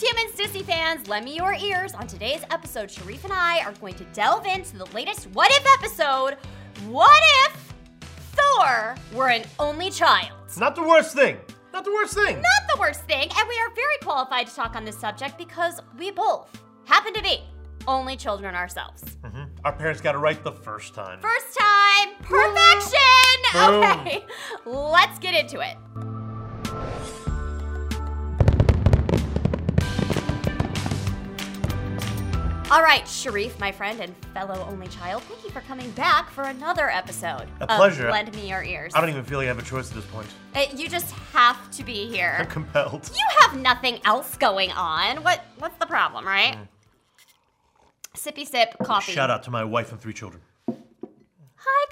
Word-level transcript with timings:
humans, 0.00 0.36
Disney 0.36 0.62
fans, 0.62 1.08
lend 1.08 1.24
me 1.24 1.36
your 1.36 1.54
ears. 1.54 1.92
On 1.94 2.06
today's 2.06 2.42
episode, 2.50 2.90
Sharif 2.90 3.24
and 3.24 3.32
I 3.32 3.60
are 3.64 3.72
going 3.74 3.94
to 3.94 4.04
delve 4.12 4.46
into 4.46 4.76
the 4.76 4.86
latest 4.86 5.26
What 5.28 5.50
If 5.52 5.66
episode. 5.78 6.36
What 6.88 7.22
if 7.46 7.74
Thor 8.32 8.94
were 9.12 9.28
an 9.28 9.44
only 9.58 9.90
child? 9.90 10.32
It's 10.44 10.58
not 10.58 10.74
the 10.74 10.82
worst 10.82 11.14
thing. 11.14 11.38
Not 11.72 11.84
the 11.84 11.92
worst 11.92 12.14
thing. 12.14 12.36
Not 12.36 12.74
the 12.74 12.80
worst 12.80 13.02
thing, 13.04 13.28
and 13.36 13.48
we 13.48 13.58
are 13.60 13.74
very 13.74 13.96
qualified 14.02 14.46
to 14.48 14.54
talk 14.54 14.74
on 14.74 14.84
this 14.84 14.98
subject 14.98 15.36
because 15.38 15.80
we 15.98 16.10
both 16.10 16.48
happen 16.84 17.12
to 17.14 17.22
be 17.22 17.42
only 17.86 18.16
children 18.16 18.54
ourselves. 18.54 19.02
Mhm. 19.22 19.48
Our 19.64 19.72
parents 19.72 20.00
got 20.00 20.14
it 20.14 20.18
right 20.18 20.42
the 20.42 20.52
first 20.52 20.94
time. 20.94 21.20
First 21.20 21.56
time, 21.58 22.08
perfection! 22.22 22.98
Boom. 23.52 23.84
Okay, 23.84 24.24
let's 24.66 25.18
get 25.18 25.34
into 25.34 25.60
it. 25.60 25.76
All 32.70 32.82
right, 32.82 33.06
Sharif, 33.08 33.58
my 33.58 33.72
friend 33.72 33.98
and 34.00 34.14
fellow 34.32 34.64
only 34.70 34.86
child, 34.86 35.24
thank 35.24 35.42
you 35.42 35.50
for 35.50 35.60
coming 35.62 35.90
back 35.92 36.30
for 36.30 36.44
another 36.44 36.88
episode. 36.88 37.48
A 37.60 37.66
pleasure. 37.66 38.08
Lend 38.12 38.32
me 38.36 38.48
your 38.48 38.62
ears. 38.62 38.92
I 38.94 39.00
don't 39.00 39.10
even 39.10 39.24
feel 39.24 39.38
like 39.38 39.46
I 39.46 39.48
have 39.48 39.58
a 39.58 39.62
choice 39.62 39.88
at 39.90 39.96
this 39.96 40.04
point. 40.06 40.28
Uh, 40.54 40.66
you 40.76 40.88
just 40.88 41.10
have 41.32 41.68
to 41.72 41.82
be 41.82 42.06
here. 42.06 42.36
I'm 42.38 42.46
compelled. 42.46 43.10
You 43.12 43.24
have 43.40 43.58
nothing 43.60 43.98
else 44.04 44.36
going 44.36 44.70
on. 44.70 45.24
What? 45.24 45.44
What's 45.58 45.76
the 45.78 45.86
problem, 45.86 46.24
right? 46.24 46.58
Sippy 48.16 48.46
sip 48.46 48.76
coffee. 48.84 49.10
Mm. 49.10 49.14
Shout 49.16 49.30
out 49.30 49.42
to 49.44 49.50
my 49.50 49.64
wife 49.64 49.90
and 49.90 50.00
three 50.00 50.12
children. 50.12 50.40
Hi, 50.68 51.86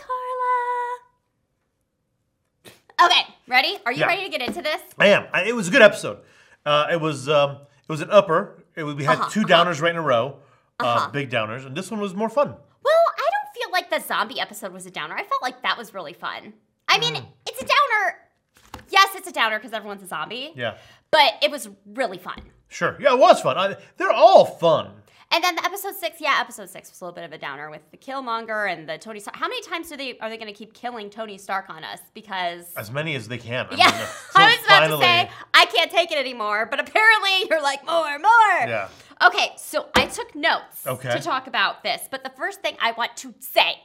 Carla. 2.96 3.10
Okay, 3.10 3.34
ready? 3.48 3.79
Are 3.84 3.90
you 3.90 3.98
Yeah. 4.01 4.06
ready 4.06 4.23
to 4.24 4.29
get 4.30 4.42
into 4.46 4.62
this? 4.62 4.80
I 4.96 5.09
am. 5.09 5.26
I, 5.32 5.42
it 5.42 5.56
was 5.56 5.66
a 5.66 5.70
good 5.73 5.82
episode. 5.82 6.18
Uh, 6.65 6.87
it 6.92 7.01
was 7.01 7.29
um, 7.29 7.52
it 7.82 7.88
was 7.88 8.01
an 8.01 8.10
upper. 8.12 8.62
It 8.76 8.84
we 8.84 9.02
had 9.02 9.18
Uh-huh, 9.18 9.30
two 9.30 9.42
downers 9.42 9.80
right 9.82 9.90
in 9.90 9.96
a 9.96 10.02
row, 10.02 10.37
uh, 10.80 11.10
big 11.10 11.30
downers, 11.30 11.66
and 11.66 11.76
this 11.76 11.90
one 11.90 12.01
was 12.01 12.15
more 12.15 12.29
fun. 12.29 12.48
Well, 12.48 13.04
I 13.16 13.29
don't 13.30 13.54
feel 13.54 13.73
like 13.73 13.90
the 13.90 14.01
zombie 14.01 14.40
episode 14.40 14.73
was 14.73 14.87
a 14.87 14.90
downer. 14.90 15.15
I 15.15 15.24
felt 15.24 15.43
like 15.43 15.62
that 15.62 15.76
was 15.76 15.93
really 15.95 16.12
fun. 16.12 16.52
I 16.88 16.98
mean, 16.98 17.15
Mm. 17.15 17.26
it's 17.46 17.60
a 17.60 17.65
downer. 17.66 18.82
Yes, 18.90 19.09
it's 19.15 19.29
a 19.29 19.32
downer 19.32 19.59
because 19.59 19.73
everyone's 19.73 20.02
a 20.02 20.07
zombie. 20.07 20.52
Yeah, 20.57 20.76
But 21.10 21.35
it 21.43 21.51
was 21.51 21.68
really 21.87 22.18
fun. 22.18 22.40
sure. 22.68 22.96
Yeah, 23.01 23.15
it 23.15 23.18
was 23.18 23.40
fun. 23.40 23.59
I, 23.59 23.76
they're 23.96 24.10
all 24.12 24.45
fun. 24.45 24.90
And 25.30 25.45
then 25.45 25.57
the 25.57 25.65
episode 25.66 25.95
six, 25.95 26.23
yeah, 26.23 26.38
episode 26.40 26.70
six 26.70 26.88
was 26.88 27.02
a 27.02 27.04
little 27.04 27.15
bit 27.15 27.24
of 27.24 27.32
a 27.35 27.38
downer 27.38 27.68
with 27.68 27.82
the 27.90 27.98
Killmonger 27.98 28.73
and 28.73 28.88
the 28.88 28.96
Tony 28.96 29.20
Stark. 29.20 29.37
How 29.37 29.46
many 29.46 29.60
times 29.60 29.90
do 29.90 29.96
they 29.98 30.16
are 30.20 30.30
they 30.30 30.38
going 30.38 30.51
to 30.51 30.57
keep 30.59 30.73
killing 30.73 31.10
Tony 31.10 31.37
Stark 31.37 31.68
on 31.68 31.85
us? 31.85 31.98
Because 32.15 32.73
As 32.76 32.90
many 32.90 33.15
as 33.15 33.29
they 33.29 33.37
can. 33.37 33.66
I 33.70 33.74
yeah, 33.74 33.85
mean, 33.90 33.95
I 34.37 34.46
was 34.57 34.65
about 34.65 34.80
finally- 34.80 35.01
to 35.01 35.04
say 35.04 35.30
I 35.52 35.66
can't 35.66 35.90
take 35.90 36.10
it 36.13 36.16
anymore, 36.16 36.65
but 36.70 36.80
apparently 36.80 37.46
you're 37.51 37.60
like 37.63 37.85
more, 37.85 38.18
more. 38.18 38.59
Yeah. 38.66 38.88
Okay, 39.24 39.52
so 39.57 39.88
I 39.95 40.07
took 40.07 40.35
notes 40.35 40.87
Okay. 40.87 41.11
to 41.11 41.21
talk 41.21 41.47
about 41.47 41.83
this, 41.83 42.02
but 42.11 42.23
the 42.24 42.30
first 42.30 42.61
thing 42.63 42.77
I 42.80 42.93
want 42.93 43.16
to 43.19 43.35
say 43.41 43.80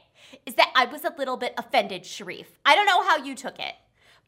is 0.46 0.54
that 0.54 0.70
I 0.76 0.84
was 0.86 1.04
a 1.04 1.12
little 1.18 1.36
bit 1.36 1.54
offended, 1.58 2.06
Sharif. 2.06 2.46
I 2.64 2.74
don't 2.74 2.86
know 2.86 3.02
how 3.02 3.16
you 3.16 3.34
took 3.34 3.58
it, 3.58 3.74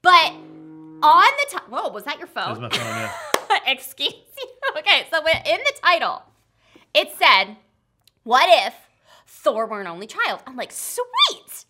but 0.02 0.32
on 0.32 1.00
the 1.02 1.46
time, 1.58 1.70
whoa, 1.70 1.88
was 1.90 2.04
that 2.04 2.18
your 2.18 2.26
That 2.28 2.34
phone? 2.34 2.50
was 2.50 2.60
my 2.60 2.68
phone, 2.70 2.86
yeah. 3.50 3.58
Excuse 3.72 4.12
you. 4.12 4.48
Okay, 4.78 5.06
so 5.10 5.18
in 5.18 5.24
the 5.64 5.72
title, 5.82 6.22
it 6.92 7.10
said, 7.16 7.56
"What 8.24 8.46
if 8.66 8.74
Thor 9.26 9.64
were 9.66 9.80
an 9.80 9.86
only 9.86 10.06
child?" 10.06 10.40
I'm 10.46 10.54
like, 10.54 10.70
sweet, 10.70 11.64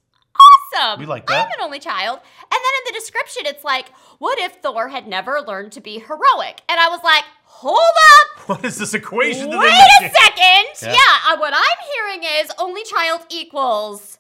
awesome. 0.75 0.99
We 0.99 1.07
like 1.07 1.25
that. 1.27 1.35
I'm 1.47 1.47
an 1.61 1.65
only 1.65 1.79
child. 1.79 2.19
And 2.43 2.51
then 2.51 2.61
in 2.61 2.93
the 2.93 2.99
description, 2.99 3.45
it's 3.47 3.63
like, 3.63 3.91
"What 4.19 4.41
if 4.41 4.57
Thor 4.57 4.89
had 4.89 5.07
never 5.07 5.41
learned 5.41 5.71
to 5.73 5.81
be 5.81 6.01
heroic?" 6.01 6.63
And 6.69 6.81
I 6.81 6.89
was 6.89 7.01
like, 7.05 7.23
hold 7.63 7.79
up. 7.79 8.49
What 8.49 8.65
is 8.65 8.79
this 8.79 8.95
equation 8.95 9.49
Wait 9.49 9.73
a 10.03 10.09
second. 10.09 10.67
Yeah. 10.83 10.93
Yeah, 10.93 11.33
uh, 11.33 11.37
what 11.39 11.53
I'm 11.53 11.81
hearing 11.95 12.23
is 12.41 12.53
only 12.61 12.85
child 12.85 13.23
equals 13.29 14.19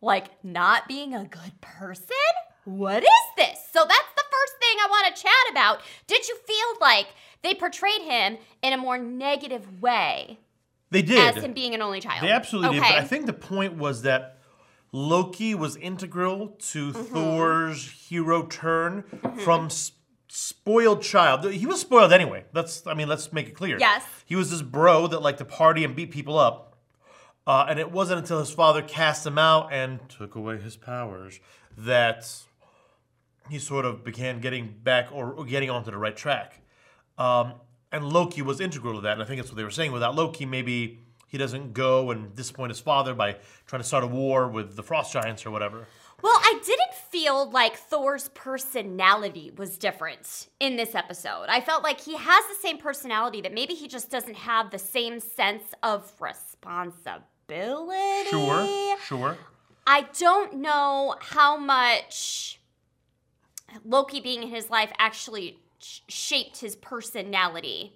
like 0.00 0.26
not 0.44 0.88
being 0.88 1.14
a 1.14 1.24
good 1.24 1.60
person. 1.60 2.16
What 2.64 3.02
is 3.04 3.08
this? 3.36 3.58
So 3.72 3.80
that's 3.86 4.12
the 4.16 4.24
first 4.30 4.54
thing 4.60 4.76
I 4.80 4.86
want 4.90 5.14
to 5.14 5.22
chat 5.22 5.32
about. 5.52 5.80
Did 6.08 6.26
you 6.26 6.36
feel 6.46 6.78
like 6.80 7.06
they 7.42 7.54
portrayed 7.54 8.02
him 8.02 8.38
in 8.62 8.72
a 8.72 8.76
more 8.76 8.98
negative 8.98 9.80
way 9.80 10.38
They 10.90 11.02
did. 11.02 11.36
as 11.36 11.44
him 11.44 11.52
being 11.52 11.74
an 11.74 11.82
only 11.82 12.00
child? 12.00 12.22
They 12.24 12.30
absolutely 12.32 12.78
okay. 12.80 12.88
did. 12.88 12.94
But 12.96 13.04
I 13.04 13.06
think 13.06 13.26
the 13.26 13.32
point 13.34 13.74
was 13.74 14.02
that 14.02 14.38
Loki 14.92 15.54
was 15.54 15.76
integral 15.76 16.56
to 16.72 16.92
Mm-hmm. 16.92 17.14
Thor's 17.14 17.88
hero 18.08 18.46
turn 18.46 19.04
from 19.44 19.66
s- 19.66 19.92
spoiled 20.34 21.00
child. 21.00 21.48
He 21.52 21.64
was 21.64 21.80
spoiled 21.80 22.12
anyway. 22.12 22.44
Let's, 22.52 22.84
I 22.88 22.94
mean, 22.94 23.08
let's 23.08 23.32
make 23.32 23.46
it 23.46 23.54
clear. 23.54 23.78
Yes. 23.78 24.04
He 24.26 24.34
was 24.34 24.50
this 24.50 24.62
bro 24.62 25.06
that 25.06 25.22
liked 25.22 25.38
to 25.38 25.44
party 25.44 25.84
and 25.84 25.94
beat 25.94 26.10
people 26.10 26.36
up. 26.36 26.76
Uh, 27.46 27.66
and 27.68 27.78
it 27.78 27.92
wasn't 27.92 28.18
until 28.18 28.40
his 28.40 28.50
father 28.50 28.82
cast 28.82 29.24
him 29.24 29.38
out 29.38 29.72
and 29.72 30.00
took 30.08 30.34
away 30.34 30.58
his 30.58 30.76
powers 30.76 31.38
that 31.78 32.28
he 33.48 33.58
sort 33.60 33.84
of 33.84 34.02
began 34.02 34.40
getting 34.40 34.74
back 34.82 35.08
or, 35.12 35.32
or 35.32 35.44
getting 35.44 35.70
onto 35.70 35.90
the 35.90 35.98
right 35.98 36.16
track. 36.16 36.60
Um, 37.16 37.54
and 37.92 38.12
Loki 38.12 38.42
was 38.42 38.60
integral 38.60 38.94
to 38.94 39.02
that. 39.02 39.12
And 39.12 39.22
I 39.22 39.26
think 39.26 39.40
that's 39.40 39.50
what 39.50 39.56
they 39.56 39.62
were 39.62 39.70
saying. 39.70 39.92
Without 39.92 40.16
Loki, 40.16 40.46
maybe 40.46 40.98
he 41.28 41.38
doesn't 41.38 41.74
go 41.74 42.10
and 42.10 42.34
disappoint 42.34 42.70
his 42.70 42.80
father 42.80 43.14
by 43.14 43.36
trying 43.66 43.82
to 43.82 43.86
start 43.86 44.02
a 44.02 44.08
war 44.08 44.48
with 44.48 44.74
the 44.74 44.82
Frost 44.82 45.12
Giants 45.12 45.46
or 45.46 45.52
whatever. 45.52 45.86
Well, 46.22 46.36
I 46.36 46.58
didn't 46.64 46.94
feel 47.14 47.48
like 47.48 47.76
Thor's 47.76 48.28
personality 48.30 49.52
was 49.56 49.78
different 49.78 50.48
in 50.58 50.74
this 50.74 50.96
episode. 50.96 51.46
I 51.48 51.60
felt 51.60 51.84
like 51.84 52.00
he 52.00 52.16
has 52.16 52.44
the 52.48 52.56
same 52.60 52.76
personality, 52.76 53.40
that 53.42 53.54
maybe 53.54 53.74
he 53.74 53.86
just 53.86 54.10
doesn't 54.10 54.34
have 54.34 54.72
the 54.72 54.80
same 54.80 55.20
sense 55.20 55.62
of 55.84 56.12
responsibility. 56.20 58.30
Sure, 58.30 58.96
sure. 59.06 59.38
I 59.86 60.08
don't 60.18 60.54
know 60.54 61.14
how 61.20 61.56
much 61.56 62.58
Loki 63.84 64.20
being 64.20 64.42
in 64.42 64.48
his 64.48 64.68
life 64.68 64.90
actually 64.98 65.60
sh- 65.78 66.00
shaped 66.08 66.58
his 66.58 66.74
personality. 66.74 67.92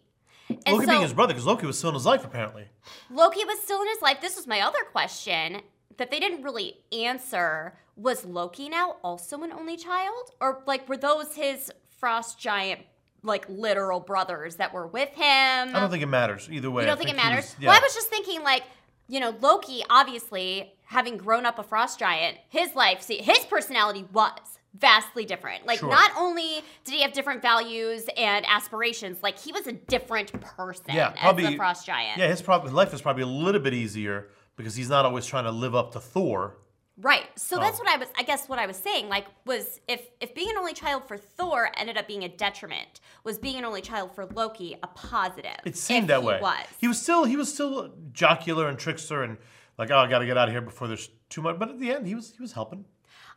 And 0.49 0.77
Loki 0.77 0.87
so 0.87 0.93
being 0.93 1.03
his 1.03 1.13
brother, 1.13 1.35
because 1.35 1.45
Loki 1.45 1.67
was 1.67 1.77
still 1.77 1.91
in 1.91 1.95
his 1.95 2.07
life 2.07 2.25
apparently. 2.25 2.67
Loki 3.11 3.45
was 3.45 3.59
still 3.65 3.83
in 3.83 3.89
his 3.89 4.01
life. 4.01 4.21
This 4.21 4.37
was 4.37 4.47
my 4.47 4.61
other 4.61 4.85
question 4.93 5.63
that 5.99 6.11
they 6.11 6.19
didn't 6.19 6.43
really 6.43 6.79
answer. 6.93 7.79
Was 7.97 8.25
Loki 8.25 8.69
now 8.69 8.97
also 9.03 9.43
an 9.43 9.53
only 9.53 9.77
child? 9.77 10.31
Or 10.41 10.63
like 10.67 10.89
were 10.89 10.97
those 10.97 11.35
his 11.35 11.71
frost 11.99 12.39
giant 12.39 12.81
like 13.23 13.45
literal 13.49 14.01
brothers 14.01 14.57
that 14.57 14.73
were 14.73 14.87
with 14.87 15.11
him? 15.11 15.23
I 15.23 15.73
don't 15.81 15.91
think 15.91 16.03
it 16.03 16.07
matters 16.07 16.49
either 16.51 16.71
way. 16.71 16.85
You 16.85 16.87
I 16.89 16.91
don't 16.91 16.99
think, 16.99 17.11
it 17.11 17.17
matters? 17.17 17.45
was- 17.45 17.57
yeah. 17.61 17.69
Well, 17.71 17.77
I 17.79 17.83
was 17.83 17.93
just 17.95 18.09
thinking, 18.09 18.43
like, 18.45 18.63
you 19.09 19.19
know, 19.21 19.35
Loki, 19.41 19.83
obviously, 19.91 20.73
having 20.85 21.17
grown 21.17 21.45
up 21.45 21.59
a 21.59 21.63
frost 21.65 21.99
giant, 21.99 22.39
his 22.49 22.75
life, 22.77 23.03
see, 23.03 23.17
his 23.19 23.39
personality 23.47 24.07
was 24.13 24.39
vastly 24.79 25.25
different. 25.25 25.67
Like, 25.67 25.81
Sure. 25.81 25.89
not 25.91 26.13
only 26.17 26.63
did 26.85 26.95
he 26.95 27.03
have 27.03 27.13
different 27.13 27.43
values 27.43 28.07
and 28.17 28.47
aspirations, 28.47 29.21
like, 29.23 29.39
he 29.39 29.51
was 29.51 29.67
a 29.67 29.73
different 29.73 30.39
person 30.41 30.85
Yeah, 30.91 31.09
as 31.17 31.19
probably- 31.21 31.47
the 31.47 31.57
frost 31.57 31.85
giant. 31.87 32.19
yeah, 32.19 32.29
his 32.29 32.41
prob- 32.43 32.71
life 32.71 32.95
is 32.95 33.01
probably 33.03 33.25
a 33.25 33.27
little 33.27 33.61
bit 33.61 33.75
easier 33.75 34.29
because 34.59 34.75
he's 34.77 34.91
not 34.91 35.07
always 35.07 35.25
trying 35.25 35.45
to 35.45 35.51
live 35.51 35.75
up 35.75 35.93
to 35.93 36.01
Thor. 36.01 36.59
Right. 37.01 37.27
So 37.39 37.57
that's 37.59 37.79
Oh. 37.79 37.85
what 37.85 37.95
I 37.95 37.97
was 37.97 38.09
I 38.19 38.25
guess 38.25 38.49
what 38.49 38.59
I 38.59 38.67
was 38.67 38.77
saying 38.77 39.09
like 39.09 39.27
was 39.47 39.81
if 39.87 40.03
if 40.21 40.35
being 40.35 40.51
an 40.51 40.57
only 40.59 40.75
child 40.75 41.07
for 41.07 41.17
Thor 41.17 41.71
ended 41.77 41.97
up 41.97 42.09
being 42.09 42.25
a 42.25 42.29
detriment, 42.29 43.01
was 43.23 43.39
being 43.39 43.57
an 43.57 43.65
only 43.65 43.81
child 43.81 44.15
for 44.17 44.27
Loki 44.27 44.77
a 44.83 44.89
positive? 44.89 45.61
It 45.65 45.77
seemed 45.77 46.09
that 46.09 46.21
he 46.21 46.27
way. 46.27 46.41
Was. 46.43 46.67
He 46.79 46.89
was 46.89 47.01
still 47.01 47.25
he 47.25 47.37
was 47.37 47.55
still 47.55 47.95
jocular 48.13 48.69
and 48.69 48.77
trickster 48.79 49.23
and 49.23 49.39
like, 49.79 49.93
oh, 49.93 49.97
I 49.99 50.09
got 50.09 50.19
to 50.19 50.27
get 50.27 50.37
out 50.37 50.49
of 50.49 50.53
here 50.53 50.61
before 50.61 50.89
there's 50.89 51.09
too 51.31 51.41
much. 51.41 51.57
But 51.57 51.69
at 51.71 51.79
the 51.79 51.93
end, 51.93 52.07
he 52.09 52.17
was 52.17 52.33
he 52.33 52.43
was 52.43 52.53
helping. 52.53 52.85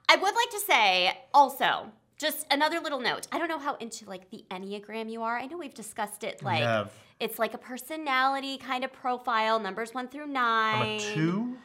I 0.10 0.16
would 0.16 0.36
like 0.36 0.50
to 0.50 0.60
say 0.62 1.16
also 1.32 1.92
just 2.18 2.48
another 2.52 2.80
little 2.80 3.00
note. 3.00 3.28
I 3.32 3.38
don't 3.38 3.48
know 3.48 3.60
how 3.60 3.76
into 3.76 4.06
like 4.10 4.32
the 4.32 4.44
Enneagram 4.50 5.08
you 5.12 5.22
are. 5.22 5.38
I 5.38 5.46
know 5.46 5.58
we've 5.60 5.74
discussed 5.74 6.24
it 6.24 6.42
like 6.42 6.64
have. 6.64 6.92
It's 7.22 7.40
like 7.40 7.54
a 7.54 7.58
personality 7.58 8.58
kind 8.58 8.84
of 8.84 8.92
profile, 8.92 9.60
numbers 9.60 9.94
1 9.94 10.08
through 10.10 10.28
9. 10.28 10.76
I'm 10.76 10.88
a 10.88 11.00
two, 11.00 11.58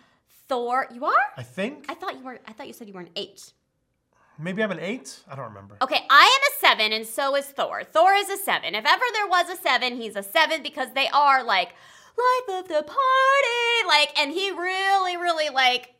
Thor, 0.48 0.86
you 0.92 1.04
are? 1.04 1.12
I 1.36 1.42
think. 1.42 1.86
I 1.88 1.94
thought 1.94 2.16
you 2.18 2.24
were 2.24 2.38
I 2.46 2.52
thought 2.52 2.66
you 2.66 2.72
said 2.72 2.88
you 2.88 2.94
were 2.94 3.00
an 3.00 3.10
8. 3.16 3.52
Maybe 4.38 4.62
I'm 4.62 4.70
an 4.70 4.80
eight. 4.80 5.20
I 5.30 5.34
don't 5.34 5.46
remember. 5.46 5.78
Okay, 5.80 6.04
I 6.10 6.24
am 6.24 6.52
a 6.52 6.60
seven, 6.60 6.92
and 6.92 7.06
so 7.06 7.34
is 7.36 7.46
Thor. 7.46 7.84
Thor 7.84 8.12
is 8.12 8.28
a 8.28 8.36
seven. 8.36 8.74
If 8.74 8.84
ever 8.84 9.04
there 9.14 9.26
was 9.26 9.48
a 9.48 9.56
seven, 9.56 9.96
he's 9.96 10.14
a 10.14 10.22
seven 10.22 10.62
because 10.62 10.88
they 10.94 11.08
are 11.08 11.42
like 11.42 11.68
life 12.18 12.60
of 12.60 12.68
the 12.68 12.82
party. 12.82 13.88
Like, 13.88 14.18
and 14.20 14.32
he 14.32 14.50
really, 14.50 15.16
really 15.16 15.48
like 15.48 15.94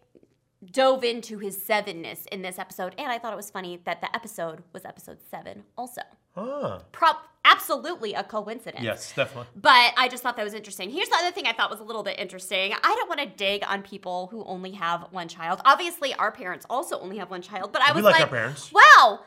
dove 0.71 1.03
into 1.03 1.39
his 1.39 1.57
sevenness 1.57 2.27
in 2.27 2.43
this 2.43 2.59
episode. 2.59 2.95
And 2.99 3.11
I 3.11 3.19
thought 3.19 3.33
it 3.33 3.37
was 3.37 3.51
funny 3.51 3.81
that 3.85 4.03
the 4.03 4.15
episode 4.15 4.63
was 4.75 4.85
episode 4.85 5.19
seven 5.31 5.65
also. 5.79 6.03
Ah, 6.37 6.83
Prop 6.93 7.23
absolutely 7.53 8.15
a 8.15 8.25
coincidence. 8.25 8.83
yes, 8.85 9.13
definitely. 9.15 9.47
But 9.55 9.93
I 9.97 10.09
just 10.09 10.23
thought 10.23 10.37
that 10.37 10.45
was 10.45 10.55
interesting. 10.55 10.91
Here's 10.91 11.09
the 11.09 11.17
other 11.17 11.31
thing 11.31 11.47
I 11.47 11.53
thought 11.53 11.71
was 11.71 11.81
a 11.81 11.85
little 11.85 12.03
bit 12.03 12.19
interesting. 12.19 12.73
I 12.73 12.95
don't 12.95 13.09
want 13.09 13.21
to 13.21 13.27
dig 13.27 13.65
on 13.67 13.83
people 13.83 14.29
who 14.31 14.45
only 14.45 14.73
have 14.73 15.07
one 15.11 15.29
child. 15.29 15.61
Obviously, 15.65 16.15
our 16.15 16.33
parents 16.33 16.67
also 16.69 16.99
only 17.01 17.19
have 17.19 17.31
one 17.31 17.43
child, 17.43 17.73
but 17.73 17.83
I 17.83 17.93
We 17.93 18.03
was 18.03 18.13
like 18.13 18.31
like, 18.31 18.73
wow, 18.73 19.21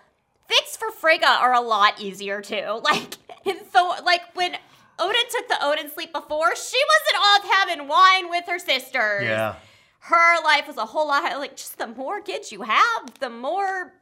fix 0.47 0.75
for 0.77 0.91
Frigga 0.91 1.27
are 1.27 1.53
a 1.53 1.61
lot 1.61 1.99
easier 2.01 2.41
too. 2.41 2.81
Like 2.89 3.15
in 3.45 3.57
Thor, 3.57 3.95
like 4.03 4.21
when 4.33 4.55
Odin 4.97 5.21
took 5.29 5.47
the 5.47 5.57
Odin 5.61 5.89
sleep 5.89 6.11
before, 6.11 6.55
she 6.55 6.77
wasn't 6.91 7.23
off 7.23 7.51
having 7.51 7.87
wine 7.87 8.29
with 8.29 8.45
her 8.47 8.59
sisters. 8.59 9.23
Yeah. 9.23 9.55
Her 10.01 10.43
life 10.43 10.67
was 10.67 10.77
a 10.77 10.85
whole 10.85 11.07
lot 11.07 11.23
like 11.39 11.55
just 11.55 11.77
the 11.77 11.87
more 11.87 12.19
kids 12.21 12.51
you 12.51 12.63
have, 12.63 13.19
the 13.19 13.29
more 13.29 13.93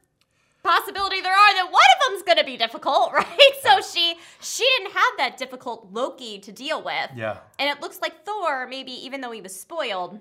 possibility 0.62 1.20
there 1.20 1.32
are 1.32 1.54
that 1.54 1.66
one 1.70 1.74
of 1.74 2.10
them's 2.12 2.22
gonna 2.22 2.44
be 2.44 2.56
difficult, 2.56 3.12
right? 3.14 3.52
So 3.62 3.80
she 3.80 4.14
she 4.40 4.64
didn't 4.78 4.92
have 4.92 5.12
that 5.18 5.36
difficult 5.36 5.88
Loki 5.92 6.38
to 6.40 6.52
deal 6.52 6.82
with. 6.82 7.10
Yeah. 7.16 7.38
And 7.58 7.68
it 7.70 7.80
looks 7.80 8.00
like 8.00 8.24
Thor, 8.24 8.66
maybe 8.68 8.92
even 8.92 9.20
though 9.20 9.30
he 9.30 9.40
was 9.40 9.58
spoiled, 9.58 10.18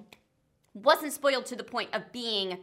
wasn't 0.73 1.13
spoiled 1.13 1.45
to 1.47 1.55
the 1.55 1.63
point 1.63 1.89
of 1.93 2.11
being 2.11 2.59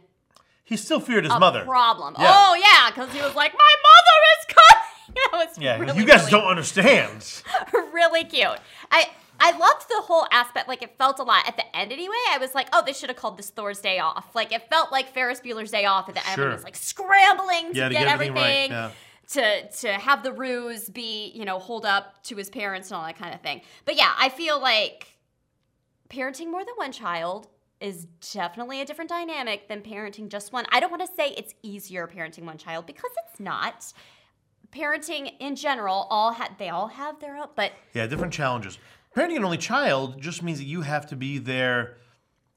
He 0.63 0.77
still 0.77 0.99
feared 0.99 1.25
his 1.25 1.33
a 1.33 1.39
mother. 1.39 1.63
problem. 1.65 2.15
Yeah. 2.17 2.31
Oh 2.33 2.55
yeah, 2.55 2.89
because 2.91 3.13
he 3.13 3.21
was 3.21 3.35
like, 3.35 3.53
my 3.53 3.73
mother 3.89 4.17
is 4.39 4.45
coming. 4.55 4.61
That 5.31 5.47
was 5.47 5.57
Yeah, 5.59 5.77
really, 5.79 5.97
you 5.99 6.05
guys 6.05 6.21
really, 6.21 6.31
don't 6.31 6.45
understand. 6.47 7.43
really 7.93 8.23
cute. 8.25 8.57
I 8.91 9.07
I 9.39 9.51
loved 9.57 9.87
the 9.89 10.01
whole 10.03 10.25
aspect. 10.31 10.67
Like 10.67 10.81
it 10.81 10.97
felt 10.97 11.19
a 11.19 11.23
lot 11.23 11.47
at 11.47 11.57
the 11.57 11.75
end 11.75 11.91
anyway. 11.91 12.13
I 12.31 12.37
was 12.39 12.53
like, 12.55 12.67
oh, 12.73 12.83
they 12.85 12.93
should 12.93 13.09
have 13.09 13.17
called 13.17 13.37
this 13.37 13.49
Thor's 13.49 13.79
Day 13.79 13.99
Off. 13.99 14.33
Like 14.35 14.51
it 14.53 14.69
felt 14.69 14.91
like 14.91 15.13
Ferris 15.13 15.39
Bueller's 15.41 15.71
Day 15.71 15.85
Off 15.85 16.07
at 16.09 16.15
the 16.15 16.25
end. 16.27 16.35
Sure. 16.35 16.49
It 16.49 16.53
was 16.53 16.63
like 16.63 16.75
scrambling 16.75 17.71
to 17.73 17.77
Yeah, 17.77 17.87
to 17.89 17.93
get, 17.93 18.03
get 18.05 18.07
everything 18.07 18.37
everything. 18.37 18.71
right, 18.71 18.91
To, 19.29 19.67
to 19.81 19.93
have 19.93 20.23
the 20.23 20.31
ruse 20.33 20.89
be, 20.89 21.31
you 21.35 21.45
know, 21.45 21.59
hold 21.59 21.85
up 21.85 22.23
to 22.25 22.35
his 22.35 22.49
parents 22.49 22.89
and 22.91 22.97
all 22.97 23.05
that 23.05 23.17
kind 23.17 23.33
of 23.33 23.41
thing. 23.41 23.61
But 23.85 23.97
yeah, 23.97 24.13
I 24.17 24.29
feel 24.29 24.59
like 24.61 25.17
parenting 26.09 26.51
more 26.51 26.63
than 26.63 26.75
one 26.75 26.91
child 26.91 27.47
is 27.81 28.05
definitely 28.31 28.79
a 28.81 28.85
different 28.85 29.09
dynamic 29.09 29.67
than 29.67 29.81
parenting 29.81 30.29
just 30.29 30.53
one. 30.53 30.65
I 30.71 30.79
don't 30.79 30.89
want 30.91 31.05
to 31.05 31.13
say 31.13 31.29
it's 31.37 31.53
easier 31.61 32.07
parenting 32.07 32.43
one 32.45 32.57
child 32.57 32.85
because 32.85 33.11
it's 33.29 33.39
not. 33.39 33.91
Parenting 34.71 35.31
in 35.39 35.55
general, 35.55 36.07
all 36.09 36.33
ha- 36.33 36.53
they 36.57 36.69
all 36.69 36.87
have 36.87 37.19
their 37.19 37.37
own, 37.37 37.47
but 37.55 37.71
Yeah, 37.93 38.07
different 38.07 38.33
challenges. 38.33 38.77
Parenting 39.15 39.37
an 39.37 39.45
only 39.45 39.57
child 39.57 40.21
just 40.21 40.43
means 40.43 40.57
that 40.57 40.65
you 40.65 40.81
have 40.81 41.05
to 41.07 41.15
be 41.15 41.37
their 41.37 41.97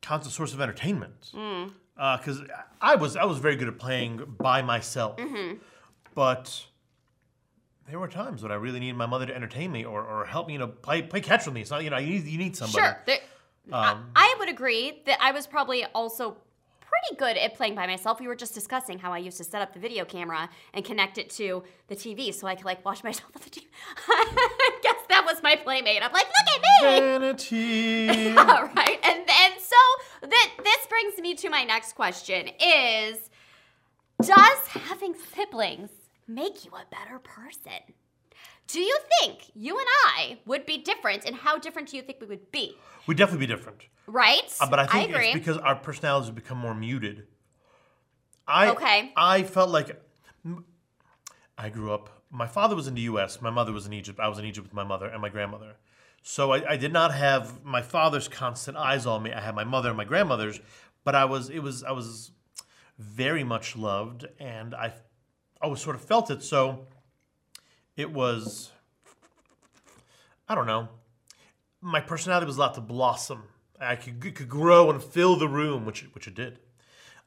constant 0.02 0.34
source 0.34 0.52
of 0.54 0.60
entertainment. 0.60 1.30
Mm. 1.34 1.72
Because 1.94 2.42
I 2.80 2.94
was 2.96 3.16
I 3.16 3.24
was 3.24 3.38
very 3.38 3.56
good 3.56 3.68
at 3.68 3.78
playing 3.78 4.22
by 4.38 4.62
myself, 4.62 5.16
Mm-hmm. 5.18 5.56
but 6.14 6.64
there 7.88 7.98
were 7.98 8.06
times 8.08 8.42
when 8.42 8.52
I 8.52 8.56
really 8.56 8.78
needed 8.80 8.96
my 8.96 9.06
mother 9.06 9.26
to 9.26 9.34
entertain 9.34 9.72
me 9.72 9.84
or, 9.84 10.02
or 10.04 10.24
help 10.26 10.46
me, 10.46 10.52
you 10.52 10.58
know, 10.58 10.68
play 10.68 11.02
play 11.02 11.20
catch 11.20 11.46
with 11.46 11.54
me. 11.54 11.60
It's 11.62 11.70
not 11.70 11.82
you 11.84 11.90
know 11.90 11.98
you 11.98 12.10
need 12.20 12.24
you 12.26 12.38
need 12.38 12.56
somebody. 12.56 12.84
Sure. 12.84 13.02
There, 13.06 13.18
Um, 13.72 14.10
I, 14.14 14.34
I 14.34 14.36
would 14.38 14.48
agree 14.48 15.02
that 15.06 15.18
I 15.20 15.32
was 15.32 15.46
probably 15.46 15.84
also 15.86 16.36
pretty 16.80 17.16
good 17.18 17.36
at 17.36 17.54
playing 17.54 17.74
by 17.74 17.86
myself. 17.86 18.20
We 18.20 18.28
were 18.28 18.36
just 18.36 18.54
discussing 18.54 18.98
how 18.98 19.12
I 19.12 19.18
used 19.18 19.36
to 19.38 19.44
set 19.44 19.60
up 19.60 19.72
the 19.74 19.80
video 19.80 20.04
camera 20.04 20.48
and 20.72 20.84
connect 20.84 21.18
it 21.18 21.30
to 21.30 21.62
the 21.88 21.94
TV 21.96 22.32
so 22.32 22.46
I 22.46 22.54
could 22.54 22.64
like 22.64 22.84
watch 22.84 23.02
myself 23.08 23.30
on 23.34 23.42
the 23.42 23.50
TV. 23.50 23.64
I 25.10 25.14
that 25.14 25.24
was 25.24 25.42
my 25.42 25.56
playmate. 25.56 26.02
I'm 26.02 26.12
like, 26.12 26.26
look 26.26 26.54
at 26.54 26.62
me. 26.62 27.00
Vanity. 27.00 28.30
All 28.36 28.64
right. 28.74 28.98
And 29.04 29.26
then 29.26 29.52
so 29.58 29.76
that 30.22 30.50
this 30.62 30.86
brings 30.88 31.18
me 31.18 31.34
to 31.36 31.50
my 31.50 31.64
next 31.64 31.94
question 31.94 32.48
is 32.60 33.30
does 34.20 34.66
having 34.68 35.14
siblings 35.34 35.90
make 36.26 36.64
you 36.64 36.72
a 36.72 36.84
better 36.90 37.18
person? 37.18 37.94
Do 38.66 38.80
you 38.80 38.98
think 39.20 39.50
you 39.54 39.78
and 39.78 39.86
I 40.16 40.38
would 40.44 40.66
be 40.66 40.78
different 40.78 41.24
and 41.24 41.34
how 41.34 41.58
different 41.58 41.88
do 41.88 41.96
you 41.96 42.02
think 42.02 42.20
we 42.20 42.26
would 42.26 42.50
be? 42.50 42.76
We'd 43.06 43.16
definitely 43.16 43.46
be 43.46 43.52
different. 43.52 43.86
Right? 44.06 44.52
Uh, 44.60 44.68
but 44.68 44.78
I 44.78 44.86
think 44.86 45.10
agree. 45.10 45.28
it's 45.28 45.34
because 45.34 45.56
our 45.58 45.76
personalities 45.76 46.26
have 46.26 46.34
become 46.34 46.58
more 46.58 46.74
muted. 46.74 47.26
I 48.46 48.68
Okay. 48.70 49.12
I 49.16 49.42
felt 49.42 49.70
like 49.70 50.02
I 51.56 51.68
grew 51.70 51.92
up. 51.92 52.17
My 52.30 52.46
father 52.46 52.76
was 52.76 52.86
in 52.86 52.94
the 52.94 53.02
U.S. 53.02 53.40
My 53.40 53.50
mother 53.50 53.72
was 53.72 53.86
in 53.86 53.92
Egypt. 53.92 54.20
I 54.20 54.28
was 54.28 54.38
in 54.38 54.44
Egypt 54.44 54.66
with 54.66 54.74
my 54.74 54.84
mother 54.84 55.06
and 55.06 55.22
my 55.22 55.28
grandmother. 55.28 55.76
So 56.22 56.52
I, 56.52 56.72
I 56.72 56.76
did 56.76 56.92
not 56.92 57.14
have 57.14 57.64
my 57.64 57.80
father's 57.80 58.28
constant 58.28 58.76
eyes 58.76 59.06
on 59.06 59.22
me. 59.22 59.32
I 59.32 59.40
had 59.40 59.54
my 59.54 59.64
mother 59.64 59.88
and 59.88 59.96
my 59.96 60.04
grandmother's, 60.04 60.60
but 61.04 61.14
I 61.14 61.24
was 61.24 61.48
it 61.48 61.60
was 61.60 61.84
I 61.84 61.92
was 61.92 62.32
very 62.98 63.44
much 63.44 63.76
loved, 63.76 64.26
and 64.38 64.74
I 64.74 64.92
always 65.62 65.80
sort 65.80 65.96
of 65.96 66.02
felt 66.02 66.30
it. 66.30 66.42
So 66.42 66.86
it 67.96 68.10
was 68.10 68.70
I 70.48 70.54
don't 70.54 70.66
know 70.66 70.88
my 71.80 72.00
personality 72.00 72.46
was 72.46 72.56
allowed 72.56 72.74
to 72.74 72.80
blossom. 72.80 73.44
I 73.80 73.96
could, 73.96 74.34
could 74.34 74.48
grow 74.48 74.90
and 74.90 75.02
fill 75.02 75.36
the 75.36 75.48
room, 75.48 75.84
which 75.84 76.02
which 76.12 76.26
it 76.26 76.34
did. 76.34 76.58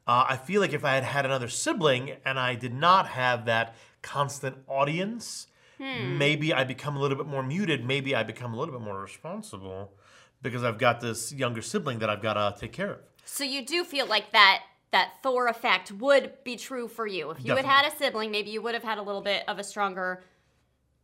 Uh, 0.08 0.26
I 0.30 0.38
feel 0.38 0.62
like 0.62 0.74
if 0.74 0.84
I 0.84 0.96
had 0.96 1.04
had 1.04 1.26
another 1.26 1.48
sibling 1.48 2.14
and 2.26 2.40
I 2.40 2.56
did 2.56 2.74
not 2.74 3.08
have 3.08 3.46
that 3.46 3.76
constant 4.02 4.58
audience, 4.68 5.48
hmm. 5.78 6.18
maybe 6.18 6.54
I 6.54 6.64
become 6.64 6.96
a 6.96 7.00
little 7.00 7.18
bit 7.18 7.28
more 7.28 7.44
muted. 7.44 7.86
Maybe 7.86 8.16
I 8.16 8.24
become 8.24 8.54
a 8.54 8.58
little 8.58 8.74
bit 8.74 8.84
more 8.84 9.02
responsible 9.02 9.94
because 10.42 10.64
I've 10.64 10.78
got 10.78 11.02
this 11.02 11.32
younger 11.32 11.62
sibling 11.62 12.00
that 12.00 12.10
I've 12.10 12.22
got 12.22 12.34
to 12.34 12.60
take 12.60 12.74
care 12.74 12.92
of. 12.92 13.00
So 13.26 13.44
you 13.44 13.66
do 13.66 13.84
feel 13.84 14.08
like 14.08 14.32
that 14.32 14.64
that 14.92 15.14
Thor 15.24 15.48
effect 15.48 15.92
would 15.94 16.44
be 16.44 16.58
true 16.58 16.88
for 16.88 17.08
you. 17.08 17.32
If 17.32 17.46
you 17.46 17.56
had 17.56 17.64
Definitely. 17.64 17.70
had 17.70 17.94
a 17.94 17.98
sibling, 17.98 18.32
maybe 18.32 18.50
you 18.50 18.62
would 18.62 18.74
have 18.74 18.84
had 18.84 18.98
a 18.98 19.02
little 19.02 19.22
bit 19.22 19.44
of 19.48 19.58
a 19.58 19.64
stronger 19.64 20.22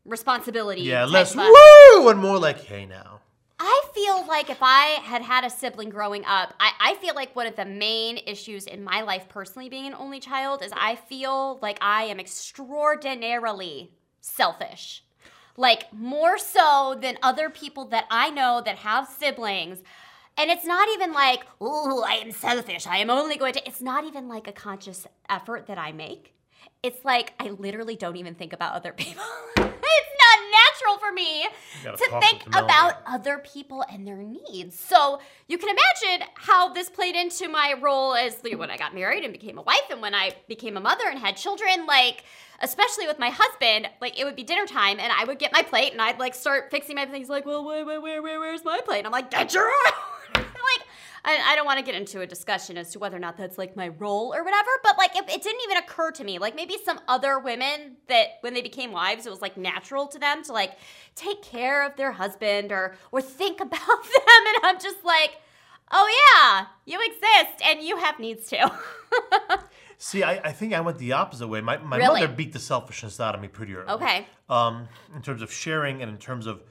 responsibility. 0.03 0.81
Yeah, 0.81 1.05
less 1.05 1.35
woo 1.35 2.09
and 2.09 2.19
more 2.19 2.37
like, 2.37 2.63
hey 2.63 2.85
now. 2.85 3.21
I 3.97 3.99
feel 3.99 4.27
like 4.27 4.51
if 4.51 4.59
I 4.61 4.99
had 5.01 5.23
had 5.23 5.43
a 5.43 5.49
sibling 5.49 5.89
growing 5.89 6.23
up, 6.25 6.53
I, 6.59 6.71
I 6.79 6.95
feel 6.95 7.15
like 7.15 7.35
one 7.35 7.47
of 7.47 7.55
the 7.55 7.65
main 7.65 8.19
issues 8.27 8.67
in 8.67 8.83
my 8.83 9.01
life 9.01 9.27
personally 9.27 9.69
being 9.69 9.87
an 9.87 9.95
only 9.95 10.19
child 10.19 10.61
is 10.61 10.71
I 10.75 10.95
feel 10.95 11.57
like 11.63 11.79
I 11.81 12.03
am 12.03 12.19
extraordinarily 12.19 13.91
selfish. 14.21 15.03
Like 15.55 15.91
more 15.91 16.37
so 16.37 16.95
than 17.01 17.17
other 17.23 17.49
people 17.49 17.85
that 17.85 18.05
I 18.11 18.29
know 18.29 18.61
that 18.63 18.77
have 18.77 19.07
siblings. 19.07 19.79
And 20.37 20.51
it's 20.51 20.65
not 20.65 20.87
even 20.89 21.11
like, 21.11 21.43
oh, 21.59 22.03
I 22.07 22.17
am 22.17 22.31
selfish. 22.31 22.85
I 22.85 22.97
am 22.97 23.09
only 23.09 23.35
going 23.35 23.53
to. 23.53 23.67
It's 23.67 23.81
not 23.81 24.03
even 24.03 24.27
like 24.27 24.47
a 24.47 24.53
conscious 24.53 25.07
effort 25.27 25.65
that 25.65 25.79
I 25.79 25.91
make. 25.91 26.35
It's 26.83 27.03
like 27.03 27.33
I 27.39 27.49
literally 27.49 27.95
don't 27.95 28.17
even 28.17 28.35
think 28.35 28.53
about 28.53 28.75
other 28.75 28.93
people. 28.93 29.23
it's 29.57 30.13
natural 30.77 30.97
for 30.97 31.11
me 31.11 31.47
gotta 31.83 32.19
think 32.25 32.45
about 32.47 33.01
other 33.05 33.39
people 33.39 33.83
and 33.91 34.07
their 34.07 34.17
needs. 34.17 34.79
So 34.79 35.19
you 35.47 35.57
can 35.57 35.69
imagine 35.69 36.27
how 36.35 36.73
this 36.73 36.89
played 36.89 37.15
into 37.15 37.47
my 37.47 37.75
role 37.79 38.15
as 38.15 38.41
when 38.43 38.69
I 38.69 38.77
got 38.77 38.93
married 38.93 39.23
and 39.23 39.33
became 39.33 39.57
a 39.57 39.61
wife 39.61 39.77
and 39.89 40.01
when 40.01 40.13
I 40.13 40.35
became 40.47 40.77
a 40.77 40.79
mother 40.79 41.03
and 41.09 41.19
had 41.19 41.37
children. 41.37 41.85
Like, 41.85 42.23
especially 42.61 43.07
with 43.07 43.19
my 43.19 43.29
husband, 43.29 43.89
like 44.01 44.19
it 44.19 44.25
would 44.25 44.35
be 44.35 44.43
dinner 44.43 44.65
time 44.65 44.99
and 44.99 45.11
I 45.11 45.25
would 45.25 45.39
get 45.39 45.51
my 45.53 45.61
plate 45.61 45.91
and 45.91 46.01
I'd 46.01 46.19
like 46.19 46.35
start 46.35 46.71
fixing 46.71 46.95
my 46.95 47.05
things. 47.05 47.29
Like, 47.29 47.45
well, 47.45 47.63
where, 47.65 47.85
where, 47.85 48.01
where, 48.01 48.21
where 48.21 48.39
where's 48.39 48.63
my 48.63 48.79
plate? 48.83 48.99
And 48.99 49.07
I'm 49.07 49.13
like, 49.13 49.31
get 49.31 49.53
your 49.53 49.65
own. 49.65 49.93
like, 50.35 50.86
I, 51.27 51.51
I 51.51 51.55
don't 51.57 51.65
want 51.65 51.77
to 51.77 51.83
get 51.85 51.93
into 51.93 52.21
a 52.21 52.25
discussion 52.25 52.77
as 52.77 52.91
to 52.93 52.99
whether 52.99 53.17
or 53.17 53.19
not 53.19 53.35
that's 53.37 53.57
like 53.57 53.75
my 53.75 53.89
role 53.89 54.33
or 54.33 54.43
whatever, 54.43 54.69
but 54.81 54.97
like 54.97 55.15
it, 55.15 55.25
it 55.29 55.43
didn't 55.43 55.61
even 55.65 55.77
occur 55.77 56.09
to 56.11 56.23
me. 56.23 56.39
Like 56.39 56.55
maybe 56.55 56.77
some 56.85 56.99
other 57.07 57.37
women 57.37 57.97
that 58.07 58.37
when 58.41 58.53
they 58.53 58.61
became 58.61 58.91
wives, 58.93 59.25
it 59.25 59.29
was 59.29 59.41
like 59.41 59.57
natural 59.57 60.07
to 60.07 60.17
them 60.19 60.41
to 60.45 60.53
like 60.53 60.71
take 61.15 61.41
care 61.43 61.85
of 61.85 61.97
their 61.97 62.13
husband 62.13 62.71
or 62.71 62.95
or 63.11 63.21
think 63.21 63.59
about 63.67 63.79
them, 64.03 64.43
and 64.47 64.57
I'm 64.63 64.79
just 64.79 65.03
like, 65.03 65.31
oh 65.91 66.07
yeah, 66.35 66.67
you 66.85 66.99
exist 67.05 67.61
and 67.67 67.81
you 67.81 67.97
have 67.97 68.19
needs 68.19 68.49
too. 68.49 68.57
See, 69.99 70.21
I, 70.23 70.33
I 70.43 70.51
think 70.51 70.73
I 70.73 70.79
went 70.81 70.99
the 70.99 71.13
opposite 71.13 71.47
way. 71.47 71.59
My, 71.59 71.77
my 71.77 71.97
Really? 71.97 72.21
mother 72.21 72.31
beat 72.33 72.53
the 72.53 72.59
selfishness 72.59 73.19
out 73.19 73.33
of 73.33 73.41
me 73.41 73.47
pretty 73.47 73.73
early. 73.75 73.89
okay, 73.89 74.27
um, 74.47 74.87
in 75.15 75.21
terms 75.23 75.41
of 75.41 75.51
sharing 75.51 76.01
and 76.03 76.11
in 76.11 76.17
terms 76.19 76.45
of, 76.45 76.61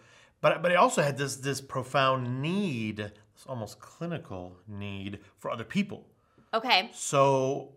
but 0.41 0.63
but 0.63 0.71
I 0.71 0.77
also 0.77 1.03
had 1.03 1.19
this 1.19 1.37
this 1.37 1.61
profound 1.61 2.41
need, 2.41 3.13
almost 3.49 3.79
clinical 3.81 4.57
need 4.67 5.21
for 5.39 5.51
other 5.51 5.65
people. 5.65 6.07
okay, 6.55 6.91
So 6.93 7.73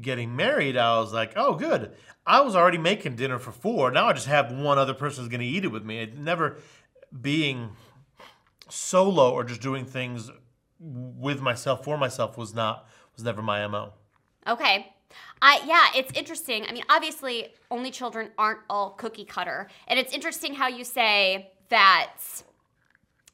getting 0.00 0.36
married, 0.36 0.76
I 0.76 0.98
was 0.98 1.12
like, 1.12 1.32
oh, 1.36 1.54
good. 1.54 1.92
I 2.26 2.40
was 2.42 2.54
already 2.54 2.78
making 2.78 3.16
dinner 3.16 3.38
for 3.38 3.52
four. 3.52 3.90
Now 3.90 4.08
I 4.08 4.12
just 4.12 4.26
have 4.26 4.52
one 4.52 4.78
other 4.78 4.94
person 4.94 5.22
who's 5.24 5.30
going 5.30 5.40
to 5.40 5.46
eat 5.46 5.64
it 5.64 5.68
with 5.68 5.84
me. 5.84 5.98
It 5.98 6.18
never 6.18 6.58
being 7.20 7.70
solo 8.68 9.30
or 9.32 9.44
just 9.44 9.62
doing 9.62 9.84
things 9.86 10.30
with 10.78 11.40
myself 11.40 11.84
for 11.84 11.96
myself 11.96 12.36
was 12.36 12.54
not 12.54 12.86
was 13.16 13.24
never 13.24 13.42
my 13.42 13.66
mo. 13.66 13.92
okay. 14.46 14.92
I 15.40 15.62
yeah, 15.66 15.86
it's 16.00 16.12
interesting. 16.18 16.66
I 16.68 16.72
mean, 16.72 16.84
obviously, 16.90 17.54
only 17.70 17.90
children 17.90 18.30
aren't 18.36 18.60
all 18.68 18.90
cookie 18.90 19.24
cutter, 19.24 19.68
and 19.86 19.98
it's 19.98 20.12
interesting 20.12 20.54
how 20.54 20.68
you 20.68 20.84
say 20.84 21.50
that 21.70 22.12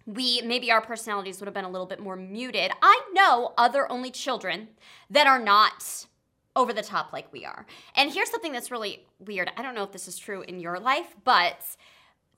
we 0.07 0.43
maybe 0.43 0.71
our 0.71 0.81
personalities 0.81 1.41
would 1.41 1.47
have 1.47 1.55
been 1.55 1.65
a 1.65 1.71
little 1.71 1.87
bit 1.87 2.01
more 2.01 2.17
muted. 2.17 2.71
I 2.83 3.01
know 3.13 3.55
other 3.57 3.91
only 3.91 4.11
children 4.11 4.69
that 5.11 5.27
are 5.27 5.39
not 5.39 6.07
over 6.57 6.73
the 6.73 6.83
top 6.83 7.13
like 7.13 7.33
we 7.33 7.45
are. 7.45 7.67
And 7.97 8.13
here's 8.13 8.31
something 8.31 8.53
that's 8.53 8.71
really 8.71 9.07
weird. 9.19 9.51
I 9.57 9.63
don't 9.63 9.75
know 9.75 9.83
if 9.83 9.93
this 9.93 10.07
is 10.07 10.19
true 10.19 10.43
in 10.43 10.61
your 10.61 10.79
life, 10.79 11.15
but 11.25 11.77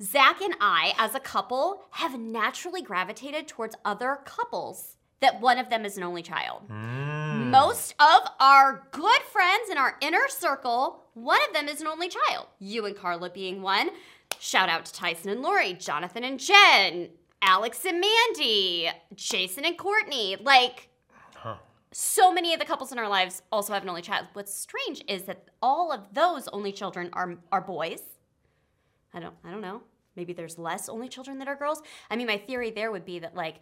Zach 0.03 0.41
and 0.41 0.55
I, 0.61 0.95
as 0.99 1.15
a 1.15 1.21
couple, 1.21 1.85
have 1.93 2.19
naturally 2.19 2.83
gravitated 2.83 3.49
towards 3.49 3.77
other 3.85 4.19
couples 4.25 4.97
that 5.21 5.41
one 5.41 5.59
of 5.59 5.71
them 5.71 5.85
is 5.85 5.97
an 5.97 6.03
only 6.03 6.23
child. 6.23 6.69
Mm. 6.69 7.51
Most 7.51 7.95
of 7.99 8.31
our 8.39 8.87
good 8.91 9.23
friends 9.33 9.71
in 9.71 9.79
our 9.79 9.97
inner 10.03 10.29
circle, 10.29 11.05
one 11.15 11.41
of 11.49 11.55
them 11.55 11.69
is 11.69 11.81
an 11.81 11.87
only 11.87 12.09
child. 12.09 12.47
You 12.59 12.85
and 12.85 12.97
Carla 12.97 13.31
being 13.31 13.63
one. 13.63 13.91
shout 14.39 14.69
out 14.69 14.85
to 14.85 14.93
Tyson 14.93 15.31
and 15.31 15.41
Lori, 15.43 15.73
Jonathan 15.73 16.25
and 16.25 16.39
Jen, 16.39 17.09
Alex 17.43 17.85
and 17.85 18.01
Mandy, 18.01 18.89
Jason 19.15 19.65
and 19.65 19.77
Courtney. 19.79 20.37
Like, 20.41 20.89
Huh. 21.35 21.57
so 21.93 22.33
many 22.33 22.53
of 22.55 22.61
the 22.61 22.67
couples 22.67 22.93
in 22.93 22.99
our 22.99 23.09
lives 23.09 23.43
also 23.53 23.73
have 23.73 23.83
an 23.83 23.89
only 23.89 24.03
child. 24.03 24.27
What's 24.33 24.55
strange 24.55 25.03
is 25.09 25.25
that 25.25 25.49
all 25.63 25.93
of 25.93 26.15
those 26.15 26.49
only 26.49 26.73
children 26.73 27.11
are 27.13 27.37
are 27.53 27.61
boys. 27.61 28.03
I 29.15 29.21
don't 29.21 29.35
I 29.45 29.51
don't 29.51 29.61
know. 29.61 29.83
Maybe 30.17 30.33
there's 30.33 30.59
less 30.59 30.89
only 30.89 31.09
children 31.09 31.39
that 31.39 31.49
are 31.49 31.57
girls. 31.57 31.83
I 32.11 32.17
mean, 32.17 32.27
my 32.27 32.39
theory 32.39 32.71
there 32.71 32.91
would 32.91 33.05
be 33.05 33.19
that 33.21 33.35
like 33.35 33.57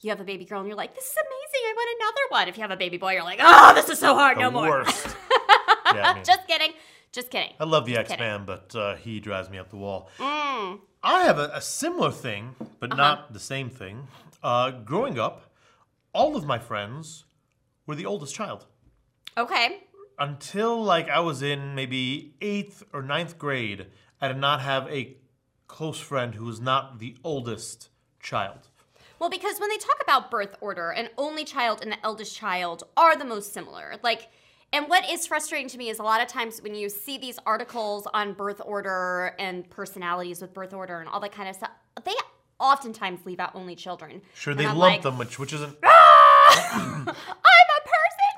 you 0.00 0.10
have 0.10 0.20
a 0.20 0.24
baby 0.24 0.44
girl 0.44 0.60
and 0.60 0.68
you're 0.68 0.76
like, 0.76 0.94
this 0.94 1.04
is 1.04 1.16
amazing. 1.16 1.68
I 1.68 1.72
want 1.76 2.00
another 2.00 2.40
one. 2.40 2.48
If 2.48 2.56
you 2.56 2.62
have 2.62 2.70
a 2.70 2.76
baby 2.76 2.98
boy, 2.98 3.12
you're 3.14 3.24
like, 3.24 3.40
oh, 3.42 3.72
this 3.74 3.88
is 3.88 3.98
so 3.98 4.14
hard. 4.14 4.36
The 4.36 4.42
no 4.42 4.50
more. 4.50 4.84
yeah, 4.86 6.10
I, 6.10 6.14
mean, 6.14 6.24
Just 6.24 6.46
kidding. 6.46 6.72
Just 7.12 7.30
kidding. 7.30 7.54
I 7.58 7.64
love 7.64 7.86
the 7.86 7.96
X 7.96 8.10
Man, 8.18 8.44
but 8.44 8.74
uh, 8.74 8.96
he 8.96 9.18
drives 9.20 9.48
me 9.50 9.58
up 9.58 9.70
the 9.70 9.76
wall. 9.76 10.10
Mm. 10.18 10.80
I 11.02 11.24
have 11.24 11.38
a, 11.38 11.50
a 11.54 11.60
similar 11.60 12.10
thing, 12.10 12.54
but 12.80 12.92
Uh-huh. 12.92 13.00
not 13.02 13.32
the 13.32 13.40
same 13.40 13.70
thing. 13.70 14.08
Uh, 14.42 14.70
growing 14.70 15.18
up, 15.18 15.50
all 16.12 16.36
of 16.36 16.44
my 16.44 16.58
friends 16.58 17.24
were 17.86 17.94
the 17.94 18.06
oldest 18.06 18.34
child. 18.34 18.66
Okay. 19.36 19.80
Until 20.18 20.82
like 20.82 21.08
I 21.08 21.20
was 21.20 21.42
in 21.42 21.74
maybe 21.74 22.34
eighth 22.40 22.82
or 22.92 23.02
ninth 23.02 23.38
grade, 23.38 23.86
I 24.20 24.28
did 24.28 24.36
not 24.38 24.60
have 24.60 24.88
a 24.88 25.16
close 25.68 25.98
friend 26.00 26.34
who 26.34 26.44
was 26.44 26.60
not 26.60 26.98
the 26.98 27.16
oldest 27.22 27.88
child. 28.20 28.68
Well, 29.18 29.30
because 29.30 29.58
when 29.60 29.68
they 29.70 29.76
talk 29.78 30.00
about 30.02 30.30
birth 30.30 30.56
order, 30.60 30.90
an 30.90 31.08
only 31.16 31.44
child 31.44 31.80
and 31.82 31.90
the 31.92 32.04
eldest 32.04 32.36
child 32.36 32.84
are 32.96 33.16
the 33.16 33.24
most 33.24 33.52
similar. 33.52 33.96
Like, 34.02 34.28
and 34.72 34.86
what 34.88 35.08
is 35.10 35.26
frustrating 35.26 35.68
to 35.68 35.78
me 35.78 35.88
is 35.88 35.98
a 35.98 36.02
lot 36.02 36.20
of 36.20 36.28
times 36.28 36.60
when 36.62 36.74
you 36.74 36.88
see 36.88 37.18
these 37.18 37.38
articles 37.46 38.06
on 38.12 38.32
birth 38.34 38.60
order 38.64 39.34
and 39.38 39.68
personalities 39.70 40.40
with 40.40 40.52
birth 40.52 40.74
order 40.74 41.00
and 41.00 41.08
all 41.08 41.20
that 41.20 41.32
kind 41.32 41.48
of 41.48 41.56
stuff, 41.56 41.70
they 42.04 42.14
oftentimes 42.60 43.20
leave 43.24 43.40
out 43.40 43.54
only 43.54 43.74
children. 43.76 44.20
Sure, 44.34 44.50
And 44.52 44.60
they 44.60 44.66
I'm 44.66 44.76
lump 44.76 44.94
like, 44.94 45.02
them, 45.02 45.16
which 45.18 45.38
which 45.38 45.52
isn't. 45.52 45.76
Ah, 45.84 46.72
I'm 46.74 47.08
a 47.08 47.08
person 47.08 47.14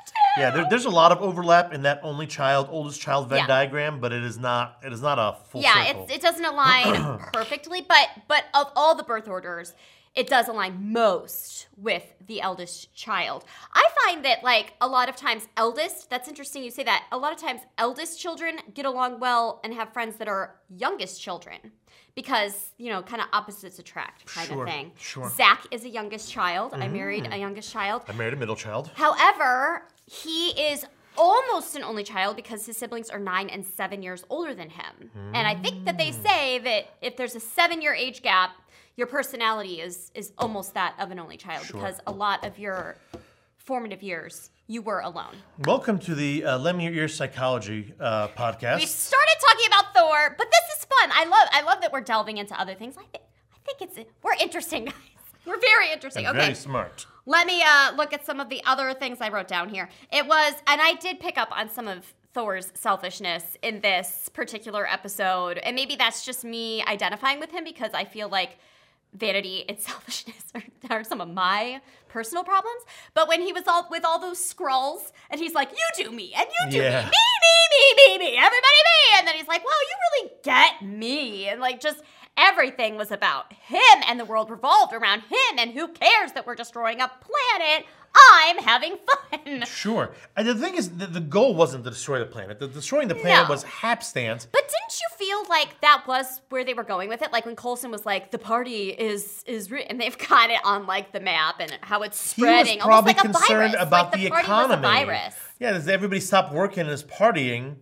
too. 0.06 0.40
Yeah, 0.40 0.50
there, 0.50 0.66
there's 0.70 0.84
a 0.84 0.90
lot 0.90 1.10
of 1.12 1.20
overlap 1.20 1.72
in 1.72 1.82
that 1.82 2.00
only 2.02 2.26
child, 2.26 2.68
oldest 2.70 3.00
child 3.00 3.28
Venn 3.28 3.38
Yeah. 3.38 3.46
diagram, 3.46 3.98
but 4.00 4.12
it 4.12 4.22
is 4.22 4.38
not. 4.38 4.78
It 4.84 4.92
is 4.92 5.02
not 5.02 5.18
a 5.18 5.36
full 5.48 5.62
yeah, 5.62 5.92
it 6.08 6.20
doesn't 6.22 6.44
align 6.44 7.18
perfectly, 7.32 7.80
but 7.86 8.08
but 8.28 8.44
of 8.54 8.70
all 8.76 8.94
the 8.94 9.02
birth 9.04 9.26
orders, 9.28 9.74
it 10.14 10.26
does 10.26 10.48
align 10.48 10.92
most 10.92 11.68
with 11.76 12.14
the 12.26 12.40
eldest 12.40 12.92
child. 12.94 13.44
I 13.72 13.86
find 14.04 14.24
that 14.24 14.42
like 14.42 14.74
a 14.80 14.88
lot 14.88 15.08
of 15.08 15.16
times 15.16 15.46
eldest, 15.56 16.10
that's 16.10 16.28
interesting 16.28 16.64
you 16.64 16.70
say 16.70 16.82
that. 16.84 17.04
A 17.12 17.18
lot 17.18 17.32
of 17.32 17.38
times 17.38 17.60
eldest 17.78 18.20
children 18.20 18.58
get 18.74 18.86
along 18.86 19.20
well 19.20 19.60
and 19.62 19.72
have 19.74 19.92
friends 19.92 20.16
that 20.16 20.28
are 20.28 20.56
youngest 20.68 21.20
children. 21.22 21.72
Because, 22.16 22.72
you 22.76 22.90
know, 22.90 23.02
kind 23.02 23.22
of 23.22 23.28
opposites 23.32 23.78
attract 23.78 24.26
kind 24.26 24.48
Sure, 24.48 24.64
of 24.64 24.68
thing. 24.68 24.92
sure. 24.98 25.26
Mm. 25.26 25.36
Zach 25.36 25.66
is 25.70 25.84
a 25.84 25.88
youngest 25.88 26.30
child. 26.30 26.74
I 26.74 26.88
married 26.88 27.28
a 27.32 27.36
youngest 27.38 27.70
child. 27.72 28.02
I 28.08 28.12
married 28.12 28.34
a 28.34 28.36
middle 28.36 28.56
child. 28.56 28.90
However, 28.94 29.86
he 30.06 30.48
is 30.60 30.84
almost 31.16 31.76
an 31.76 31.82
only 31.84 32.02
child 32.04 32.36
because 32.36 32.66
his 32.66 32.76
siblings 32.76 33.10
are 33.10 33.18
nine 33.18 33.48
and 33.48 33.64
seven 33.64 34.02
years 34.02 34.24
older 34.30 34.54
than 34.54 34.70
him. 34.70 35.10
And 35.34 35.46
I 35.46 35.54
think 35.54 35.84
that 35.84 35.98
they 35.98 36.12
say 36.12 36.58
that 36.60 36.86
if 37.02 37.16
there's 37.16 37.34
a 37.34 37.40
seven 37.40 37.82
year 37.82 37.94
age 37.94 38.22
gap, 38.22 38.50
your 38.96 39.06
personality 39.06 39.80
is 39.80 40.10
is 40.14 40.32
almost 40.38 40.74
that 40.74 40.94
of 40.98 41.10
an 41.10 41.18
only 41.18 41.36
child 41.36 41.64
Sure. 41.66 41.80
because 41.80 42.00
a 42.06 42.12
lot 42.12 42.44
of 42.46 42.58
your 42.58 42.96
formative 43.56 44.02
years 44.02 44.50
you 44.66 44.82
were 44.82 45.00
alone. 45.00 45.34
Welcome 45.66 45.98
to 46.00 46.14
the 46.14 46.44
uh, 46.44 46.58
Lend 46.58 46.78
Me 46.78 46.84
Your 46.84 46.92
Ear 46.94 47.08
Psychology 47.08 47.92
uh, 47.98 48.28
podcast. 48.28 48.76
We 48.76 48.86
started 48.86 49.36
talking 49.40 49.66
about 49.68 49.94
Thor, 49.94 50.34
but 50.38 50.46
this 50.50 50.78
is 50.78 50.84
fun. 50.84 51.10
I 51.12 51.24
love 51.24 51.48
I 51.52 51.62
love 51.62 51.80
that 51.80 51.92
we're 51.92 52.02
delving 52.02 52.38
into 52.38 52.58
other 52.60 52.74
things. 52.74 52.96
I 52.96 53.02
think 53.12 53.24
I 53.54 53.58
think 53.64 53.90
it's 53.96 54.10
we're 54.22 54.34
interesting 54.40 54.84
guys. 54.86 54.94
We're 55.50 55.58
very 55.60 55.90
interesting. 55.92 56.26
And 56.26 56.36
Okay. 56.36 56.46
Very 56.46 56.54
smart. 56.54 57.06
Let 57.26 57.46
me 57.46 57.62
uh, 57.62 57.92
look 57.96 58.12
at 58.12 58.24
some 58.24 58.38
of 58.40 58.48
the 58.48 58.62
other 58.64 58.94
things 58.94 59.18
I 59.20 59.28
wrote 59.28 59.48
down 59.48 59.68
here. 59.68 59.88
It 60.12 60.26
was, 60.26 60.54
and 60.66 60.80
I 60.80 60.94
did 60.94 61.18
pick 61.20 61.36
up 61.36 61.48
on 61.56 61.68
some 61.68 61.86
of 61.88 62.14
Thor's 62.32 62.70
selfishness 62.74 63.56
in 63.62 63.80
this 63.80 64.28
particular 64.32 64.86
episode, 64.86 65.58
and 65.58 65.74
maybe 65.74 65.96
that's 65.96 66.24
just 66.24 66.44
me 66.44 66.82
identifying 66.86 67.40
with 67.40 67.50
him 67.50 67.64
because 67.64 67.90
I 67.92 68.04
feel 68.04 68.28
like 68.28 68.58
vanity 69.12 69.64
and 69.68 69.78
selfishness 69.90 70.44
are, 70.54 70.62
are 70.90 71.04
some 71.04 71.20
of 71.20 71.28
my 71.28 71.80
personal 72.08 72.44
problems. 72.44 72.82
But 73.14 73.26
when 73.28 73.42
he 73.42 73.52
was 73.52 73.64
all 73.66 73.88
with 73.90 74.04
all 74.04 74.20
those 74.20 74.42
scrolls, 74.42 75.12
and 75.30 75.40
he's 75.40 75.54
like, 75.54 75.70
"You 75.72 76.04
do 76.04 76.10
me, 76.12 76.32
and 76.36 76.46
you 76.48 76.70
do 76.70 76.76
Yeah. 76.78 77.02
me, 77.04 77.10
me, 77.10 77.60
me, 77.72 77.94
me, 77.96 78.18
me, 78.18 78.30
me, 78.32 78.36
everybody 78.38 78.80
me," 78.88 79.18
and 79.18 79.26
then 79.28 79.34
he's 79.34 79.48
like, 79.48 79.64
"Wow, 79.64 79.70
you 79.88 79.96
really 80.26 80.32
get 80.44 80.82
me," 80.82 81.48
and 81.48 81.60
like 81.60 81.80
just 81.80 82.00
everything 82.36 82.96
was 82.96 83.10
about 83.10 83.52
him 83.52 84.02
and 84.08 84.18
the 84.18 84.24
world 84.24 84.50
revolved 84.50 84.92
around 84.92 85.20
him 85.22 85.58
and 85.58 85.72
who 85.72 85.88
cares 85.88 86.32
that 86.32 86.46
we're 86.46 86.54
destroying 86.54 87.00
a 87.00 87.08
planet 87.20 87.86
i'm 88.32 88.58
having 88.58 88.96
fun 88.96 89.62
Sure. 89.66 90.10
And 90.36 90.46
the 90.48 90.54
thing 90.56 90.74
is, 90.74 90.90
the, 90.90 91.06
the 91.06 91.20
goal 91.20 91.54
wasn't 91.54 91.84
to 91.84 91.90
destroy 91.90 92.18
the 92.18 92.26
planet. 92.26 92.58
The 92.58 92.66
destroying 92.66 93.06
the 93.08 93.14
planet 93.14 93.46
No. 93.46 93.50
was 93.54 93.62
hapstance. 93.64 94.46
but 94.50 94.62
didn't 94.62 95.00
you 95.00 95.16
feel 95.16 95.48
like 95.48 95.80
that 95.80 96.02
was 96.08 96.40
where 96.48 96.64
they 96.64 96.74
were 96.74 96.82
going 96.82 97.08
with 97.08 97.22
it 97.22 97.30
like 97.32 97.46
when 97.46 97.54
Coulson 97.56 97.90
was 97.92 98.04
like 98.04 98.30
the 98.32 98.38
party 98.38 98.88
is 98.90 99.44
is 99.46 99.72
and 99.88 100.00
they've 100.00 100.18
got 100.18 100.50
it 100.50 100.60
on 100.64 100.86
like 100.86 101.12
the 101.12 101.20
map 101.20 101.56
and 101.60 101.72
how 101.82 102.02
it's 102.02 102.20
spreading. 102.20 102.72
He 102.72 102.76
was 102.78 102.84
probably 102.84 103.12
like 103.12 103.22
concerned 103.22 103.74
about 103.74 104.12
like 104.12 104.20
the, 104.22 104.28
party 104.30 104.44
economy. 104.44 104.82
virus 104.82 105.34
Yeah, 105.60 105.72
does 105.72 105.86
everybody 105.88 106.20
stop 106.20 106.52
working 106.52 106.80
and 106.80 106.90
is 106.90 107.04
partying, 107.04 107.76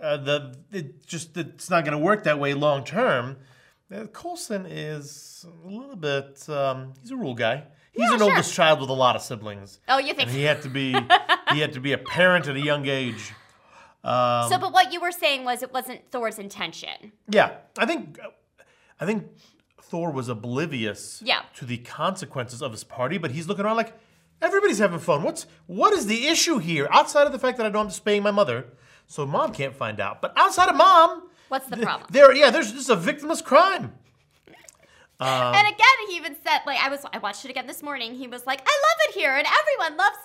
uh, 0.00 0.16
the 0.18 0.54
it 0.72 1.04
just 1.06 1.36
it's 1.36 1.68
not 1.68 1.84
going 1.84 1.96
to 1.98 2.02
work 2.04 2.22
that 2.24 2.38
way 2.38 2.54
long 2.54 2.84
term. 2.84 3.36
Uh, 3.94 4.06
Coulson 4.06 4.66
is 4.66 5.46
a 5.64 5.68
little 5.68 5.96
bit. 5.96 6.48
Um, 6.48 6.94
he's 7.00 7.10
a 7.10 7.16
rule 7.16 7.34
guy. 7.34 7.64
He's 7.92 8.02
Yeah, 8.08 8.14
an 8.14 8.18
sure. 8.18 8.30
oldest 8.30 8.52
child 8.54 8.80
with 8.80 8.90
a 8.90 8.94
lot 8.94 9.14
of 9.14 9.22
siblings, 9.22 9.78
oh 9.88 9.98
you 9.98 10.14
think 10.14 10.28
and 10.28 10.36
he 10.36 10.42
had 10.42 10.62
to 10.62 10.68
be 10.68 10.92
he 11.52 11.60
had 11.60 11.72
to 11.74 11.80
be 11.80 11.92
a 11.92 11.98
parent 11.98 12.48
at 12.48 12.56
a 12.56 12.60
young 12.60 12.86
age. 12.88 13.32
Um, 14.02 14.48
so 14.50 14.58
but 14.58 14.72
what 14.72 14.92
you 14.92 15.00
were 15.00 15.12
saying 15.12 15.44
was 15.44 15.62
it 15.62 15.72
wasn't 15.72 16.00
thor's 16.10 16.38
intention 16.38 17.12
Yeah, 17.28 17.52
I 17.78 17.86
think 17.86 18.18
I 19.00 19.06
think 19.06 19.28
Thor 19.80 20.10
was 20.10 20.28
oblivious 20.28 21.22
Yeah. 21.24 21.42
to 21.56 21.64
the 21.64 21.78
consequences 21.78 22.62
of 22.62 22.72
his 22.72 22.82
party, 22.84 23.16
but 23.18 23.30
he's 23.30 23.46
looking 23.46 23.64
around 23.64 23.76
like 23.76 23.92
everybody's 24.42 24.78
having 24.78 24.98
fun. 24.98 25.22
What's 25.22 25.46
what 25.66 25.92
is 25.92 26.06
the 26.06 26.26
issue 26.26 26.58
here? 26.58 26.88
Outside 26.90 27.26
of 27.26 27.32
the 27.32 27.38
fact 27.38 27.58
that 27.58 27.66
I 27.66 27.68
know 27.68 27.78
I'm 27.80 27.86
displaying 27.88 28.24
my 28.24 28.32
mother, 28.32 28.66
so 29.06 29.24
mom 29.24 29.52
can't 29.52 29.74
find 29.76 30.00
out. 30.00 30.20
But 30.20 30.32
outside 30.36 30.68
of 30.68 30.74
mom, 30.74 31.28
what's 31.48 31.66
the 31.66 31.76
problem 31.78 32.06
there 32.10 32.32
yeah, 32.34 32.50
there's 32.50 32.72
just 32.72 32.90
a 32.90 32.96
victimless 32.96 33.42
crime. 33.44 33.92
Um, 35.20 35.54
And 35.54 35.66
again, 35.68 35.96
he 36.08 36.16
even 36.16 36.34
said, 36.44 36.60
like, 36.66 36.78
I 36.82 36.88
was, 36.88 37.04
I 37.12 37.18
watched 37.18 37.44
it 37.44 37.50
again 37.50 37.68
this 37.68 37.82
morning. 37.84 38.14
He 38.14 38.26
was 38.26 38.46
like, 38.46 38.60
I 38.60 38.64
love 38.64 38.98
it 39.08 39.14
here, 39.14 39.32
and 39.34 39.46
everyone 39.46 39.96
loves 39.96 40.16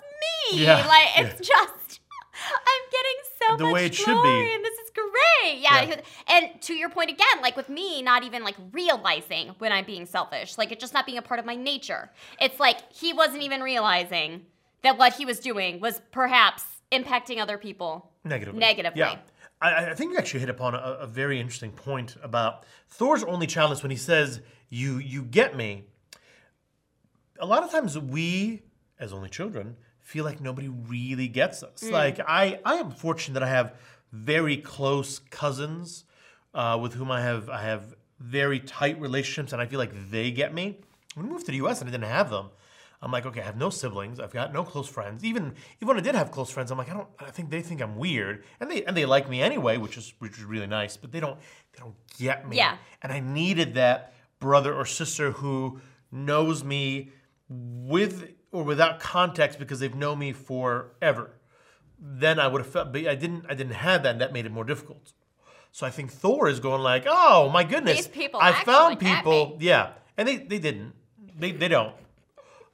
me. 0.52 0.64
Yeah, 0.64 0.84
like, 0.86 1.06
it's 1.16 1.46
just, 1.46 2.00
I'm 2.52 2.90
getting 2.90 3.20
so 3.40 3.56
The 3.56 3.64
much 3.66 3.72
way 3.72 3.86
it 3.86 3.94
should 3.94 4.06
glory, 4.06 4.46
be. 4.48 4.54
and 4.54 4.64
this 4.64 4.78
is 4.80 4.90
great. 4.90 5.58
Yeah. 5.60 5.82
Yeah. 5.82 6.00
And 6.28 6.60
to 6.62 6.74
your 6.74 6.90
point 6.90 7.10
again, 7.10 7.40
like 7.40 7.56
with 7.56 7.68
me, 7.68 8.02
not 8.02 8.24
even 8.24 8.42
like 8.42 8.56
realizing 8.72 9.54
when 9.58 9.70
I'm 9.72 9.84
being 9.84 10.06
selfish, 10.06 10.58
like 10.58 10.72
it 10.72 10.80
just 10.80 10.92
not 10.92 11.06
being 11.06 11.18
a 11.18 11.22
part 11.22 11.38
of 11.38 11.46
my 11.46 11.54
nature. 11.54 12.10
It's 12.40 12.58
like 12.58 12.78
he 12.92 13.12
wasn't 13.12 13.42
even 13.42 13.60
realizing 13.62 14.46
that 14.82 14.98
what 14.98 15.14
he 15.14 15.24
was 15.24 15.38
doing 15.38 15.80
was 15.80 16.00
perhaps 16.10 16.64
impacting 16.90 17.38
other 17.38 17.58
people 17.58 18.10
Negatively. 18.24 18.58
Negatively. 18.60 18.98
Yeah. 19.00 19.16
I, 19.60 19.90
I 19.90 19.94
think 19.94 20.12
you 20.12 20.18
actually 20.18 20.40
hit 20.40 20.48
upon 20.48 20.74
a, 20.74 20.78
a 21.00 21.06
very 21.06 21.40
interesting 21.40 21.70
point 21.72 22.16
about 22.22 22.64
Thor's 22.88 23.22
only 23.24 23.46
challenge 23.46 23.82
when 23.82 23.90
he 23.90 23.96
says, 23.96 24.40
"You 24.68 24.98
you 24.98 25.22
get 25.22 25.56
me." 25.56 25.84
A 27.38 27.46
lot 27.46 27.62
of 27.62 27.70
times 27.70 27.98
we, 27.98 28.62
as 28.98 29.12
only 29.12 29.28
children, 29.28 29.76
feel 30.00 30.24
like 30.24 30.40
nobody 30.40 30.68
really 30.68 31.28
gets 31.28 31.62
us. 31.62 31.82
Like 31.92 32.20
I, 32.26 32.60
I 32.64 32.74
am 32.76 32.90
fortunate 32.90 33.34
that 33.34 33.42
I 33.42 33.48
have 33.48 33.74
very 34.12 34.56
close 34.56 35.18
cousins 35.18 36.04
uh, 36.54 36.78
with 36.80 36.94
whom 36.94 37.10
I 37.10 37.20
have 37.20 37.48
I 37.48 37.62
have 37.62 37.94
very 38.18 38.60
tight 38.60 39.00
relationships, 39.00 39.52
and 39.52 39.62
I 39.62 39.66
feel 39.66 39.78
like 39.78 40.10
they 40.10 40.30
get 40.30 40.52
me. 40.52 40.78
When 41.14 41.26
we 41.26 41.32
moved 41.32 41.46
to 41.46 41.52
the 41.52 41.58
U.S. 41.58 41.80
and 41.80 41.88
I 41.88 41.92
didn't 41.92 42.08
have 42.08 42.30
them, 42.30 42.50
I'm 43.02 43.10
like, 43.10 43.24
okay, 43.24 43.40
I 43.40 43.44
have 43.44 43.56
no 43.56 43.70
siblings. 43.70 44.20
I've 44.20 44.32
got 44.32 44.52
no 44.52 44.62
close 44.62 44.86
friends. 44.88 45.24
Even 45.24 45.54
even 45.80 45.88
when 45.88 45.96
I 45.96 46.00
did 46.00 46.14
have 46.14 46.30
close 46.30 46.50
friends, 46.50 46.70
I'm 46.70 46.76
like, 46.76 46.90
I 46.90 46.94
don't. 46.94 47.08
I 47.18 47.30
think 47.30 47.50
they 47.50 47.62
think 47.62 47.80
I'm 47.80 47.96
weird, 47.96 48.44
and 48.60 48.70
they 48.70 48.84
and 48.84 48.96
they 48.96 49.06
like 49.06 49.28
me 49.28 49.40
anyway, 49.40 49.78
which 49.78 49.96
is 49.96 50.12
which 50.18 50.32
is 50.32 50.44
really 50.44 50.66
nice. 50.66 50.96
But 50.96 51.10
they 51.10 51.20
don't 51.20 51.38
they 51.72 51.78
don't 51.78 51.94
get 52.18 52.46
me. 52.46 52.58
Yeah. 52.58 52.76
And 53.02 53.10
I 53.12 53.20
needed 53.20 53.74
that 53.74 54.12
brother 54.38 54.74
or 54.74 54.84
sister 54.84 55.32
who 55.32 55.80
knows 56.12 56.62
me 56.62 57.10
with 57.48 58.32
or 58.52 58.64
without 58.64 59.00
context 59.00 59.58
because 59.58 59.80
they've 59.80 59.94
known 59.94 60.18
me 60.18 60.32
forever. 60.32 61.30
Then 61.98 62.38
I 62.38 62.48
would 62.48 62.62
have 62.62 62.70
felt. 62.70 62.92
But 62.92 63.06
I 63.06 63.14
didn't. 63.14 63.46
I 63.48 63.54
didn't 63.54 63.74
have 63.74 64.02
that, 64.02 64.12
and 64.12 64.20
that 64.20 64.32
made 64.34 64.44
it 64.44 64.52
more 64.52 64.64
difficult. 64.64 65.14
So 65.72 65.86
I 65.86 65.90
think 65.90 66.10
Thor 66.10 66.48
is 66.48 66.60
going 66.60 66.82
like, 66.82 67.04
oh 67.06 67.48
my 67.48 67.64
goodness, 67.64 67.96
These 67.96 68.08
people 68.08 68.40
I 68.42 68.52
found 68.64 68.98
people. 68.98 69.56
Yeah, 69.60 69.92
and 70.18 70.28
they 70.28 70.36
they 70.36 70.58
didn't. 70.58 70.94
They 71.38 71.52
they 71.52 71.68
don't. 71.68 71.94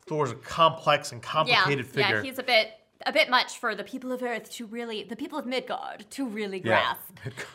Thor's 0.06 0.30
a 0.30 0.36
complex 0.36 1.12
and 1.12 1.22
complicated 1.22 1.86
yeah, 1.86 1.92
figure. 1.92 2.16
Yeah, 2.16 2.22
he's 2.22 2.38
a 2.38 2.42
bit 2.42 2.70
a 3.04 3.12
bit 3.12 3.28
much 3.28 3.58
for 3.58 3.74
the 3.74 3.84
people 3.84 4.12
of 4.12 4.22
Earth 4.22 4.50
to 4.52 4.66
really, 4.66 5.04
the 5.04 5.16
people 5.16 5.38
of 5.38 5.46
Midgard 5.46 6.06
to 6.10 6.26
really 6.26 6.60
grasp. 6.60 7.00
Midgard. 7.24 7.46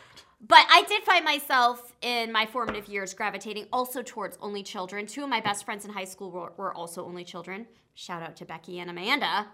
But 0.46 0.66
I 0.70 0.82
did 0.88 1.04
find 1.04 1.24
myself 1.24 1.92
in 2.00 2.32
my 2.32 2.46
formative 2.46 2.88
years 2.88 3.14
gravitating 3.14 3.66
also 3.72 4.02
towards 4.02 4.36
only 4.40 4.62
children. 4.62 5.06
Two 5.06 5.22
of 5.22 5.28
my 5.28 5.40
best 5.40 5.64
friends 5.64 5.84
in 5.84 5.92
high 5.92 6.04
school 6.04 6.30
were, 6.30 6.52
were 6.56 6.74
also 6.74 7.04
only 7.04 7.22
children. 7.22 7.66
Shout 7.94 8.22
out 8.22 8.36
to 8.36 8.44
Becky 8.44 8.80
and 8.80 8.90
Amanda. 8.90 9.46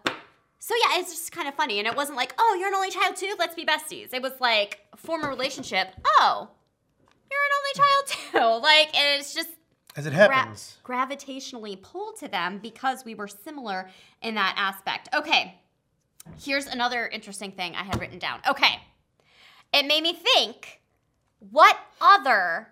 So 0.59 0.75
yeah, 0.75 1.01
it's 1.01 1.11
just 1.11 1.31
kind 1.31 1.47
of 1.47 1.55
funny. 1.55 1.79
And 1.79 1.87
it 1.87 1.95
wasn't 1.95 2.17
like, 2.17 2.35
oh, 2.39 2.57
you're 2.59 2.69
an 2.69 2.75
only 2.75 2.91
child 2.91 3.17
too? 3.17 3.35
Let's 3.39 3.55
be 3.55 3.67
besties. 3.67 4.15
It 4.15 4.23
was 4.23 4.33
like, 4.41 4.81
form 4.97 5.25
a 5.25 5.29
relationship. 5.29 5.89
Oh, 6.07 6.49
you're 7.31 7.41
an 7.41 7.53
only 7.59 7.75
child 7.75 8.07
too. 8.07 8.19
Like, 8.63 8.97
and 8.97 9.21
it's 9.21 9.35
just 9.35 9.51
As 9.99 10.07
it 10.07 10.13
gra- 10.15 10.55
gravitationally 10.85 11.83
pulled 11.83 12.17
to 12.19 12.29
them 12.29 12.61
because 12.63 13.05
we 13.05 13.17
were 13.17 13.27
similar 13.27 13.91
in 14.23 14.37
that 14.37 14.55
aspect. 14.57 15.09
Okay, 15.13 15.59
here's 16.41 16.67
another 16.67 17.09
interesting 17.09 17.51
thing 17.51 17.75
I 17.75 17.83
had 17.83 18.01
written 18.01 18.21
down. 18.21 18.39
Okay, 18.49 18.79
it 19.75 19.87
made 19.87 20.05
me 20.05 20.13
think 20.13 20.83
what 21.51 21.77
other 22.01 22.69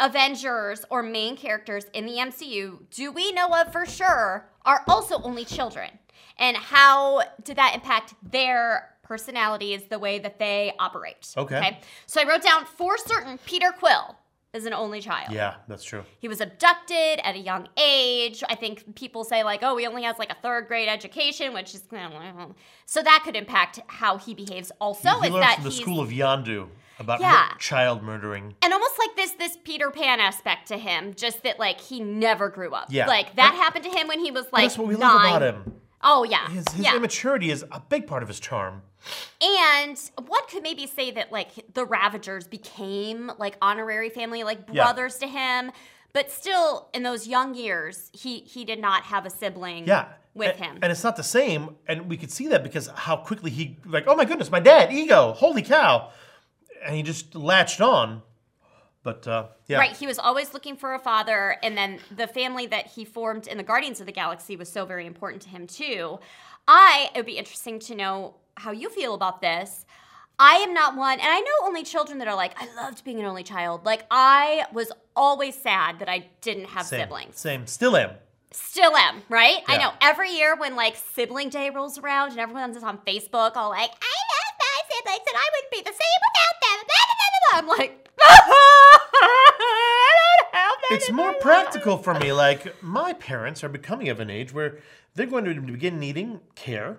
Avengers 0.00 0.84
or 0.90 1.00
main 1.04 1.36
characters 1.36 1.84
in 1.94 2.06
the 2.06 2.14
MCU 2.14 2.90
do 2.90 3.12
we 3.12 3.30
know 3.30 3.48
of 3.48 3.70
for 3.70 3.86
sure 3.86 4.50
are 4.64 4.82
also 4.88 5.22
only 5.22 5.44
children? 5.44 5.90
And 6.38 6.56
how 6.56 7.22
did 7.44 7.56
that 7.56 7.76
impact 7.76 8.14
their 8.20 8.96
personalities, 9.02 9.84
the 9.84 9.98
way 10.00 10.18
that 10.18 10.40
they 10.40 10.72
operate? 10.80 11.32
Okay. 11.36 11.78
So 12.06 12.20
I 12.20 12.24
wrote 12.28 12.42
down 12.42 12.64
for 12.64 12.98
certain 12.98 13.38
Peter 13.46 13.70
Quill 13.70 14.16
is 14.52 14.66
an 14.66 14.72
only 14.74 15.00
child. 15.00 15.32
Yeah, 15.32 15.54
that's 15.66 15.84
true. 15.84 16.04
He 16.18 16.28
was 16.28 16.40
abducted 16.40 17.20
at 17.24 17.34
a 17.34 17.38
young 17.38 17.68
age. 17.78 18.44
I 18.48 18.54
think 18.54 18.94
people 18.94 19.24
say 19.24 19.42
like, 19.44 19.60
"Oh, 19.62 19.76
he 19.76 19.86
only 19.86 20.02
has 20.02 20.18
like 20.18 20.30
a 20.30 20.36
third 20.42 20.66
grade 20.68 20.88
education," 20.88 21.54
which 21.54 21.74
is 21.74 21.82
so 22.86 23.02
that 23.02 23.22
could 23.24 23.36
impact 23.36 23.80
how 23.86 24.18
he 24.18 24.34
behaves. 24.34 24.70
Also, 24.80 25.08
he 25.20 25.26
is 25.28 25.32
learned 25.32 25.42
that 25.42 25.54
from 25.56 25.64
the 25.64 25.70
school 25.70 26.00
of 26.00 26.10
Yondu 26.10 26.68
about 26.98 27.20
Yeah. 27.20 27.48
child 27.58 28.02
murdering. 28.02 28.54
and 28.62 28.72
almost 28.72 28.98
like 28.98 29.16
this 29.16 29.32
this 29.32 29.56
Peter 29.64 29.90
Pan 29.90 30.20
aspect 30.20 30.68
to 30.68 30.76
him, 30.76 31.14
just 31.14 31.42
that 31.42 31.58
like 31.58 31.80
he 31.80 32.00
never 32.00 32.48
grew 32.48 32.72
up. 32.74 32.86
Yeah. 32.90 33.06
like 33.06 33.34
that 33.36 33.52
And- 33.54 33.62
happened 33.62 33.84
to 33.84 33.90
him 33.90 34.06
when 34.08 34.20
he 34.20 34.30
was 34.30 34.46
like 34.52 34.64
that's 34.64 34.78
what 34.78 34.86
we 34.88 34.94
nine. 34.96 35.00
love 35.00 35.36
about 35.36 35.42
him. 35.42 35.80
Oh 36.02 36.24
yeah, 36.24 36.48
His, 36.48 36.64
his 36.74 36.84
yeah. 36.84 36.96
immaturity 36.96 37.50
is 37.50 37.64
a 37.70 37.80
big 37.80 38.06
part 38.06 38.22
of 38.22 38.28
his 38.28 38.40
charm. 38.40 38.82
And 39.40 39.98
one 40.26 40.42
could 40.48 40.62
maybe 40.62 40.86
say 40.86 41.10
that 41.12 41.32
like 41.32 41.50
the 41.74 41.84
Ravagers 41.84 42.46
became 42.46 43.30
like 43.38 43.56
honorary 43.62 44.10
family, 44.10 44.44
like 44.44 44.60
Yeah. 44.70 44.84
brothers 44.84 45.16
to 45.18 45.26
him, 45.26 45.70
but 46.12 46.30
still 46.30 46.88
in 46.92 47.02
those 47.02 47.26
young 47.26 47.54
years, 47.54 48.10
he 48.12 48.40
he 48.40 48.64
did 48.64 48.80
not 48.80 49.04
have 49.04 49.26
a 49.26 49.30
sibling 49.30 49.86
Yeah. 49.86 50.06
with 50.34 50.56
and, 50.56 50.64
him. 50.64 50.78
And 50.82 50.90
it's 50.92 51.04
not 51.04 51.16
the 51.16 51.22
same. 51.22 51.76
And 51.86 52.08
we 52.08 52.16
could 52.16 52.30
see 52.30 52.48
that 52.48 52.62
because 52.62 52.88
how 52.88 53.16
quickly 53.16 53.50
he, 53.50 53.78
like, 53.84 54.04
oh 54.06 54.14
my 54.16 54.24
goodness, 54.24 54.50
my 54.50 54.60
dad, 54.60 54.92
ego, 54.92 55.32
holy 55.32 55.62
cow. 55.62 56.10
And 56.84 56.96
he 56.96 57.02
just 57.02 57.34
latched 57.34 57.80
on. 57.80 58.22
But 59.02 59.26
uh, 59.26 59.46
yeah. 59.66 59.78
Right, 59.78 59.96
he 59.96 60.06
was 60.06 60.18
always 60.18 60.54
looking 60.54 60.76
for 60.76 60.94
a 60.94 60.98
father, 60.98 61.56
and 61.62 61.76
then 61.76 61.98
the 62.14 62.26
family 62.28 62.66
that 62.66 62.86
he 62.86 63.04
formed 63.04 63.48
in 63.48 63.56
the 63.56 63.64
Guardians 63.64 64.00
of 64.00 64.06
the 64.06 64.12
Galaxy 64.12 64.56
was 64.56 64.68
so 64.68 64.84
very 64.84 65.06
important 65.06 65.42
to 65.42 65.48
him 65.48 65.66
too. 65.66 66.20
I 66.68 67.10
it 67.14 67.18
would 67.18 67.26
be 67.26 67.38
interesting 67.38 67.80
to 67.80 67.94
know 67.94 68.34
how 68.56 68.70
you 68.70 68.88
feel 68.90 69.14
about 69.14 69.40
this. 69.40 69.84
I 70.38 70.56
am 70.56 70.72
not 70.72 70.96
one, 70.96 71.18
and 71.18 71.28
I 71.28 71.40
know 71.40 71.66
only 71.66 71.82
children 71.82 72.18
that 72.18 72.28
are 72.28 72.36
like, 72.36 72.52
I 72.60 72.72
loved 72.76 73.04
being 73.04 73.18
an 73.18 73.26
only 73.26 73.42
child. 73.42 73.84
Like 73.84 74.06
I 74.10 74.66
was 74.72 74.92
always 75.16 75.54
sad 75.54 75.98
that 75.98 76.08
I 76.08 76.26
didn't 76.40 76.66
have 76.66 76.86
Same. 76.86 77.00
siblings. 77.00 77.38
Same. 77.38 77.66
Still 77.66 77.96
am. 77.96 78.12
Still 78.52 78.94
am, 78.96 79.22
right? 79.28 79.62
I 79.66 79.78
know. 79.78 79.92
Every 80.00 80.30
year 80.30 80.54
when 80.56 80.76
like 80.76 80.96
sibling 80.96 81.48
day 81.48 81.70
rolls 81.70 81.98
around 81.98 82.32
and 82.32 82.40
everyone's 82.40 82.82
on 82.82 82.98
Facebook 82.98 83.56
all 83.56 83.70
like, 83.70 83.90
I 83.90 84.14
love 84.32 84.54
my 84.58 84.80
siblings 84.90 85.26
and 85.26 85.36
I 85.36 85.46
wouldn't 85.54 85.72
be 85.72 85.90
the 85.90 85.96
same 85.96 86.20
without 86.28 86.56
them. 86.62 86.86
Blah, 86.86 87.06
blah, 87.62 87.62
blah. 87.62 87.72
I'm 87.72 87.78
like, 87.78 88.01
I 88.24 90.12
don't 90.18 90.54
have 90.54 90.74
that 90.80 90.92
It's 90.92 91.10
more 91.10 91.32
practical 91.34 91.98
for 91.98 92.14
me. 92.14 92.32
Like, 92.32 92.82
my 92.82 93.12
parents 93.14 93.62
are 93.64 93.68
becoming 93.68 94.08
of 94.08 94.20
an 94.20 94.30
age 94.30 94.52
where 94.52 94.78
they're 95.14 95.26
going 95.26 95.44
to 95.44 95.60
begin 95.60 95.98
needing 95.98 96.40
care. 96.54 96.98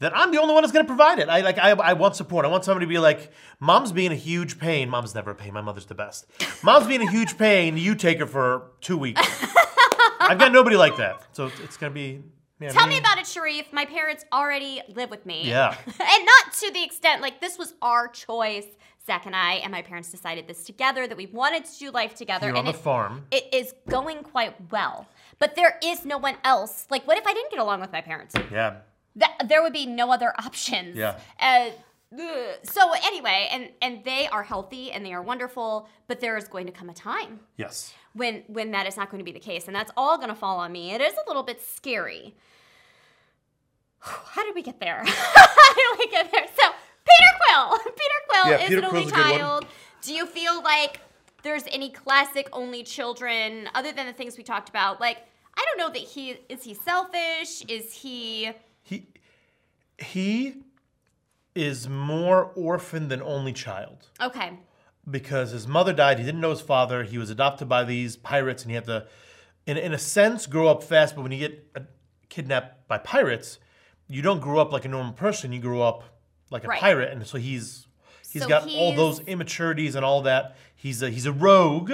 That 0.00 0.14
I'm 0.16 0.32
the 0.32 0.40
only 0.40 0.52
one 0.52 0.62
that's 0.64 0.72
going 0.72 0.84
to 0.84 0.88
provide 0.88 1.20
it. 1.20 1.28
I 1.28 1.40
like. 1.40 1.56
I, 1.56 1.70
I 1.70 1.92
want 1.92 2.16
support. 2.16 2.44
I 2.44 2.48
want 2.48 2.64
somebody 2.64 2.84
to 2.84 2.90
be 2.90 2.98
like, 2.98 3.30
"Mom's 3.60 3.92
being 3.92 4.10
a 4.10 4.16
huge 4.16 4.58
pain." 4.58 4.90
Mom's 4.90 5.14
never 5.14 5.30
a 5.30 5.34
pain. 5.36 5.54
My 5.54 5.60
mother's 5.60 5.86
the 5.86 5.94
best. 5.94 6.26
Mom's 6.64 6.88
being 6.88 7.00
a 7.00 7.10
huge 7.10 7.38
pain. 7.38 7.76
You 7.76 7.94
take 7.94 8.18
her 8.18 8.26
for 8.26 8.72
two 8.80 8.98
weeks. 8.98 9.22
I've 10.20 10.38
got 10.38 10.52
nobody 10.52 10.76
like 10.76 10.96
that, 10.96 11.22
so 11.32 11.50
it's 11.62 11.76
going 11.76 11.92
to 11.92 11.94
be. 11.94 12.22
Yeah, 12.60 12.70
Tell 12.70 12.86
me 12.86 12.98
about 12.98 13.18
it, 13.18 13.26
Sharif. 13.26 13.72
My 13.72 13.84
parents 13.84 14.24
already 14.32 14.80
live 14.88 15.10
with 15.10 15.26
me. 15.26 15.48
Yeah. 15.48 15.76
and 15.86 15.96
not 15.98 16.52
to 16.60 16.70
the 16.72 16.82
extent, 16.84 17.20
like, 17.20 17.40
this 17.40 17.58
was 17.58 17.74
our 17.82 18.08
choice, 18.08 18.66
Zach 19.06 19.26
and 19.26 19.36
I, 19.36 19.54
and 19.54 19.70
my 19.70 19.82
parents 19.82 20.10
decided 20.10 20.46
this 20.48 20.64
together 20.64 21.06
that 21.06 21.16
we 21.16 21.26
wanted 21.26 21.64
to 21.66 21.78
do 21.78 21.90
life 21.90 22.14
together. 22.14 22.46
Here 22.46 22.54
on 22.56 22.66
and 22.66 22.68
the 22.74 22.78
it- 22.78 22.82
farm. 22.82 23.26
It 23.30 23.48
is 23.52 23.74
going 23.88 24.22
quite 24.22 24.54
well. 24.72 25.06
But 25.38 25.56
there 25.56 25.78
is 25.82 26.04
no 26.04 26.16
one 26.16 26.36
else. 26.44 26.86
Like, 26.90 27.06
what 27.06 27.18
if 27.18 27.26
I 27.26 27.34
didn't 27.34 27.50
get 27.50 27.58
along 27.60 27.80
with 27.80 27.92
my 27.92 28.00
parents? 28.00 28.34
Yeah. 28.50 28.76
That, 29.16 29.46
there 29.48 29.62
would 29.62 29.72
be 29.72 29.84
no 29.86 30.10
other 30.12 30.32
options. 30.38 30.96
Yeah. 30.96 31.18
Uh, 31.38 31.70
so 32.62 32.92
anyway, 33.04 33.48
and 33.50 33.70
and 33.82 34.04
they 34.04 34.28
are 34.28 34.44
healthy 34.44 34.92
and 34.92 35.04
they 35.04 35.12
are 35.12 35.20
wonderful, 35.22 35.88
but 36.06 36.20
there 36.20 36.36
is 36.36 36.46
going 36.46 36.66
to 36.66 36.72
come 36.72 36.88
a 36.88 36.94
time 36.94 37.40
Yes. 37.56 37.92
when 38.12 38.44
when 38.46 38.70
that 38.70 38.86
is 38.86 38.96
not 38.96 39.10
going 39.10 39.18
to 39.18 39.24
be 39.24 39.32
the 39.32 39.40
case 39.40 39.66
and 39.66 39.74
that's 39.74 39.90
all 39.96 40.16
going 40.16 40.28
to 40.28 40.34
fall 40.36 40.58
on 40.58 40.70
me 40.70 40.92
it 40.92 41.00
is 41.00 41.12
a 41.14 41.26
little 41.26 41.42
bit 41.42 41.60
scary 41.60 42.36
how 43.98 44.44
did 44.44 44.54
we 44.54 44.62
get 44.62 44.78
there 44.78 45.02
how 45.06 45.74
did 45.74 45.98
we 45.98 46.06
get 46.08 46.30
there 46.30 46.46
so 46.56 46.62
peter 47.06 47.30
quill 47.46 47.78
peter 47.84 48.20
quill 48.28 48.50
Yeah, 48.52 48.58
is 48.58 48.68
Peter 48.68 48.78
an 48.80 48.84
only 48.86 49.00
Quill's 49.02 49.12
one. 49.12 49.22
child 49.38 49.66
do 50.02 50.14
you 50.14 50.26
feel 50.26 50.62
like 50.62 51.00
there's 51.42 51.64
any 51.70 51.90
classic 51.90 52.48
only 52.52 52.82
children 52.82 53.68
other 53.74 53.92
than 53.92 54.06
the 54.06 54.12
things 54.12 54.36
we 54.36 54.42
talked 54.44 54.68
about 54.68 55.00
like 55.00 55.18
i 55.56 55.64
don't 55.66 55.78
know 55.78 55.92
that 55.92 56.06
he 56.08 56.36
is 56.48 56.62
he 56.64 56.74
selfish 56.74 57.62
is 57.68 57.92
he 57.92 58.50
He 58.82 59.06
he 59.98 60.56
is 61.54 61.88
more 61.88 62.50
orphan 62.56 63.08
than 63.08 63.22
only 63.22 63.52
child. 63.52 64.08
okay 64.20 64.54
because 65.10 65.50
his 65.50 65.68
mother 65.68 65.92
died. 65.92 66.18
He 66.18 66.24
didn't 66.24 66.40
know 66.40 66.48
his 66.48 66.62
father. 66.62 67.02
He 67.02 67.18
was 67.18 67.28
adopted 67.28 67.68
by 67.68 67.84
these 67.84 68.16
pirates, 68.16 68.62
and 68.62 68.70
he 68.70 68.74
had 68.74 68.86
to, 68.86 69.06
in, 69.66 69.76
in 69.76 69.92
a 69.92 69.98
sense, 69.98 70.46
grow 70.46 70.66
up 70.68 70.82
fast. 70.82 71.14
But 71.14 71.20
when 71.20 71.30
you 71.30 71.38
get 71.38 71.76
kidnapped 72.30 72.88
by 72.88 72.96
pirates, 72.96 73.58
you 74.08 74.22
don't 74.22 74.40
grow 74.40 74.58
up 74.60 74.72
like 74.72 74.86
a 74.86 74.88
normal 74.88 75.12
person. 75.12 75.52
You 75.52 75.60
grow 75.60 75.82
up 75.82 76.04
like 76.54 76.64
a 76.64 76.68
Right. 76.68 76.80
pirate, 76.80 77.12
and 77.12 77.26
so 77.26 77.36
he's 77.36 77.86
he's 78.32 78.42
So 78.42 78.48
got 78.48 78.66
all 78.68 78.94
those 78.96 79.20
immaturities 79.20 79.94
and 79.96 80.04
all 80.04 80.22
that. 80.22 80.56
He's 80.74 81.02
a, 81.02 81.10
he's 81.10 81.26
a 81.26 81.32
rogue, 81.32 81.92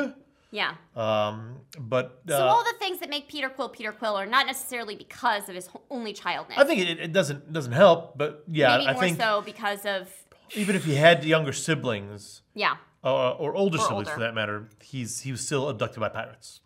yeah 0.53 0.75
um, 0.97 1.57
but 1.79 2.21
uh, 2.29 2.33
so 2.39 2.45
all 2.47 2.65
the 2.65 2.75
things 2.79 2.99
that 3.01 3.09
make 3.09 3.29
peter 3.29 3.49
quill 3.49 3.69
peter 3.69 3.93
quill 3.93 4.15
are 4.17 4.27
not 4.27 4.47
necessarily 4.47 4.97
because 4.97 5.49
of 5.49 5.55
his 5.55 5.69
only 5.91 6.13
childness 6.13 6.59
I 6.59 6.65
think 6.65 6.81
it, 6.81 6.99
it 7.07 7.13
doesn't 7.13 7.53
doesn't 7.53 7.73
help. 7.85 8.19
But 8.19 8.31
yeah, 8.49 8.77
maybe 8.77 8.89
I 8.89 8.93
more 8.95 9.03
think 9.03 9.21
so 9.21 9.43
because 9.53 9.87
of 9.87 10.09
even 10.57 10.75
if 10.77 10.85
he 10.85 10.95
had 10.97 11.25
younger 11.25 11.53
siblings, 11.53 12.43
yeah 12.55 12.77
uh, 13.05 13.31
or 13.43 13.55
older 13.55 13.79
Or 13.79 13.81
siblings 13.81 14.09
older. 14.09 14.15
for 14.15 14.21
that 14.21 14.35
matter, 14.35 14.69
he's 14.83 15.21
he 15.21 15.31
was 15.31 15.41
still 15.49 15.69
abducted 15.69 16.01
by 16.01 16.09
pirates. 16.09 16.61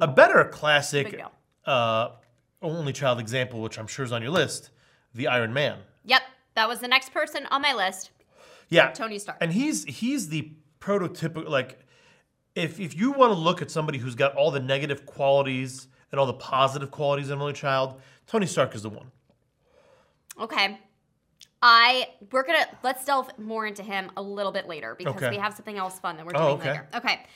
A 0.00 0.08
better 0.08 0.42
classic 0.46 1.20
uh, 1.66 2.08
only 2.62 2.92
child 2.92 3.20
example, 3.20 3.60
which 3.60 3.78
I'm 3.78 3.86
sure 3.86 4.04
is 4.04 4.12
on 4.12 4.22
your 4.22 4.30
list, 4.30 4.70
the 5.14 5.26
Iron 5.28 5.52
Man. 5.52 5.78
Yep, 6.04 6.22
that 6.54 6.68
was 6.68 6.80
the 6.80 6.88
next 6.88 7.12
person 7.12 7.46
on 7.50 7.62
my 7.62 7.72
list. 7.72 8.10
Yeah, 8.68 8.90
Tony 8.92 9.18
Stark. 9.18 9.38
and 9.40 9.52
he's 9.52 9.84
he's 9.84 10.28
the 10.28 10.52
prototypical 10.80 11.48
like 11.48 11.80
if 12.54 12.78
if 12.80 12.96
you 12.96 13.12
want 13.12 13.32
to 13.32 13.38
look 13.38 13.60
at 13.62 13.70
somebody 13.70 13.98
who's 13.98 14.14
got 14.14 14.34
all 14.36 14.50
the 14.50 14.60
negative 14.60 15.06
qualities 15.06 15.88
and 16.12 16.18
all 16.20 16.26
the 16.26 16.32
positive 16.34 16.90
qualities 16.90 17.28
in 17.28 17.34
an 17.34 17.40
only 17.40 17.52
child, 17.52 18.00
Tony 18.26 18.46
Stark 18.46 18.74
is 18.74 18.82
the 18.82 18.88
one. 18.90 19.10
Okay. 20.40 20.78
I 21.62 22.08
we're 22.32 22.42
gonna 22.44 22.66
let's 22.82 23.04
delve 23.04 23.30
more 23.38 23.66
into 23.66 23.82
him 23.82 24.10
a 24.16 24.22
little 24.22 24.52
bit 24.52 24.66
later 24.66 24.94
because 24.96 25.16
Okay. 25.16 25.30
we 25.30 25.36
have 25.36 25.52
something 25.54 25.76
else 25.76 25.98
fun 25.98 26.16
that 26.16 26.24
we're 26.24 26.32
Oh, 26.34 26.56
doing 26.56 26.60
okay. 26.60 26.70
later. 26.70 26.88
Okay. 26.94 27.26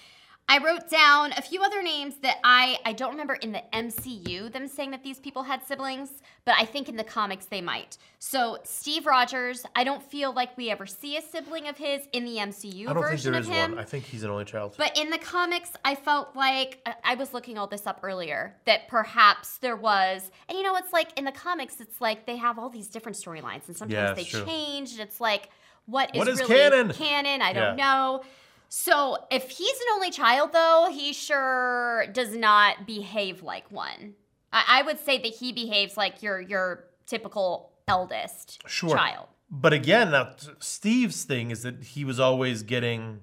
I 0.47 0.59
wrote 0.59 0.91
down 0.91 1.33
a 1.33 1.41
few 1.43 1.63
other 1.63 1.83
names 1.83 2.17
that 2.23 2.37
I 2.45 2.79
I 2.85 2.93
don't 2.93 3.11
remember 3.13 3.35
in 3.35 3.53
the 3.53 3.63
MCU 3.73 4.53
them 4.53 4.69
saying 4.69 4.91
that 4.91 5.03
these 5.03 5.19
people 5.19 5.43
had 5.45 5.67
siblings, 5.67 6.11
but 6.45 6.55
I 6.59 6.67
think 6.67 6.89
in 6.89 6.97
the 6.97 7.05
comics 7.05 7.47
they 7.47 7.63
might. 7.63 7.97
So 8.19 8.59
Steve 8.63 9.07
Rogers, 9.07 9.65
I 9.75 9.85
don't 9.85 10.03
feel 10.03 10.33
like 10.35 10.55
we 10.59 10.71
ever 10.71 10.85
see 10.87 11.17
a 11.17 11.23
sibling 11.23 11.67
of 11.67 11.79
his 11.79 12.03
in 12.13 12.25
the 12.27 12.37
MCU 12.37 12.89
I 12.89 12.93
don't 12.93 13.09
think 13.09 13.23
there 13.23 13.43
him. 13.43 13.71
one. 13.73 13.79
I 13.81 13.85
think 13.85 14.05
he's 14.05 14.23
an 14.23 14.31
only 14.31 14.45
child. 14.45 14.75
But 14.77 14.99
in 14.99 15.09
the 15.11 15.19
comics, 15.19 15.71
I 15.85 15.95
felt 15.95 16.37
like 16.37 16.81
I- 16.85 16.95
I 17.05 17.15
was 17.15 17.33
looking 17.33 17.57
all 17.57 17.67
this 17.67 17.87
up 17.87 18.01
earlier 18.03 18.55
that 18.67 18.87
perhaps 18.89 19.57
there 19.59 19.77
was, 19.77 20.31
and 20.49 20.59
you 20.59 20.63
know, 20.65 20.77
it's 20.77 20.93
like 20.93 21.19
in 21.19 21.25
the 21.25 21.33
comics, 21.33 21.81
it's 21.81 22.01
like 22.03 22.27
they 22.27 22.37
have 22.37 22.59
all 22.59 22.69
these 22.69 22.89
different 22.89 23.17
storylines, 23.17 23.67
and 23.69 23.77
sometimes 23.77 23.93
Yeah, 23.93 24.13
they 24.13 24.25
true. 24.25 24.45
change, 24.45 24.93
and 24.93 25.01
it's 25.01 25.21
like, 25.23 25.49
what 25.87 26.15
is, 26.15 26.19
What 26.19 26.29
is 26.29 26.41
really 26.41 26.55
canon? 26.71 26.93
Canon, 26.93 27.41
I 27.43 27.53
don't 27.55 27.79
Yeah. 27.79 27.85
know. 27.85 28.23
So 28.69 29.19
if 29.31 29.51
he's 29.51 29.77
an 29.81 29.87
only 29.95 30.11
child, 30.11 30.53
though, 30.53 30.89
he 30.91 31.13
sure 31.13 32.07
does 32.13 32.35
not 32.37 32.87
behave 32.87 33.43
like 33.43 33.71
one. 33.71 34.15
I, 34.53 34.65
I 34.81 34.83
would 34.83 34.99
say 34.99 35.19
that 35.19 35.35
he 35.35 35.53
behaves 35.53 35.97
like 35.97 36.23
your 36.23 36.41
your 36.41 36.85
typical 37.07 37.73
eldest 37.87 38.63
Sure. 38.67 38.97
child. 38.97 39.27
but 39.51 39.73
again, 39.73 40.11
now 40.11 40.31
Steve's 40.59 41.25
thing 41.25 41.51
is 41.51 41.63
that 41.63 41.85
he 41.85 42.05
was 42.05 42.19
always 42.19 42.63
getting 42.63 43.21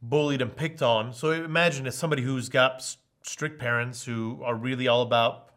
bullied 0.00 0.40
and 0.40 0.54
picked 0.56 0.80
on. 0.80 1.12
So 1.12 1.32
imagine 1.32 1.86
as 1.86 1.96
somebody 1.98 2.22
who's 2.22 2.48
got 2.48 2.96
strict 3.22 3.58
parents 3.58 4.04
who 4.04 4.40
are 4.44 4.54
really 4.54 4.86
all 4.86 5.02
about 5.02 5.50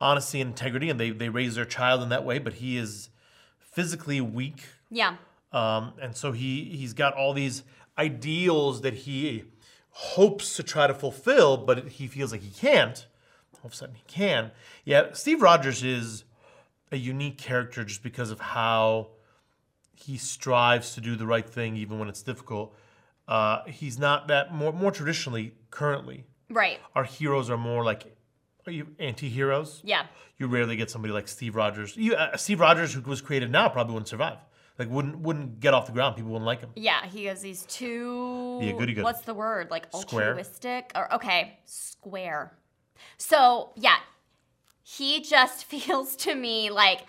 honesty 0.00 0.40
and 0.40 0.50
integrity, 0.50 0.88
and 0.88 0.98
they 1.00 1.10
they 1.10 1.28
raise 1.28 1.56
their 1.56 1.64
child 1.66 2.02
in 2.02 2.08
that 2.10 2.24
way. 2.24 2.38
But 2.38 2.54
he 2.54 2.76
is 2.78 3.10
physically 3.58 4.20
weak, 4.20 4.62
Yeah. 4.90 5.16
um, 5.52 5.92
and 6.00 6.16
so 6.16 6.32
he 6.32 6.64
he's 6.76 6.92
got 6.94 7.14
all 7.14 7.32
these 7.34 7.62
ideals 7.98 8.82
that 8.82 8.94
he 8.94 9.44
hopes 9.90 10.56
to 10.56 10.62
try 10.62 10.86
to 10.86 10.94
fulfill, 10.94 11.56
but 11.56 11.88
he 11.88 12.06
feels 12.06 12.32
like 12.32 12.42
he 12.42 12.50
can't. 12.50 13.06
All 13.54 13.66
of 13.66 13.72
a 13.72 13.76
sudden, 13.76 13.96
he 13.96 14.04
can. 14.06 14.52
Yeah, 14.84 15.12
Steve 15.12 15.42
Rogers 15.42 15.82
is 15.82 16.24
a 16.92 16.96
unique 16.96 17.38
character 17.38 17.84
just 17.84 18.02
because 18.02 18.30
of 18.30 18.40
how 18.40 19.08
he 19.94 20.16
strives 20.16 20.94
to 20.94 21.00
do 21.00 21.16
the 21.16 21.26
right 21.26 21.48
thing 21.48 21.76
even 21.76 21.98
when 21.98 22.08
it's 22.08 22.22
difficult. 22.22 22.74
Uh, 23.26 23.64
he's 23.66 23.98
not 23.98 24.28
that 24.28 24.54
more 24.54 24.72
more 24.72 24.90
traditionally 24.90 25.54
currently. 25.70 26.24
Right. 26.48 26.78
Our 26.94 27.04
heroes 27.04 27.50
are 27.50 27.58
more 27.58 27.84
like 27.84 28.16
are 28.66 28.72
you 28.72 28.88
anti-heroes? 28.98 29.80
Yeah. 29.82 30.06
You 30.36 30.46
rarely 30.46 30.76
get 30.76 30.90
somebody 30.90 31.12
like 31.12 31.26
Steve 31.26 31.56
Rogers. 31.56 31.96
You, 31.96 32.14
uh, 32.14 32.36
Steve 32.36 32.60
Rogers, 32.60 32.92
who 32.92 33.00
was 33.00 33.22
created 33.22 33.50
now, 33.50 33.68
probably 33.70 33.94
wouldn't 33.94 34.08
survive. 34.08 34.36
Like 34.78 34.88
wouldn't 34.90 35.18
wouldn't 35.18 35.58
get 35.58 35.74
off 35.74 35.86
the 35.86 35.92
ground. 35.92 36.16
People 36.16 36.30
wouldn't 36.30 36.46
like 36.46 36.60
him. 36.60 36.70
Yeah, 36.76 37.04
he 37.06 37.24
has 37.24 37.40
these 37.40 37.64
two. 37.66 38.60
Yeah, 38.62 38.72
goody 38.72 38.94
good. 38.94 39.02
What's 39.04 39.22
the 39.22 39.34
word? 39.34 39.70
Like 39.70 39.86
Square. 39.92 40.28
altruistic 40.30 40.92
or 40.94 41.12
okay, 41.14 41.58
square. 41.64 42.52
So 43.16 43.72
yeah, 43.74 43.96
he 44.82 45.20
just 45.20 45.64
feels 45.72 46.14
to 46.16 46.34
me 46.34 46.70
like 46.70 47.00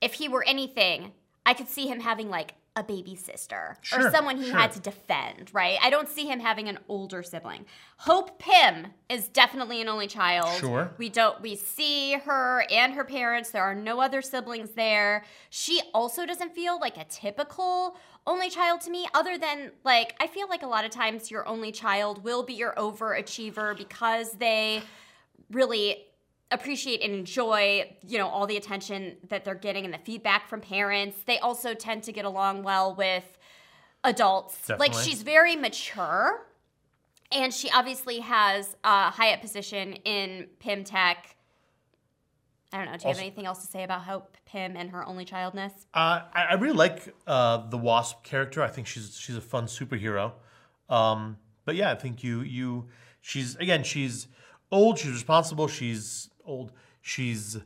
if 0.00 0.14
he 0.14 0.28
were 0.28 0.44
anything, 0.44 1.12
I 1.44 1.52
could 1.54 1.68
see 1.68 1.86
him 1.86 2.00
having 2.00 2.30
like 2.30 2.54
a 2.74 2.82
baby 2.82 3.14
sister 3.14 3.76
or 3.94 4.10
someone 4.10 4.38
he 4.38 4.46
sure. 4.46 4.56
had 4.56 4.72
to 4.72 4.80
defend. 4.80 5.50
Right? 5.52 5.78
I 5.82 5.90
don't 5.90 6.08
see 6.08 6.26
him 6.26 6.40
having 6.40 6.68
an 6.68 6.78
older 6.88 7.22
sibling. 7.22 7.66
Hope 7.98 8.38
Pym 8.38 8.88
is 9.10 9.28
definitely 9.28 9.82
an 9.82 9.88
only 9.88 10.06
child. 10.06 10.58
Sure. 10.58 10.92
We 10.96 11.10
don't 11.10 11.40
we 11.42 11.54
see 11.56 12.14
her 12.14 12.64
and 12.70 12.94
her 12.94 13.04
parents. 13.04 13.50
There 13.50 13.62
are 13.62 13.74
no 13.74 14.00
other 14.00 14.22
siblings 14.22 14.70
there. 14.70 15.24
She 15.50 15.82
also 15.92 16.24
doesn't 16.24 16.54
feel 16.54 16.80
like 16.80 16.96
a 16.96 17.04
typical 17.04 17.96
only 18.26 18.48
child 18.48 18.80
to 18.82 18.90
me 18.90 19.06
other 19.14 19.36
than 19.36 19.72
like 19.84 20.14
I 20.20 20.26
feel 20.26 20.48
like 20.48 20.62
a 20.62 20.68
lot 20.68 20.84
of 20.84 20.90
times 20.90 21.30
your 21.30 21.46
only 21.46 21.72
child 21.72 22.24
will 22.24 22.42
be 22.42 22.54
your 22.54 22.72
overachiever 22.74 23.76
because 23.76 24.32
they 24.32 24.82
really 25.50 26.06
appreciate 26.52 27.02
and 27.02 27.14
enjoy, 27.14 27.96
you 28.06 28.18
know, 28.18 28.28
all 28.28 28.46
the 28.46 28.56
attention 28.56 29.16
that 29.28 29.44
they're 29.44 29.54
getting 29.54 29.84
and 29.84 29.92
the 29.92 29.98
feedback 29.98 30.48
from 30.48 30.60
parents. 30.60 31.18
They 31.26 31.38
also 31.38 31.74
tend 31.74 32.04
to 32.04 32.12
get 32.12 32.24
along 32.24 32.62
well 32.62 32.94
with 32.94 33.24
adults. 34.04 34.68
Like 34.68 34.94
she's 34.94 35.22
very 35.22 35.56
mature 35.56 36.46
and 37.32 37.52
she 37.52 37.70
obviously 37.70 38.20
has 38.20 38.76
a 38.84 39.10
high 39.10 39.32
up 39.32 39.40
position 39.40 39.94
in 40.04 40.48
Pym 40.58 40.84
Tech. 40.84 41.36
I 42.72 42.78
don't 42.78 42.86
know. 42.86 42.96
Do 42.96 43.02
you 43.02 43.08
have 43.08 43.18
anything 43.18 43.46
else 43.46 43.60
to 43.60 43.66
say 43.66 43.84
about 43.84 44.02
Hope 44.02 44.36
Pym 44.46 44.76
and 44.76 44.90
her 44.90 45.06
only 45.06 45.24
childness? 45.24 45.72
Uh, 45.92 46.22
I, 46.32 46.44
I 46.50 46.54
really 46.54 46.76
like 46.76 47.14
uh, 47.26 47.68
the 47.68 47.76
Wasp 47.76 48.22
character. 48.22 48.62
I 48.62 48.68
think 48.68 48.86
she's 48.86 49.16
she's 49.18 49.36
a 49.36 49.42
fun 49.42 49.66
superhero. 49.66 50.32
Um, 50.88 51.36
but 51.64 51.74
yeah, 51.74 51.90
I 51.90 51.94
think 51.94 52.24
you 52.24 52.40
you 52.40 52.88
she's 53.20 53.56
again 53.56 53.82
she's 53.82 54.28
old. 54.70 54.98
She's 54.98 55.12
responsible. 55.12 55.68
She's 55.68 56.30
old. 56.46 56.72
She's 57.00 57.58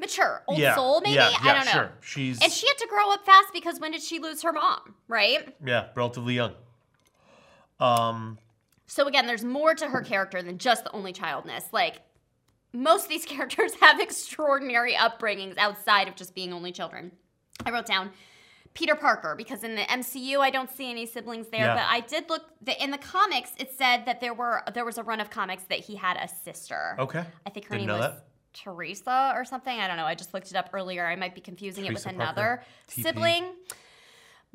Mature, 0.00 0.42
old 0.46 0.58
yeah 0.58 0.74
soul, 0.76 1.00
maybe. 1.00 1.14
Yeah, 1.14 1.32
I 1.42 1.54
don't 1.54 1.66
know. 1.66 1.72
Sure. 1.72 1.92
She's 2.00 2.40
And 2.42 2.52
she 2.52 2.66
had 2.68 2.78
to 2.78 2.86
grow 2.88 3.12
up 3.12 3.26
fast 3.26 3.48
because 3.52 3.80
when 3.80 3.90
did 3.92 4.00
she 4.02 4.18
lose 4.20 4.42
her 4.42 4.52
mom? 4.52 4.94
Right. 5.08 5.54
yeah 5.64 5.86
relatively 5.94 6.34
young. 6.34 6.52
Um, 7.80 8.38
So 8.86 9.06
again, 9.06 9.26
there's 9.26 9.44
more 9.44 9.74
to 9.74 9.86
her 9.88 10.00
character 10.02 10.42
than 10.42 10.58
just 10.58 10.84
the 10.84 10.92
only 10.92 11.12
childness. 11.12 11.64
Like 11.72 12.00
most 12.72 13.04
of 13.04 13.08
these 13.08 13.24
characters 13.26 13.74
have 13.80 14.00
extraordinary 14.00 14.94
upbringings 14.94 15.58
outside 15.58 16.08
of 16.08 16.14
just 16.16 16.34
being 16.34 16.52
only 16.52 16.72
children. 16.72 17.12
I 17.64 17.70
wrote 17.70 17.86
down 17.86 18.10
Peter 18.78 18.94
Parker 18.94 19.34
because 19.36 19.64
in 19.64 19.74
the 19.74 19.82
MCU 19.82 20.38
I 20.38 20.50
don't 20.50 20.70
see 20.70 20.88
any 20.88 21.04
siblings 21.04 21.48
there, 21.48 21.62
Yeah. 21.62 21.74
but 21.74 21.84
I 21.88 22.00
did 22.00 22.30
look 22.30 22.42
the, 22.62 22.80
in 22.82 22.92
the 22.92 22.98
comics. 22.98 23.50
It 23.58 23.72
said 23.76 24.04
that 24.06 24.20
there 24.20 24.32
were 24.34 24.62
there 24.72 24.84
was 24.84 24.98
a 24.98 25.02
run 25.02 25.20
of 25.20 25.30
comics 25.30 25.64
that 25.64 25.80
he 25.80 25.96
had 25.96 26.16
a 26.16 26.28
sister. 26.28 26.94
okay. 26.98 27.24
I 27.44 27.50
think 27.50 27.66
her 27.66 27.74
Didn't 27.74 27.88
name 27.88 27.98
was 27.98 28.06
that. 28.12 28.24
Teresa 28.54 29.32
or 29.34 29.44
something. 29.44 29.78
I 29.80 29.88
don't 29.88 29.96
know. 29.96 30.04
I 30.04 30.14
just 30.14 30.32
looked 30.32 30.50
it 30.50 30.56
up 30.56 30.70
earlier. 30.72 31.04
I 31.06 31.16
might 31.16 31.34
be 31.34 31.40
confusing 31.40 31.86
it 31.86 31.92
with 31.92 32.06
another 32.06 32.62
Parker, 32.62 33.02
sibling. 33.02 33.44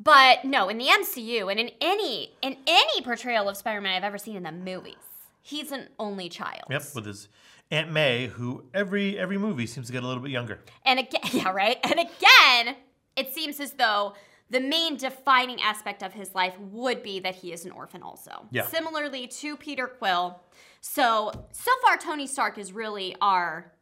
But 0.00 0.44
no, 0.44 0.68
in 0.68 0.78
the 0.78 0.86
MCU 0.86 1.50
and 1.50 1.60
in 1.60 1.70
any 1.80 2.32
in 2.42 2.56
any 2.66 3.00
portrayal 3.02 3.48
of 3.48 3.56
Spider-Man 3.56 3.94
I've 3.96 4.04
ever 4.04 4.18
seen 4.18 4.36
in 4.36 4.42
the 4.42 4.52
movies, 4.52 4.96
he's 5.42 5.70
an 5.70 5.88
only 5.98 6.28
child. 6.28 6.64
Yep, 6.70 6.82
with 6.94 7.06
his 7.06 7.28
Aunt 7.70 7.92
May, 7.92 8.26
who 8.26 8.64
every 8.74 9.18
every 9.18 9.38
movie 9.38 9.66
seems 9.66 9.86
to 9.86 9.92
get 9.92 10.02
a 10.02 10.06
little 10.06 10.22
bit 10.22 10.32
younger. 10.32 10.60
And 10.84 10.98
again, 10.98 11.20
yeah, 11.32 11.50
right. 11.50 11.78
And 11.84 12.00
again, 12.00 12.76
it 13.16 13.32
seems 13.32 13.60
as 13.60 13.72
though 13.72 14.14
the 14.50 14.60
main 14.60 14.96
defining 14.96 15.60
aspect 15.60 16.02
of 16.02 16.12
his 16.12 16.34
life 16.34 16.54
would 16.60 17.02
be 17.02 17.18
that 17.20 17.34
he 17.36 17.52
is 17.52 17.64
an 17.64 17.70
orphan 17.70 18.02
also. 18.02 18.46
Yeah. 18.50 18.66
Similarly 18.66 19.26
to 19.26 19.56
Peter 19.56 19.86
Quill. 19.86 20.40
So, 20.80 21.32
so 21.52 21.70
far 21.82 21.96
Tony 21.96 22.26
Stark 22.26 22.58
is 22.58 22.72
really 22.72 23.16
our 23.20 23.72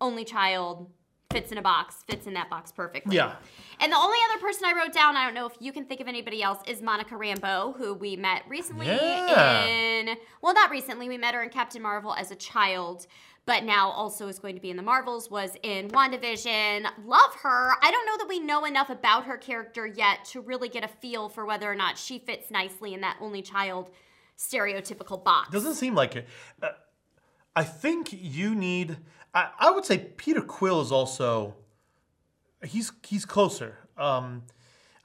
only 0.00 0.24
child, 0.24 0.90
fits 1.30 1.52
in 1.52 1.58
a 1.58 1.62
box, 1.62 2.02
fits 2.08 2.26
in 2.26 2.34
that 2.34 2.50
box 2.50 2.72
perfectly. 2.72 3.14
Yeah. 3.16 3.36
And 3.80 3.92
the 3.92 3.96
only 3.96 4.18
other 4.30 4.40
person 4.40 4.64
I 4.66 4.72
wrote 4.76 4.92
down, 4.92 5.16
I 5.16 5.24
don't 5.24 5.34
know 5.34 5.46
if 5.46 5.54
you 5.60 5.72
can 5.72 5.84
think 5.84 6.00
of 6.00 6.08
anybody 6.08 6.42
else, 6.42 6.58
is 6.66 6.82
Monica 6.82 7.14
Rambeau, 7.14 7.76
who 7.76 7.94
we 7.94 8.16
met 8.16 8.42
recently 8.48 8.86
Yeah. 8.86 9.64
in, 9.66 10.16
well, 10.42 10.54
not 10.54 10.70
recently, 10.70 11.08
we 11.08 11.16
met 11.18 11.34
her 11.34 11.42
in 11.42 11.50
Captain 11.50 11.80
Marvel 11.82 12.14
as 12.14 12.30
a 12.30 12.36
child, 12.36 13.06
but 13.48 13.64
now 13.64 13.88
also 13.88 14.28
is 14.28 14.38
going 14.38 14.54
to 14.54 14.60
be 14.60 14.68
in 14.70 14.76
the 14.76 14.82
Marvels, 14.82 15.30
was 15.30 15.52
in 15.62 15.88
WandaVision. 15.88 16.86
Love 17.06 17.34
her. 17.42 17.72
I 17.82 17.90
don't 17.90 18.06
know 18.06 18.18
that 18.18 18.26
we 18.28 18.38
know 18.40 18.66
enough 18.66 18.90
about 18.90 19.24
her 19.24 19.38
character 19.38 19.86
yet 19.86 20.24
to 20.26 20.40
really 20.42 20.68
get 20.68 20.84
a 20.84 20.88
feel 20.88 21.28
for 21.30 21.46
whether 21.46 21.70
or 21.70 21.74
not 21.74 21.96
she 21.96 22.18
fits 22.18 22.50
nicely 22.50 22.92
in 22.92 23.00
that 23.00 23.16
only 23.20 23.40
child 23.40 23.88
stereotypical 24.36 25.24
box. 25.24 25.50
Doesn't 25.50 25.74
seem 25.76 25.94
like 25.94 26.14
it. 26.16 26.28
Uh, 26.62 26.68
I 27.56 27.64
think 27.64 28.10
you 28.12 28.54
need. 28.54 28.98
I, 29.34 29.48
I 29.58 29.70
would 29.70 29.84
say 29.86 29.98
Peter 29.98 30.42
Quill 30.42 30.80
is 30.80 30.92
also. 30.92 31.54
He's 32.64 32.92
he's 33.06 33.24
closer. 33.24 33.78
Um, 33.96 34.42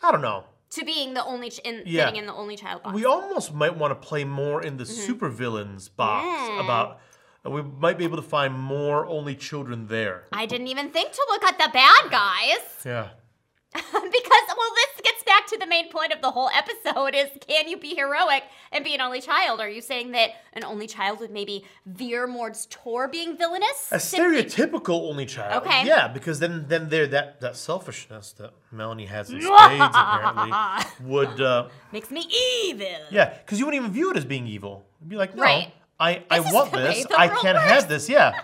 I 0.01 0.11
don't 0.11 0.21
know. 0.21 0.43
to 0.71 0.83
being 0.83 1.13
the 1.13 1.23
only 1.23 1.49
ch- 1.49 1.59
in 1.63 1.83
Yeah. 1.85 2.05
fitting 2.05 2.19
in 2.19 2.25
the 2.25 2.33
only 2.33 2.57
child 2.57 2.83
box. 2.83 2.93
We 2.95 3.05
almost 3.05 3.53
might 3.53 3.77
want 3.77 3.91
to 3.91 4.07
play 4.07 4.23
more 4.25 4.61
in 4.61 4.75
the 4.77 4.83
Mm-hmm. 4.83 5.13
supervillains 5.13 5.89
box 5.95 6.25
Mm. 6.25 6.63
about. 6.63 6.99
We 7.45 7.61
might 7.61 7.97
be 7.97 8.05
able 8.05 8.15
to 8.17 8.23
find 8.23 8.57
more 8.57 9.05
only 9.05 9.35
children 9.35 9.87
there. 9.87 10.23
I 10.31 10.45
didn't 10.45 10.67
even 10.67 10.89
think 10.91 11.11
to 11.11 11.25
look 11.29 11.43
at 11.43 11.57
the 11.57 11.69
bad 11.73 12.11
guys. 12.11 12.59
Yeah. 12.85 13.09
because 13.73 13.91
well 13.91 14.71
this 14.75 15.01
gets 15.03 15.23
back 15.23 15.47
to 15.47 15.57
the 15.57 15.65
main 15.65 15.89
point 15.89 16.13
of 16.13 16.21
the 16.21 16.29
whole 16.29 16.49
episode 16.49 17.15
is 17.15 17.29
can 17.47 17.67
you 17.67 17.75
be 17.75 17.95
heroic 17.95 18.43
and 18.71 18.83
be 18.83 18.93
an 18.93 19.01
only 19.01 19.19
child 19.19 19.59
are 19.59 19.69
you 19.69 19.81
saying 19.81 20.11
that 20.11 20.29
an 20.53 20.63
only 20.63 20.85
child 20.85 21.19
would 21.19 21.31
maybe 21.31 21.65
veer 21.87 22.27
more 22.27 22.51
toward 22.69 23.11
being 23.11 23.35
villainous 23.35 23.89
A 23.91 23.95
stereotypical 23.97 25.09
only 25.09 25.25
child. 25.25 25.63
Okay. 25.65 25.87
Yeah, 25.87 26.07
because 26.07 26.37
then 26.39 26.65
then 26.67 26.89
there 26.89 27.07
that 27.07 27.41
that 27.41 27.55
selfishness 27.55 28.33
that 28.33 28.53
Melanie 28.71 29.07
has 29.07 29.31
in 29.31 29.41
spades 29.41 29.95
apparently 29.95 30.51
would. 31.01 31.41
Uh, 31.41 31.69
makes 31.91 32.11
me 32.11 32.27
evil 32.65 32.87
yeah, 33.09 33.29
because 33.39 33.57
you 33.57 33.65
wouldn't 33.65 33.81
even 33.81 33.91
view 33.93 34.11
it 34.11 34.17
as 34.17 34.25
being 34.25 34.45
evil. 34.45 34.85
You'd 35.01 35.09
be 35.09 35.15
like, 35.15 35.35
no, 35.35 35.41
Right. 35.41 35.73
I 36.03 36.23
I 36.29 36.39
want 36.41 36.71
this. 36.71 37.05
I 37.17 37.27
can't 37.27 37.57
works." 37.57 37.69
have 37.73 37.87
this. 37.89 38.09
Yeah. 38.09 38.29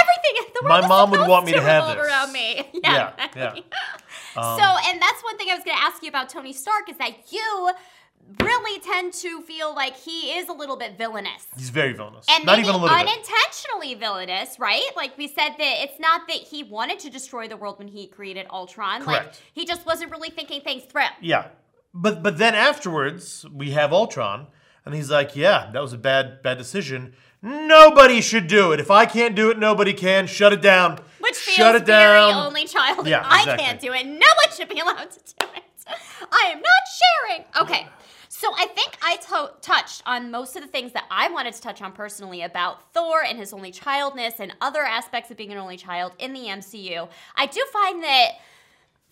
everything 0.00 0.34
in 0.38 0.44
the 0.54 0.68
My 0.68 0.80
world 0.80 0.84
is 0.84 0.88
mom 0.88 1.10
would 1.12 1.28
want 1.28 1.46
me 1.46 1.52
to 1.52 1.60
have 1.60 1.82
revolve 1.84 1.96
this. 1.98 2.06
around 2.06 2.32
me 2.32 2.70
Yeah, 2.84 3.12
yeah, 3.18 3.54
yeah. 3.54 3.60
Um, 4.36 4.58
so 4.58 4.64
and 4.88 5.00
that's 5.00 5.22
one 5.24 5.36
thing 5.38 5.48
i 5.50 5.54
was 5.54 5.64
going 5.64 5.76
to 5.76 5.82
ask 5.82 6.02
you 6.02 6.08
about 6.10 6.28
tony 6.28 6.52
stark 6.52 6.88
is 6.90 6.96
that 6.98 7.32
you 7.32 7.70
really 8.40 8.80
tend 8.80 9.12
to 9.14 9.40
feel 9.42 9.74
like 9.74 9.96
he 9.96 10.18
is 10.38 10.48
a 10.48 10.52
little 10.52 10.76
bit 10.76 10.96
villainous 10.98 11.46
He's 11.56 11.70
very 11.70 11.92
villainous. 11.94 12.26
and 12.30 12.44
Not 12.46 12.58
even 12.58 12.74
a 12.74 12.78
little 12.78 12.96
bit. 12.96 13.08
unintentionally 13.08 13.94
villainous, 13.94 14.58
right? 14.58 14.88
Like 14.94 15.16
we 15.18 15.26
said 15.26 15.50
that 15.58 15.74
it's 15.84 15.98
not 15.98 16.28
that 16.28 16.36
he 16.52 16.62
wanted 16.62 16.98
to 17.00 17.10
destroy 17.10 17.48
the 17.48 17.56
world 17.56 17.78
when 17.78 17.88
he 17.88 18.06
created 18.06 18.46
Ultron. 18.50 19.04
Like 19.04 19.22
Correct. 19.22 19.42
he 19.52 19.64
just 19.64 19.84
wasn't 19.86 20.10
really 20.12 20.30
thinking 20.30 20.60
things 20.60 20.84
through. 20.84 21.02
Yeah, 21.20 21.48
but 21.94 22.22
but 22.22 22.38
then 22.38 22.54
afterwards 22.54 23.44
we 23.52 23.72
have 23.72 23.92
Ultron, 23.92 24.46
and 24.84 24.94
he's 24.94 25.10
like, 25.10 25.34
yeah, 25.36 25.70
that 25.72 25.80
was 25.80 25.92
a 25.92 25.98
bad 25.98 26.42
bad 26.42 26.58
decision. 26.58 27.14
Nobody 27.42 28.20
should 28.20 28.46
do 28.46 28.70
it. 28.72 28.78
If 28.80 28.90
I 28.90 29.04
can't 29.04 29.34
do 29.34 29.50
it, 29.50 29.58
nobody 29.58 29.92
can. 29.92 30.26
Shut 30.28 30.52
it 30.52 30.62
down. 30.62 30.98
Which 31.18 31.34
feels 31.36 31.56
Shut 31.56 31.74
it 31.74 31.84
very 31.86 32.16
down. 32.30 32.46
only 32.46 32.66
child. 32.66 33.06
Yeah, 33.08 33.22
I 33.24 33.56
can't 33.56 33.80
do 33.80 33.92
it. 33.92 34.06
No 34.06 34.12
one 34.14 34.56
should 34.56 34.68
be 34.68 34.78
allowed 34.78 35.10
to 35.10 35.18
do 35.18 35.46
it. 35.56 35.62
I 36.30 36.50
am 36.52 36.58
not 36.58 36.82
sharing. 37.28 37.44
Okay. 37.62 37.86
So 38.28 38.52
I 38.56 38.66
think 38.66 38.96
I 39.02 39.16
to- 39.16 39.52
touched 39.60 40.02
on 40.06 40.30
most 40.30 40.56
of 40.56 40.62
the 40.62 40.68
things 40.68 40.92
that 40.92 41.04
I 41.10 41.30
wanted 41.30 41.54
to 41.54 41.60
touch 41.62 41.80
on 41.82 41.92
personally 41.92 42.42
about 42.42 42.92
Thor 42.92 43.22
and 43.24 43.38
his 43.38 43.52
only 43.52 43.70
childness 43.70 44.34
and 44.40 44.52
other 44.60 44.82
aspects 44.82 45.30
of 45.30 45.36
being 45.36 45.52
an 45.52 45.58
only 45.58 45.76
child 45.76 46.12
in 46.18 46.32
the 46.32 46.46
MCU. 46.46 47.08
I 47.36 47.46
do 47.46 47.64
find 47.72 48.02
that 48.02 48.30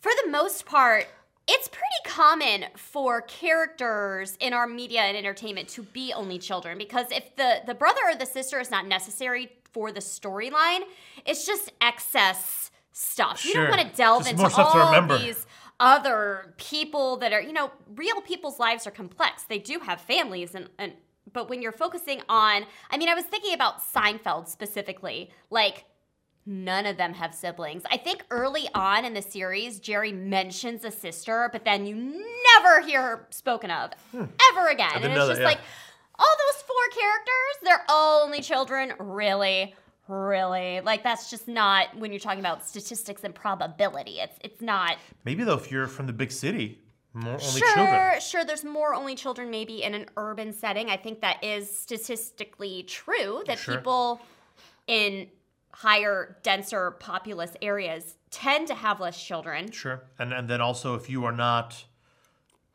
for 0.00 0.10
the 0.24 0.30
most 0.30 0.66
part, 0.66 1.06
it's 1.50 1.68
pretty 1.68 1.84
common 2.04 2.66
for 2.76 3.22
characters 3.22 4.36
in 4.40 4.52
our 4.52 4.66
media 4.66 5.00
and 5.00 5.16
entertainment 5.16 5.68
to 5.68 5.82
be 5.82 6.12
only 6.12 6.38
children 6.38 6.78
because 6.78 7.06
if 7.10 7.34
the 7.36 7.60
the 7.66 7.74
brother 7.74 8.00
or 8.06 8.14
the 8.14 8.26
sister 8.26 8.60
is 8.60 8.70
not 8.70 8.86
necessary 8.86 9.50
for 9.72 9.92
the 9.92 10.00
storyline, 10.00 10.80
it's 11.26 11.46
just 11.46 11.72
excess 11.80 12.70
stuff. 12.92 13.44
You 13.44 13.54
don't 13.54 13.70
want 13.70 13.80
to 13.80 13.96
delve 13.96 14.22
Just 14.26 14.32
into 14.32 14.62
all 14.62 15.18
these 15.18 15.46
other 15.78 16.54
people 16.56 17.16
that 17.18 17.32
are, 17.32 17.40
you 17.40 17.52
know, 17.52 17.70
real 17.96 18.20
people's 18.20 18.58
lives 18.58 18.86
are 18.86 18.90
complex. 18.90 19.44
They 19.44 19.58
do 19.58 19.80
have 19.80 20.00
families 20.00 20.54
and 20.54 20.68
and 20.78 20.92
but 21.32 21.48
when 21.48 21.62
you're 21.62 21.72
focusing 21.72 22.22
on 22.28 22.64
I 22.90 22.96
mean, 22.96 23.08
I 23.08 23.14
was 23.14 23.24
thinking 23.24 23.54
about 23.54 23.80
Seinfeld 23.82 24.48
specifically. 24.48 25.30
Like 25.50 25.84
None 26.46 26.86
of 26.86 26.96
them 26.96 27.14
have 27.14 27.34
siblings. 27.34 27.82
I 27.90 27.96
think 27.96 28.24
early 28.30 28.68
on 28.74 29.04
in 29.04 29.14
the 29.14 29.22
series, 29.22 29.78
Jerry 29.78 30.12
mentions 30.12 30.84
a 30.84 30.90
sister, 30.90 31.48
but 31.52 31.64
then 31.64 31.86
you 31.86 31.94
never 31.94 32.80
hear 32.80 33.02
her 33.02 33.26
spoken 33.30 33.70
of 33.70 33.92
hmm. 34.10 34.24
ever 34.50 34.68
again. 34.68 34.90
And 34.94 35.04
it's 35.06 35.14
that, 35.14 35.28
just 35.28 35.40
yeah. 35.40 35.46
like, 35.46 35.60
all 36.18 36.36
those 36.46 36.62
four 36.62 37.00
characters, 37.00 37.56
they're 37.62 37.84
all 37.88 38.24
only 38.24 38.42
children. 38.42 38.92
Really? 38.98 39.74
Really? 40.08 40.80
Like 40.80 41.02
that's 41.02 41.30
just 41.30 41.46
not 41.46 41.96
when 41.96 42.10
you're 42.12 42.20
talking 42.20 42.40
about 42.40 42.66
statistics 42.66 43.22
and 43.22 43.34
probability. 43.34 44.18
It's 44.18 44.36
it's 44.42 44.60
not 44.60 44.96
Maybe 45.24 45.44
though, 45.44 45.54
if 45.54 45.70
you're 45.70 45.86
from 45.86 46.06
the 46.06 46.12
big 46.12 46.32
city, 46.32 46.80
more 47.12 47.34
only 47.34 47.44
sure, 47.44 47.74
children. 47.74 48.20
sure. 48.20 48.44
There's 48.44 48.64
more 48.64 48.94
only 48.94 49.14
children, 49.14 49.50
maybe 49.50 49.82
in 49.82 49.94
an 49.94 50.06
urban 50.16 50.52
setting. 50.52 50.90
I 50.90 50.96
think 50.96 51.20
that 51.20 51.42
is 51.44 51.70
statistically 51.70 52.82
true. 52.84 53.42
That 53.46 53.58
Sure. 53.58 53.76
people 53.76 54.20
in 54.88 55.28
higher, 55.72 56.38
denser, 56.42 56.92
populous 56.92 57.52
areas 57.62 58.16
tend 58.30 58.68
to 58.68 58.74
have 58.74 59.00
less 59.00 59.22
children. 59.22 59.70
Sure. 59.70 60.02
And 60.18 60.32
and 60.32 60.48
then 60.48 60.60
also 60.60 60.94
if 60.94 61.08
you 61.10 61.24
are 61.24 61.32
not 61.32 61.84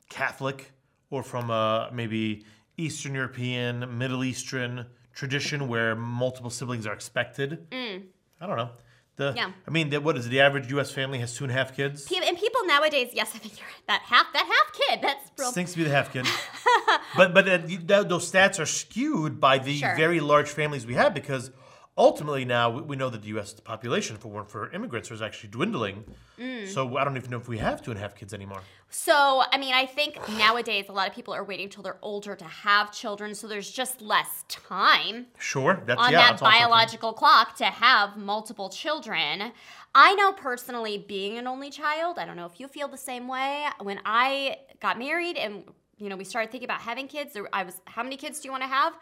Catholic 0.09 0.71
or 1.09 1.23
from 1.23 1.49
a 1.49 1.89
maybe 1.93 2.45
Eastern 2.77 3.15
European, 3.15 3.97
Middle 3.97 4.23
Eastern 4.23 4.85
tradition 5.13 5.67
where 5.67 5.95
multiple 5.95 6.49
siblings 6.49 6.85
are 6.85 6.93
expected. 6.93 7.67
I 7.71 8.45
don't 8.45 8.57
know. 8.57 8.69
The 9.15 9.31
Mm. 9.31 9.35
Yeah. 9.37 9.51
I 9.65 9.71
mean, 9.71 9.89
the, 9.89 10.01
what 10.01 10.17
is 10.17 10.25
it? 10.25 10.29
The 10.29 10.41
average 10.41 10.69
U.S. 10.71 10.91
family 10.91 11.19
has 11.19 11.33
two 11.33 11.45
and 11.45 11.51
a 11.51 11.55
half 11.55 11.73
kids. 11.73 12.11
And 12.11 12.37
people 12.37 12.65
nowadays, 12.65 13.11
yes, 13.13 13.31
I 13.33 13.37
think 13.37 13.57
you're 13.57 13.67
right. 13.67 13.87
That 13.87 14.01
half, 14.01 14.25
that 14.33 14.45
half 14.45 14.73
kid. 14.73 14.99
That's 15.01 15.31
real. 15.39 15.51
Stinks 15.51 15.71
to 15.71 15.77
be 15.77 15.83
the 15.85 15.89
half 15.89 16.11
kid. 16.11 16.27
but 17.15 17.33
but 17.33 17.47
uh, 17.47 18.03
those 18.03 18.29
stats 18.29 18.59
are 18.59 18.65
skewed 18.65 19.39
by 19.39 19.57
the 19.57 19.77
Sure. 19.77 19.95
very 19.95 20.19
large 20.19 20.49
families 20.49 20.85
we 20.85 20.95
have 20.95 21.13
because 21.13 21.51
ultimately 21.97 22.45
now 22.45 22.69
we, 22.69 22.81
we 22.81 22.95
know 22.95 23.09
that 23.09 23.21
the 23.21 23.29
U.S. 23.29 23.53
population, 23.53 24.17
weren't 24.23 24.49
for 24.49 24.71
immigrants, 24.71 25.11
is 25.11 25.21
actually 25.21 25.49
dwindling. 25.49 26.03
Mm. 26.39 26.67
So 26.67 26.97
I 26.97 27.03
don't 27.03 27.17
even 27.17 27.29
know 27.29 27.37
if 27.37 27.47
we 27.47 27.57
have 27.59 27.81
two 27.81 27.91
and 27.91 27.97
a 27.97 28.01
half 28.01 28.15
kids 28.15 28.33
anymore. 28.33 28.61
So, 28.89 29.43
I 29.51 29.57
mean, 29.57 29.73
I 29.73 29.85
think 29.85 30.17
nowadays 30.37 30.85
a 30.89 30.91
lot 30.91 31.07
of 31.07 31.13
people 31.13 31.33
are 31.33 31.43
waiting 31.43 31.69
till 31.69 31.83
they're 31.83 31.99
older 32.01 32.35
to 32.35 32.45
have 32.45 32.91
children, 32.91 33.35
so 33.35 33.47
there's 33.47 33.69
just 33.69 34.01
less 34.01 34.45
time. 34.47 35.27
Sure, 35.37 35.81
that's 35.85 35.99
on 35.99 36.11
yeah. 36.11 36.19
that 36.19 36.29
that's 36.31 36.41
biological 36.41 37.13
clock 37.13 37.55
to 37.57 37.65
have 37.65 38.17
multiple 38.17 38.69
children. 38.69 39.51
I 39.93 40.13
know 40.15 40.33
personally 40.33 40.97
being 40.97 41.37
an 41.37 41.47
only 41.47 41.69
child, 41.69 42.19
I 42.19 42.25
don't 42.25 42.35
know 42.35 42.45
if 42.45 42.59
you 42.59 42.67
feel 42.67 42.87
the 42.87 42.97
same 42.97 43.27
way. 43.27 43.65
When 43.81 43.99
I 44.05 44.57
got 44.81 44.99
married 44.99 45.37
and 45.37 45.63
you 45.97 46.09
know, 46.09 46.17
we 46.17 46.25
started 46.25 46.51
thinking 46.51 46.67
about 46.67 46.81
having 46.81 47.07
kids, 47.07 47.33
there, 47.33 47.47
I 47.53 47.63
was 47.63 47.81
how 47.85 48.03
many 48.03 48.17
kids 48.17 48.39
do 48.39 48.47
you 48.47 48.51
want 48.51 48.63
to 48.63 48.67
have? 48.67 48.93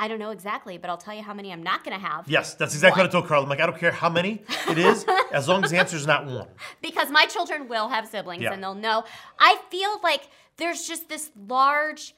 I 0.00 0.06
don't 0.06 0.20
know 0.20 0.30
exactly, 0.30 0.78
but 0.78 0.90
I'll 0.90 0.96
tell 0.96 1.14
you 1.14 1.22
how 1.22 1.34
many 1.34 1.52
I'm 1.52 1.62
not 1.62 1.82
going 1.84 1.98
to 1.98 2.04
have. 2.06 2.28
Yes, 2.28 2.54
that's 2.54 2.72
exactly 2.74 3.02
what 3.02 3.08
I 3.08 3.12
told 3.12 3.26
Carl. 3.26 3.42
I'm 3.42 3.48
like, 3.48 3.58
I 3.60 3.66
don't 3.66 3.78
care 3.78 3.90
how 3.90 4.08
many 4.08 4.42
it 4.68 4.78
is, 4.78 5.04
as 5.32 5.48
long 5.48 5.64
as 5.64 5.70
the 5.72 5.78
answer 5.78 5.96
is 5.96 6.06
not 6.06 6.26
one. 6.26 6.46
because 6.80 7.10
my 7.10 7.26
children 7.26 7.66
will 7.68 7.88
have 7.88 8.06
siblings 8.06 8.42
Yeah. 8.42 8.52
and 8.52 8.62
they'll 8.62 8.74
know. 8.76 9.04
I 9.40 9.58
feel 9.70 9.98
like 10.04 10.28
there's 10.56 10.86
just 10.86 11.08
this 11.08 11.30
large 11.48 12.14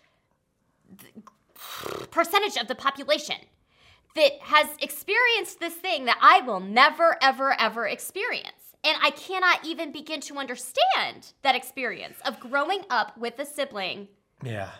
percentage 2.10 2.56
of 2.56 2.68
the 2.68 2.74
population 2.74 3.36
that 4.14 4.32
has 4.42 4.66
experienced 4.82 5.60
this 5.60 5.74
thing 5.74 6.04
that 6.06 6.18
I 6.20 6.40
will 6.46 6.60
never, 6.60 7.16
ever, 7.22 7.58
ever 7.58 7.86
experience. 7.86 8.74
And 8.82 8.96
I 9.02 9.10
cannot 9.10 9.64
even 9.64 9.92
begin 9.92 10.20
to 10.22 10.36
understand 10.36 11.32
that 11.42 11.54
experience 11.54 12.18
of 12.26 12.40
growing 12.40 12.82
up 12.90 13.16
with 13.16 13.38
a 13.38 13.44
sibling. 13.46 14.08
Yeah. 14.42 14.70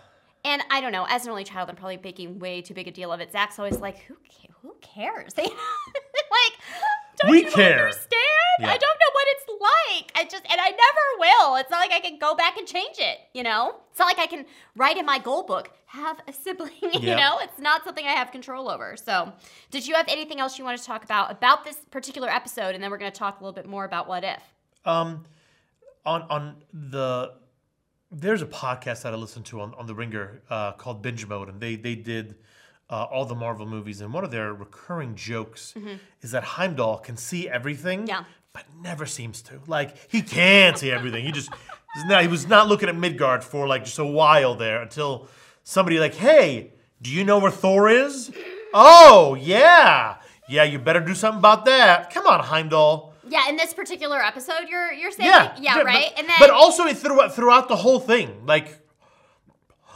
And 0.44 0.62
I 0.70 0.80
don't 0.80 0.92
know, 0.92 1.06
as 1.08 1.24
an 1.24 1.30
only 1.30 1.44
child, 1.44 1.68
I'm 1.68 1.76
probably 1.76 1.98
making 2.02 2.38
way 2.38 2.62
too 2.62 2.74
big 2.74 2.88
a 2.88 2.90
deal 2.90 3.12
of 3.12 3.20
it. 3.20 3.30
Zach's 3.32 3.58
always 3.58 3.78
like, 3.78 3.98
who, 4.04 4.14
ca- 4.14 4.52
who 4.62 4.74
cares? 4.80 5.34
like, 5.36 5.50
don't 7.18 7.30
We 7.30 7.44
you 7.44 7.50
care. 7.50 7.80
understand? 7.80 8.14
Yeah. 8.60 8.68
I 8.70 8.76
don't 8.78 8.80
know 8.82 9.12
what 9.12 9.26
it's 9.28 9.44
like. 9.60 10.12
I 10.16 10.24
just, 10.24 10.44
and 10.50 10.60
I 10.60 10.70
never 10.70 11.18
will. 11.18 11.56
It's 11.56 11.70
not 11.70 11.78
like 11.78 11.92
I 11.92 12.00
can 12.00 12.18
go 12.18 12.34
back 12.34 12.56
and 12.56 12.66
change 12.66 12.96
it, 12.98 13.18
you 13.34 13.42
know? 13.42 13.74
It's 13.90 13.98
not 13.98 14.06
like 14.06 14.18
I 14.18 14.26
can 14.26 14.46
write 14.76 14.96
in 14.96 15.04
my 15.06 15.18
goal 15.18 15.42
book, 15.42 15.70
have 15.86 16.18
a 16.26 16.32
sibling, 16.32 16.72
you 16.82 17.14
know? 17.14 17.38
It's 17.40 17.58
not 17.58 17.84
something 17.84 18.06
I 18.06 18.12
have 18.12 18.32
control 18.32 18.70
over. 18.70 18.96
So, 18.96 19.32
did 19.70 19.86
you 19.86 19.94
have 19.94 20.06
anything 20.08 20.40
else 20.40 20.58
you 20.58 20.64
want 20.64 20.78
to 20.78 20.84
talk 20.84 21.04
about 21.04 21.30
about 21.30 21.64
this 21.64 21.76
particular 21.90 22.28
episode? 22.30 22.74
And 22.74 22.82
then 22.82 22.90
we're 22.90 22.98
going 22.98 23.12
to 23.12 23.18
talk 23.18 23.40
a 23.40 23.44
little 23.44 23.54
bit 23.54 23.66
more 23.66 23.84
about 23.84 24.08
what 24.08 24.24
if. 24.24 24.42
Um, 24.86 25.24
on 26.06 26.22
on 26.30 26.56
the 26.72 27.32
there's 28.10 28.42
a 28.42 28.46
podcast 28.46 29.02
that 29.02 29.12
I 29.12 29.16
listen 29.16 29.42
to 29.44 29.60
on, 29.60 29.74
on 29.74 29.86
the 29.86 29.94
Ringer 29.94 30.42
uh, 30.50 30.72
called 30.72 31.02
Binge 31.02 31.26
Mode, 31.26 31.48
and 31.48 31.60
they 31.60 31.76
they 31.76 31.94
did 31.94 32.34
uh, 32.88 33.04
all 33.04 33.24
the 33.24 33.34
Marvel 33.34 33.66
movies, 33.66 34.00
and 34.00 34.12
one 34.12 34.24
of 34.24 34.30
their 34.30 34.52
recurring 34.52 35.14
jokes 35.14 35.74
is 36.22 36.32
that 36.32 36.42
Heimdall 36.42 36.98
can 36.98 37.16
see 37.16 37.48
everything, 37.48 38.00
Mm-hmm. 38.00 38.08
Yeah. 38.08 38.24
but 38.52 38.64
never 38.82 39.06
seems 39.06 39.42
to. 39.42 39.60
Like 39.66 39.94
he 40.10 40.22
can't 40.22 40.76
see 40.76 40.90
everything. 40.90 41.24
He 41.24 41.30
just 41.32 41.50
not, 42.06 42.22
he 42.22 42.28
was 42.28 42.48
not 42.48 42.66
looking 42.68 42.88
at 42.88 42.96
Midgard 42.96 43.44
for 43.44 43.66
like 43.68 43.84
just 43.84 43.98
a 43.98 44.04
while 44.04 44.54
there 44.56 44.82
until 44.82 45.28
somebody 45.62 45.98
like, 46.00 46.14
hey, 46.14 46.72
do 47.00 47.10
you 47.10 47.22
know 47.24 47.38
where 47.38 47.50
Thor 47.52 47.88
is? 47.88 48.32
Oh 48.74 49.36
yeah, 49.40 50.16
yeah. 50.48 50.64
You 50.64 50.78
better 50.80 51.00
do 51.00 51.14
something 51.14 51.38
about 51.38 51.64
that. 51.66 52.12
Come 52.12 52.26
on, 52.26 52.40
Heimdall. 52.40 53.09
Yeah, 53.30 53.48
in 53.48 53.56
this 53.56 53.72
particular 53.72 54.18
episode, 54.18 54.68
you're 54.68 54.92
you're 54.92 55.10
saying, 55.12 55.30
Yeah, 55.30 55.56
yeah, 55.60 55.74
but- 55.76 55.86
right. 55.86 56.12
and 56.18 56.28
then, 56.28 56.36
but 56.38 56.50
also 56.50 56.86
throughout 56.92 57.34
throughout 57.34 57.68
the 57.68 57.76
whole 57.76 58.00
thing, 58.00 58.44
like 58.46 58.78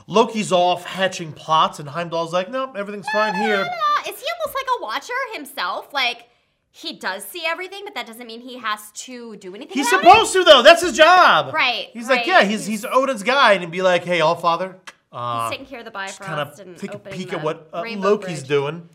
Loki's 0.07 0.53
off 0.53 0.85
hatching 0.85 1.33
plots, 1.33 1.79
and 1.79 1.89
Heimdall's 1.89 2.33
like, 2.33 2.51
no, 2.51 2.73
everything's 2.73 3.09
fine 3.11 3.35
here. 3.35 3.61
Is 4.09 4.21
he 4.21 4.27
almost 4.33 4.55
like 4.55 4.67
a 4.79 4.83
watcher 4.83 5.13
himself? 5.33 5.93
Like 5.95 6.29
he 6.71 6.93
does 6.99 7.25
see 7.25 7.43
everything, 7.47 7.83
but 7.85 7.95
that 7.95 8.07
doesn't 8.07 8.27
mean 8.27 8.41
he 8.41 8.59
has 8.59 8.91
to 8.93 9.37
do 9.37 9.55
anything. 9.55 9.75
He's 9.75 9.89
supposed 9.89 10.33
to 10.35 10.45
though. 10.45 10.63
That's 10.63 10.83
his 10.83 10.93
job. 10.97 11.55
Right, 11.55 11.89
He's 11.93 12.09
right. 12.09 12.19
like, 12.19 12.27
yeah, 12.27 12.43
he's 12.45 12.67
he's 12.67 12.85
Odin's 12.85 13.23
guy, 13.23 13.53
and 13.55 13.63
he'd 13.63 13.71
be 13.71 13.81
like, 13.83 14.05
hey, 14.05 14.21
all 14.21 14.35
father, 14.37 14.73
it. 14.87 14.93
uh, 15.13 15.49
He's 15.49 15.53
taking 15.59 15.67
care 15.67 15.79
of 15.79 15.85
the 15.87 15.91
Bifrost 15.91 16.21
kind 16.21 16.41
of 16.41 16.79
take 16.79 16.93
a 16.95 16.99
peek 16.99 17.33
at 17.33 17.43
what 17.43 17.69
uh, 17.73 17.83
Loki's 17.83 18.41
Bridge. 18.41 18.49
doing. 18.49 18.89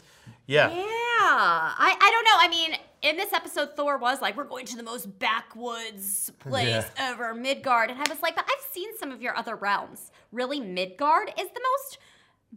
Yeah. 0.45 0.69
Yeah, 0.69 0.84
I 0.86 1.95
I 1.99 2.12
don't 2.12 2.23
know. 2.25 2.38
I 2.39 2.47
mean, 2.49 2.78
in 3.01 3.17
this 3.17 3.33
episode, 3.33 3.75
Thor 3.75 3.97
was 3.97 4.21
like, 4.21 4.35
"We're 4.35 4.43
going 4.43 4.65
to 4.67 4.75
the 4.77 4.83
most 4.83 5.19
backwoods 5.19 6.31
place 6.39 6.67
Yeah. 6.67 6.89
ever, 6.97 7.33
Midgard," 7.33 7.89
and 7.91 7.99
I 7.99 8.09
was 8.09 8.21
like, 8.21 8.35
"But 8.35 8.45
I've 8.45 8.71
seen 8.73 8.97
some 8.97 9.12
of 9.12 9.21
your 9.21 9.35
other 9.35 9.55
realms. 9.55 10.12
Really, 10.31 10.59
Midgard 10.59 11.29
is 11.38 11.49
the 11.49 11.62
most 11.77 11.97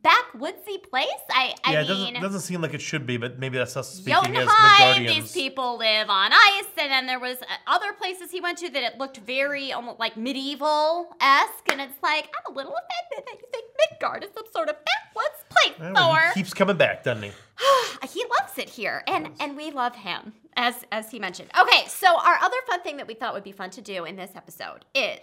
backwoodsy 0.04 0.82
place." 0.88 1.08
I 1.30 1.54
I 1.64 1.72
yeah, 1.72 1.80
it 1.80 1.88
mean. 1.88 2.14
doesn't, 2.14 2.22
doesn't 2.22 2.40
seem 2.40 2.60
like 2.60 2.74
it 2.74 2.80
should 2.82 3.06
be, 3.06 3.16
but 3.16 3.38
maybe 3.38 3.58
that's 3.58 3.76
us 3.76 3.88
speaking 3.88 4.36
as 4.36 4.48
Midgardians. 4.48 5.06
these 5.06 5.32
people 5.32 5.78
live 5.78 6.10
on 6.10 6.32
ice, 6.32 6.64
and 6.78 6.90
then 6.90 7.06
there 7.06 7.20
was 7.20 7.38
uh, 7.42 7.46
other 7.66 7.92
places 7.92 8.30
he 8.30 8.40
went 8.40 8.58
to 8.58 8.70
that 8.70 8.82
it 8.82 8.98
looked 8.98 9.18
very 9.18 9.72
almost 9.72 9.98
like 9.98 10.16
medieval 10.16 11.14
esque, 11.20 11.70
and 11.70 11.80
it's 11.80 12.02
like 12.02 12.28
I'm 12.36 12.52
a 12.52 12.56
little 12.56 12.72
offended 12.74 13.26
that 13.26 13.40
you 13.40 13.46
think 13.52 13.64
Midgard 13.90 14.24
is 14.24 14.30
some 14.34 14.46
sort 14.52 14.68
of 14.68 14.76
backwoods 14.76 15.44
place, 15.50 15.78
don't 15.78 15.94
Thor. 15.94 16.20
he 16.34 16.40
keeps 16.40 16.54
coming 16.54 16.76
back, 16.76 17.04
doesn't 17.04 17.22
he? 17.22 17.32
he 18.12 18.24
loves 18.40 18.58
it 18.58 18.68
here, 18.68 19.02
and 19.06 19.30
and 19.40 19.56
we 19.56 19.70
love 19.70 19.94
him 19.94 20.32
as 20.56 20.84
as 20.92 21.10
he 21.10 21.18
mentioned. 21.18 21.50
Okay, 21.58 21.86
so 21.88 22.08
our 22.08 22.36
other 22.42 22.56
fun 22.66 22.82
thing 22.82 22.96
that 22.96 23.06
we 23.06 23.14
thought 23.14 23.34
would 23.34 23.44
be 23.44 23.52
fun 23.52 23.70
to 23.70 23.80
do 23.80 24.04
in 24.04 24.16
this 24.16 24.30
episode 24.34 24.84
is. 24.94 25.20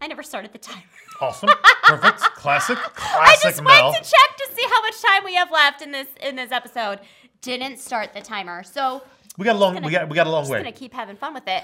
I 0.00 0.06
never 0.06 0.22
started 0.22 0.52
the 0.52 0.58
timer. 0.58 0.82
Awesome, 1.22 1.50
perfect, 1.84 2.18
classic, 2.34 2.78
Classic. 2.78 2.96
I 2.98 3.36
just 3.42 3.62
Mel. 3.62 3.90
went 3.92 4.02
to 4.02 4.10
check 4.10 4.36
to 4.38 4.54
see 4.54 4.62
how 4.66 4.80
much 4.80 5.02
time 5.02 5.22
we 5.22 5.34
have 5.34 5.50
left 5.50 5.82
in 5.82 5.92
this 5.92 6.06
in 6.22 6.34
this 6.34 6.50
episode. 6.50 6.98
Didn't 7.42 7.78
start 7.78 8.14
the 8.14 8.22
timer, 8.22 8.62
so 8.62 9.02
We 9.36 9.44
got 9.44 9.54
a 9.56 9.58
long, 9.58 9.74
gonna- 9.74 9.84
we 9.86 9.92
got, 9.92 10.08
we 10.08 10.14
got 10.14 10.26
a 10.26 10.30
long 10.30 10.44
just 10.44 10.50
way. 10.52 10.60
gonna 10.60 10.72
keep 10.72 10.94
having 10.94 11.16
fun 11.16 11.34
with 11.34 11.46
it. 11.46 11.62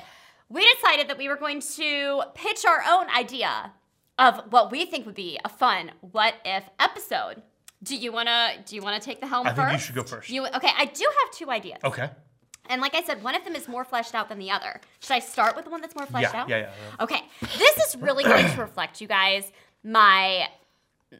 We 0.50 0.62
decided 0.74 1.08
that 1.08 1.16
we 1.16 1.28
were 1.30 1.36
going 1.38 1.62
to 1.76 2.22
pitch 2.34 2.66
our 2.66 2.82
own 2.86 3.06
idea 3.16 3.72
of 4.18 4.42
what 4.52 4.70
we 4.70 4.84
think 4.84 5.06
would 5.06 5.14
be 5.14 5.38
a 5.42 5.48
fun 5.48 5.90
what 6.02 6.34
if 6.44 6.64
episode. 6.78 7.40
Do 7.82 7.96
you 7.96 8.12
wanna 8.12 8.62
do 8.66 8.76
you 8.76 8.82
wanna 8.82 9.00
take 9.00 9.22
the 9.22 9.26
helm 9.26 9.46
I 9.46 9.54
first? 9.54 9.68
think 9.70 9.72
you 9.72 9.78
should 9.86 9.94
go 9.94 10.02
first. 10.02 10.28
You 10.28 10.46
okay? 10.48 10.70
I 10.76 10.84
do 10.84 11.04
have 11.22 11.30
two 11.34 11.50
ideas, 11.50 11.78
Okay. 11.82 12.10
And 12.68 12.80
like 12.80 12.94
I 12.94 13.02
said, 13.02 13.22
one 13.22 13.34
of 13.34 13.44
them 13.44 13.54
is 13.54 13.68
more 13.68 13.84
fleshed 13.84 14.14
out 14.14 14.28
than 14.28 14.38
the 14.38 14.50
other. 14.50 14.80
Should 15.00 15.12
I 15.14 15.18
start 15.20 15.56
with 15.56 15.64
the 15.64 15.70
one 15.70 15.80
that's 15.80 15.94
more 15.94 16.06
fleshed 16.06 16.32
Yeah, 16.34 16.40
out? 16.42 16.48
yeah, 16.48 16.56
yeah, 16.58 16.70
yeah. 16.98 17.04
Okay, 17.04 17.22
this 17.58 17.76
is 17.88 17.96
really 17.96 18.24
going 18.24 18.48
to 18.50 18.60
reflect, 18.60 19.00
you 19.00 19.08
guys, 19.08 19.50
my 19.84 20.48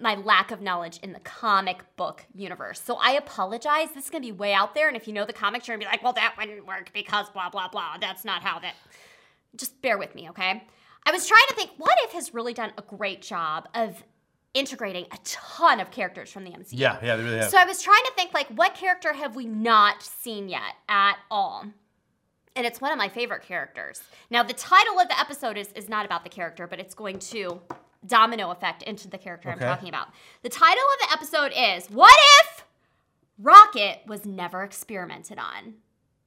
my 0.01 0.17
lack 0.17 0.51
of 0.51 0.61
knowledge 0.61 0.99
in 1.03 1.13
the 1.13 1.21
comic 1.21 1.85
book 1.97 2.25
universe. 2.35 2.81
So 2.81 2.97
I 2.97 3.13
apologize. 3.13 3.89
This 3.95 4.05
is 4.07 4.11
gonna 4.11 4.23
be 4.23 4.33
way 4.33 4.53
out 4.53 4.75
there, 4.75 4.89
and 4.89 4.97
if 4.97 5.07
you 5.07 5.13
know 5.15 5.25
the 5.25 5.33
comics, 5.33 5.69
you're 5.69 5.77
gonna 5.77 5.87
be 5.89 5.91
like, 5.93 6.03
"Well, 6.03 6.13
that 6.15 6.35
wouldn't 6.37 6.67
work 6.67 6.91
because 6.93 7.31
blah 7.31 7.49
blah 7.51 7.69
blah." 7.69 7.97
That's 8.01 8.25
not 8.25 8.43
how 8.43 8.59
that. 8.59 8.75
Just 9.55 9.81
bear 9.83 9.97
with 9.97 10.15
me, 10.15 10.29
okay? 10.31 10.65
I 11.07 11.13
was 11.13 11.27
trying 11.29 11.47
to 11.49 11.55
think, 11.55 11.71
what 11.79 11.97
if 12.03 12.13
has 12.13 12.35
really 12.35 12.53
done 12.53 12.73
a 12.77 12.83
great 12.83 13.23
job 13.23 13.69
of 13.75 14.03
integrating 14.57 15.05
a 15.13 15.19
ton 15.25 15.79
of 15.81 15.91
characters 15.91 16.33
from 16.33 16.45
the 16.45 16.51
MCU? 16.51 16.69
Yeah, 16.73 16.99
yeah, 17.03 17.17
they 17.17 17.23
really 17.23 17.39
have. 17.39 17.51
So 17.51 17.59
I 17.59 17.65
was 17.65 17.83
trying 17.83 18.03
to 18.07 18.13
think, 18.17 18.33
like, 18.35 18.49
what 18.49 18.75
character 18.75 19.13
have 19.13 19.37
we 19.37 19.47
not 19.47 20.03
seen 20.03 20.49
yet 20.49 20.75
at 20.89 21.17
all? 21.31 21.65
And 22.57 22.65
it's 22.67 22.81
one 22.81 22.91
of 22.91 22.97
my 22.99 23.09
favorite 23.11 23.43
characters. 23.43 24.03
Now, 24.31 24.43
the 24.43 24.55
title 24.55 24.99
of 24.99 25.09
the 25.09 25.21
episode 25.21 25.59
is, 25.59 25.71
is 25.75 25.89
not 25.91 26.07
about 26.07 26.25
the 26.25 26.31
character, 26.31 26.67
but 26.67 26.81
it's 26.81 26.95
going 26.95 27.19
to 27.19 27.61
domino 28.07 28.51
effect 28.51 28.83
into 28.85 29.09
the 29.09 29.19
character 29.19 29.51
Okay. 29.51 29.63
I'm 29.65 29.75
talking 29.77 29.89
about. 29.91 30.09
The 30.43 30.49
title 30.49 30.83
of 30.95 31.09
the 31.09 31.13
episode 31.17 31.53
is 31.55 31.89
What 31.91 32.15
If 32.43 32.65
Rocket 33.39 34.01
Was 34.07 34.25
Never 34.25 34.63
Experimented 34.63 35.39
on? 35.39 35.75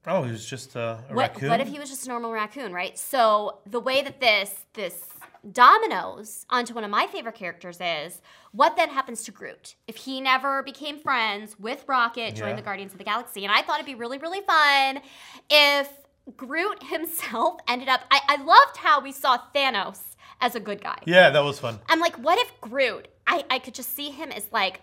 oh, 0.08 0.24
he 0.24 0.32
was 0.32 0.46
just 0.46 0.76
uh, 0.78 0.98
a 1.10 1.14
What, 1.14 1.34
raccoon. 1.34 1.50
what 1.50 1.60
if 1.62 1.68
he 1.68 1.78
was 1.80 1.90
just 1.90 2.06
a 2.06 2.10
normal 2.10 2.32
raccoon, 2.32 2.74
right? 2.74 2.98
So 2.98 3.60
the 3.66 3.80
way 3.80 4.02
that 4.02 4.20
this 4.20 4.54
this 4.74 5.04
dominoes 5.52 6.46
onto 6.50 6.74
one 6.74 6.84
of 6.84 6.90
my 6.92 7.08
favorite 7.08 7.36
characters 7.36 7.80
is 7.82 8.22
what 8.52 8.76
then 8.76 8.90
happens 8.90 9.24
to 9.24 9.32
Groot 9.32 9.76
if 9.88 9.96
he 9.98 10.22
never 10.22 10.64
became 10.64 11.00
friends 11.00 11.58
with 11.60 11.84
Rocket, 11.88 12.36
joined 12.36 12.50
Yeah. 12.52 12.56
the 12.56 12.62
Guardians 12.62 12.92
of 12.92 12.98
the 12.98 13.04
Galaxy, 13.04 13.44
and 13.46 13.54
I 13.54 13.62
thought 13.62 13.76
it'd 13.76 13.86
be 13.86 13.96
really 13.96 14.18
really 14.18 14.42
fun 14.42 15.02
if 15.50 15.90
Groot 16.38 16.84
himself 16.90 17.60
ended 17.68 17.90
up. 17.90 18.02
I, 18.12 18.20
I 18.28 18.44
loved 18.44 18.78
how 18.78 19.02
we 19.02 19.12
saw 19.12 19.38
Thanos 19.56 20.00
as 20.42 20.56
a 20.56 20.60
good 20.60 20.82
guy. 20.84 20.98
Yeah, 21.06 21.30
that 21.32 21.44
was 21.44 21.60
fun. 21.60 21.80
I'm 21.90 22.00
like, 22.00 22.16
what 22.18 22.40
if 22.40 22.60
Groot? 22.62 23.08
I, 23.28 23.44
I 23.50 23.60
could 23.60 23.74
just 23.74 23.96
see 23.96 24.10
him 24.12 24.32
as 24.32 24.48
like 24.52 24.82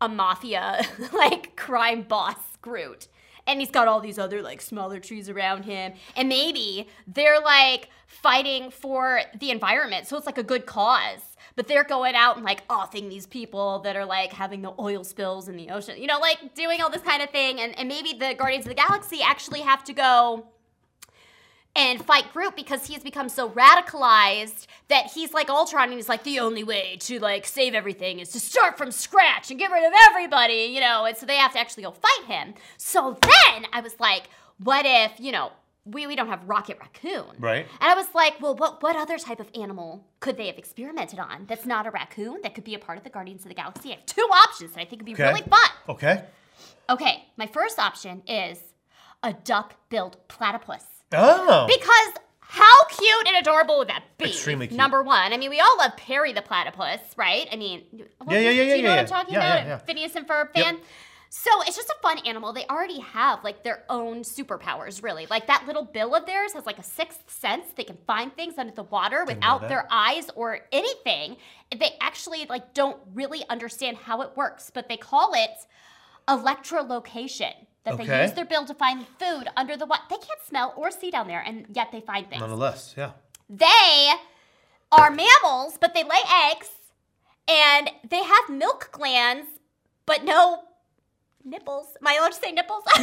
a 0.00 0.08
mafia, 0.08 0.82
like 1.12 1.56
crime 1.56 2.02
boss 2.02 2.36
Groot. 2.60 3.08
And 3.46 3.60
he's 3.60 3.70
got 3.70 3.88
all 3.88 4.00
these 4.00 4.18
other 4.18 4.42
like 4.42 4.60
smaller 4.60 5.00
trees 5.00 5.28
around 5.28 5.64
him. 5.64 5.92
And 6.16 6.28
maybe 6.28 6.88
they're 7.06 7.40
like 7.40 7.88
fighting 8.06 8.70
for 8.70 9.20
the 9.38 9.50
environment. 9.50 10.06
So 10.06 10.16
it's 10.16 10.26
like 10.26 10.38
a 10.38 10.42
good 10.42 10.66
cause. 10.66 11.20
But 11.54 11.68
they're 11.68 11.84
going 11.84 12.14
out 12.14 12.36
and 12.36 12.44
like 12.44 12.62
offing 12.68 13.08
these 13.08 13.26
people 13.26 13.78
that 13.80 13.96
are 13.96 14.04
like 14.04 14.32
having 14.32 14.60
the 14.60 14.74
oil 14.78 15.04
spills 15.04 15.48
in 15.48 15.56
the 15.56 15.70
ocean, 15.70 15.98
you 15.98 16.06
know, 16.06 16.18
like 16.18 16.54
doing 16.54 16.82
all 16.82 16.90
this 16.90 17.02
kind 17.02 17.22
of 17.22 17.30
thing. 17.30 17.60
And, 17.60 17.78
and 17.78 17.88
maybe 17.88 18.12
the 18.12 18.34
Guardians 18.34 18.66
of 18.66 18.68
the 18.68 18.74
Galaxy 18.74 19.20
actually 19.22 19.60
have 19.60 19.82
to 19.84 19.94
go 19.94 20.46
and 21.76 22.04
fight 22.04 22.32
Groot 22.32 22.56
because 22.56 22.86
he's 22.86 23.02
become 23.02 23.28
so 23.28 23.50
radicalized 23.50 24.66
that 24.88 25.10
he's 25.12 25.32
like 25.34 25.50
Ultron 25.50 25.84
and 25.84 25.94
he's 25.94 26.08
like 26.08 26.24
the 26.24 26.38
only 26.38 26.64
way 26.64 26.96
to 27.00 27.18
like 27.20 27.46
save 27.46 27.74
everything 27.74 28.18
is 28.20 28.30
to 28.30 28.40
start 28.40 28.78
from 28.78 28.90
scratch 28.90 29.50
and 29.50 29.58
get 29.58 29.70
rid 29.70 29.84
of 29.84 29.92
everybody, 30.08 30.70
you 30.72 30.80
know, 30.80 31.04
and 31.04 31.16
so 31.16 31.26
they 31.26 31.36
have 31.36 31.52
to 31.52 31.58
actually 31.58 31.82
go 31.82 31.90
fight 31.92 32.26
him. 32.26 32.54
So 32.78 33.18
then 33.20 33.66
I 33.72 33.80
was 33.80 33.98
like, 34.00 34.24
what 34.58 34.86
if, 34.86 35.20
you 35.20 35.32
know, 35.32 35.52
we, 35.84 36.06
we 36.08 36.16
don't 36.16 36.26
have 36.28 36.42
Rocket 36.48 36.78
Raccoon. 36.80 37.36
Right. 37.38 37.64
And 37.80 37.92
I 37.92 37.94
was 37.94 38.08
like, 38.12 38.40
well, 38.40 38.56
what 38.56 38.82
what 38.82 38.96
other 38.96 39.18
type 39.18 39.38
of 39.38 39.48
animal 39.54 40.04
could 40.18 40.36
they 40.36 40.48
have 40.48 40.58
experimented 40.58 41.20
on 41.20 41.46
that's 41.46 41.64
not 41.64 41.86
a 41.86 41.90
raccoon 41.92 42.40
that 42.42 42.54
could 42.56 42.64
be 42.64 42.74
a 42.74 42.78
part 42.78 42.98
of 42.98 43.04
the 43.04 43.10
Guardians 43.10 43.42
of 43.44 43.50
the 43.50 43.54
Galaxy? 43.54 43.90
I 43.92 43.96
have 43.96 44.06
two 44.06 44.22
options 44.22 44.72
that 44.72 44.80
I 44.80 44.84
think 44.84 45.02
would 45.02 45.06
be 45.06 45.12
Okay. 45.12 45.28
really 45.28 45.42
fun. 45.42 45.70
Okay. 45.88 46.24
Okay, 46.90 47.24
my 47.36 47.46
first 47.46 47.78
option 47.78 48.22
is 48.26 48.60
a 49.22 49.32
duck-billed 49.32 50.16
platypus. 50.28 50.84
Oh. 51.12 51.66
Because 51.66 52.22
how 52.40 52.84
cute 52.88 53.26
and 53.28 53.36
adorable 53.36 53.78
would 53.78 53.88
that 53.88 54.02
be? 54.18 54.26
Extremely 54.26 54.66
cute. 54.68 54.78
Number 54.78 55.02
one. 55.02 55.32
I 55.32 55.36
mean, 55.36 55.50
we 55.50 55.60
all 55.60 55.76
love 55.78 55.96
Perry 55.96 56.32
the 56.32 56.42
platypus, 56.42 57.00
right? 57.16 57.46
I 57.52 57.56
mean, 57.56 57.84
well, 58.24 58.36
Yeah, 58.40 58.50
yeah, 58.50 58.50
yeah, 58.50 58.62
Do 58.72 58.76
you 58.78 58.82
know 58.82 58.88
yeah, 58.90 58.96
what 58.96 58.98
I'm 59.00 59.06
talking 59.06 59.34
Yeah, 59.34 59.40
about? 59.40 59.58
yeah, 59.62 59.66
yeah. 59.66 59.78
Phineas 59.78 60.16
and 60.16 60.26
Ferb 60.26 60.48
Yep. 60.54 60.64
fan. 60.64 60.78
So 61.28 61.50
it's 61.66 61.76
just 61.76 61.90
a 61.90 61.96
fun 62.02 62.18
animal. 62.24 62.52
They 62.52 62.64
already 62.66 63.00
have 63.00 63.44
like 63.44 63.62
their 63.62 63.82
own 63.90 64.22
superpowers, 64.22 65.02
really. 65.02 65.26
Like 65.28 65.48
that 65.48 65.64
little 65.66 65.84
bill 65.84 66.14
of 66.14 66.24
theirs 66.24 66.52
has 66.54 66.64
like 66.64 66.78
a 66.78 66.82
sixth 66.82 67.30
sense. 67.30 67.66
They 67.76 67.84
can 67.84 67.98
find 68.06 68.34
things 68.34 68.54
under 68.56 68.72
the 68.72 68.84
water 68.84 69.24
without 69.26 69.68
their 69.68 69.86
eyes 69.90 70.30
or 70.34 70.60
anything. 70.72 71.36
They 71.76 71.90
actually 72.00 72.46
like 72.48 72.72
don't 72.74 72.98
really 73.12 73.44
understand 73.50 73.98
how 73.98 74.22
it 74.22 74.30
works, 74.36 74.70
but 74.72 74.88
they 74.88 74.96
call 74.96 75.34
it 75.34 75.50
electrolocation. 76.28 77.52
That 77.86 77.96
they 77.98 78.22
use 78.22 78.32
their 78.32 78.44
bill 78.44 78.66
to 78.66 78.74
find 78.74 79.06
food 79.18 79.48
under 79.56 79.76
the 79.76 79.86
water. 79.86 80.02
They 80.10 80.16
can't 80.16 80.42
smell 80.46 80.74
or 80.76 80.90
see 80.90 81.10
down 81.10 81.28
there, 81.28 81.40
and 81.40 81.66
yet 81.72 81.92
they 81.92 82.00
find 82.00 82.28
things. 82.28 82.40
Nonetheless, 82.40 82.94
yeah. 82.96 83.12
They 83.48 84.10
are 84.90 85.10
mammals, 85.10 85.78
but 85.80 85.94
they 85.94 86.02
lay 86.02 86.20
eggs, 86.50 86.70
and 87.48 87.90
they 88.08 88.24
have 88.24 88.50
milk 88.50 88.90
glands, 88.90 89.46
but 90.04 90.24
no 90.24 90.64
nipples. 91.44 91.96
Am 92.00 92.08
I 92.08 92.16
allowed 92.16 92.32
to 92.32 92.40
say 92.40 92.52
nipples? 92.52 92.82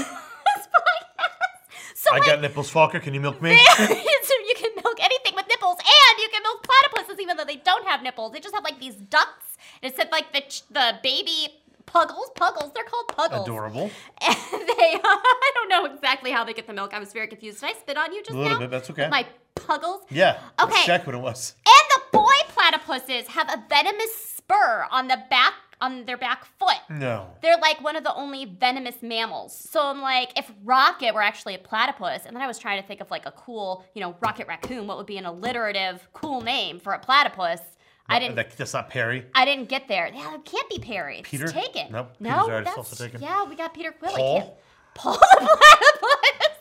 So 2.03 2.09
I 2.11 2.17
like, 2.17 2.27
got 2.27 2.41
nipples, 2.41 2.69
Focker. 2.69 3.01
Can 3.01 3.13
you 3.13 3.21
milk 3.21 3.41
me? 3.41 3.57
so 3.77 3.83
you 3.87 4.55
can 4.57 4.71
milk 4.83 4.97
anything 4.99 5.35
with 5.35 5.47
nipples, 5.47 5.77
and 5.77 6.19
you 6.19 6.27
can 6.33 6.43
milk 6.43 6.67
platypuses 6.67 7.17
even 7.21 7.37
though 7.37 7.45
they 7.45 7.55
don't 7.55 7.87
have 7.87 8.03
nipples. 8.03 8.33
They 8.33 8.41
just 8.41 8.53
have 8.53 8.63
like 8.65 8.77
these 8.77 8.95
ducts. 8.95 9.57
It 9.81 9.95
said 9.95 10.09
like 10.11 10.33
the 10.33 10.43
the 10.69 10.99
baby 11.01 11.62
puggles, 11.93 12.31
puggles. 12.35 12.71
They're 12.73 12.83
called 12.83 13.07
puggles. 13.09 13.47
Adorable. 13.47 13.91
And 14.25 14.67
they, 14.67 14.99
I 15.03 15.51
don't 15.55 15.69
know 15.69 15.85
exactly 15.85 16.31
how 16.31 16.43
they 16.43 16.53
get 16.53 16.67
the 16.67 16.73
milk. 16.73 16.93
I 16.93 16.99
was 16.99 17.11
very 17.13 17.27
confused. 17.27 17.59
Did 17.61 17.69
I 17.69 17.73
spit 17.73 17.97
on 17.97 18.13
you 18.13 18.23
just 18.23 18.33
now? 18.33 18.39
A 18.39 18.41
little 18.41 18.57
now? 18.57 18.59
bit, 18.61 18.71
that's 18.71 18.89
okay. 18.89 19.03
With 19.03 19.11
My 19.11 19.27
puggles. 19.55 20.01
Yeah. 20.09 20.39
Okay. 20.61 20.81
Exactly 20.81 21.13
what 21.13 21.19
it 21.19 21.23
was. 21.23 21.55
And 21.65 22.01
the 22.11 22.17
boy 22.17 22.33
platypuses 22.49 23.27
have 23.27 23.49
a 23.49 23.63
venomous 23.67 24.15
spur 24.15 24.87
on 24.91 25.07
the 25.07 25.21
back 25.29 25.53
on 25.81 26.05
their 26.05 26.17
back 26.17 26.45
foot. 26.57 26.77
No. 26.89 27.27
They're 27.41 27.57
like 27.57 27.83
one 27.83 27.97
of 27.97 28.03
the 28.03 28.13
only 28.15 28.45
venomous 28.45 28.95
mammals. 29.01 29.53
So 29.53 29.85
I'm 29.85 30.01
like, 30.01 30.37
if 30.37 30.49
Rocket 30.63 31.13
were 31.13 31.21
actually 31.21 31.55
a 31.55 31.59
platypus, 31.59 32.25
and 32.25 32.35
then 32.35 32.41
I 32.41 32.47
was 32.47 32.57
trying 32.57 32.81
to 32.81 32.87
think 32.87 33.01
of 33.01 33.11
like 33.11 33.25
a 33.25 33.31
cool, 33.31 33.83
you 33.93 34.01
know, 34.01 34.15
Rocket 34.21 34.47
Raccoon, 34.47 34.87
what 34.87 34.97
would 34.97 35.05
be 35.05 35.17
an 35.17 35.25
alliterative, 35.25 36.07
cool 36.13 36.41
name 36.41 36.79
for 36.79 36.93
a 36.93 36.99
platypus? 36.99 37.59
I 38.09 38.19
didn't. 38.19 38.35
That, 38.35 38.55
that's 38.57 38.73
not 38.73 38.89
Perry. 38.89 39.25
I 39.33 39.45
didn't 39.45 39.69
get 39.69 39.87
there. 39.87 40.09
Yeah, 40.13 40.35
it 40.35 40.45
can't 40.45 40.69
be 40.69 40.77
Perry. 40.79 41.19
It's 41.19 41.29
Peter? 41.29 41.47
taken. 41.47 41.91
Nope, 41.91 42.11
No, 42.19 42.29
Peter's 42.29 42.43
already 42.49 42.65
that's 42.65 42.77
also 42.77 43.03
taken. 43.05 43.21
yeah. 43.21 43.43
We 43.45 43.55
got 43.55 43.73
Peter 43.73 43.91
Quill. 43.91 44.11
Paul? 44.13 44.59
Paul 44.93 45.13
the 45.13 45.57
platypus. 45.99 46.57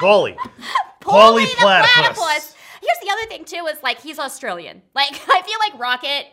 Polly. 0.00 0.32
Paulie 0.32 0.36
Paulie 1.00 1.50
the 1.50 1.56
platypus. 1.56 2.54
Here's 2.80 2.98
the 3.02 3.10
other 3.10 3.26
thing 3.28 3.44
too: 3.44 3.66
is 3.66 3.82
like 3.82 4.00
he's 4.00 4.18
Australian. 4.18 4.82
Like 4.94 5.10
I 5.28 5.42
feel 5.42 5.58
like 5.58 5.78
Rocket 5.80 6.26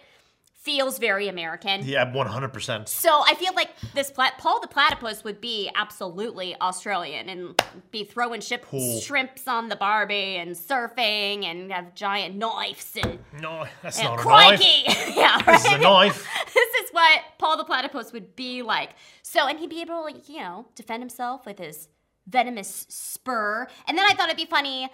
feels 0.62 1.00
very 1.00 1.28
American. 1.28 1.82
Yeah, 1.84 2.06
100%. 2.12 2.88
So 2.88 3.24
I 3.28 3.34
feel 3.34 3.52
like 3.56 3.69
this 3.95 4.12
plat- 4.12 4.38
Paul 4.38 4.60
the 4.62 4.67
platypus 4.67 5.24
would 5.24 5.41
be 5.41 5.71
absolutely 5.76 6.56
Australian 6.62 7.30
and 7.30 7.60
be 7.89 8.04
throwing 8.04 8.41
ship- 8.41 8.65
Cool. 8.69 9.02
shrimps 9.02 9.47
on 9.47 9.69
the 9.69 9.76
Barbie 9.76 10.38
and 10.38 10.52
surfing 10.52 11.45
and 11.45 11.71
have 11.71 11.95
giant 11.95 12.36
knives 12.36 12.95
and, 13.02 13.17
No, 13.41 13.65
that's 13.82 13.97
and 14.00 14.06
not 14.10 14.19
a 14.19 14.24
knife. 14.24 14.60
crikey. 14.60 14.84
yeah, 15.15 15.36
right. 15.38 15.45
This 15.47 15.65
is 15.65 15.71
a 15.74 15.78
knife. 15.80 16.28
this 16.54 16.74
is 16.84 16.91
what 16.91 17.21
Paul 17.39 17.58
the 17.58 17.63
platypus 17.63 18.13
would 18.13 18.36
be 18.36 18.62
like. 18.62 18.91
So, 19.24 19.47
and 19.47 19.58
he'd 19.58 19.69
be 19.71 19.82
able 19.82 19.95
to, 19.95 20.02
like, 20.02 20.30
you 20.30 20.39
know, 20.41 20.67
defend 20.76 21.02
himself 21.02 21.45
with 21.45 21.58
his 21.58 21.88
venomous 22.28 22.86
spur. 22.88 23.67
And 23.88 23.97
then 23.97 24.06
I 24.08 24.13
thought 24.13 24.28
it'd 24.30 24.38
be 24.38 24.45
funny, 24.45 24.89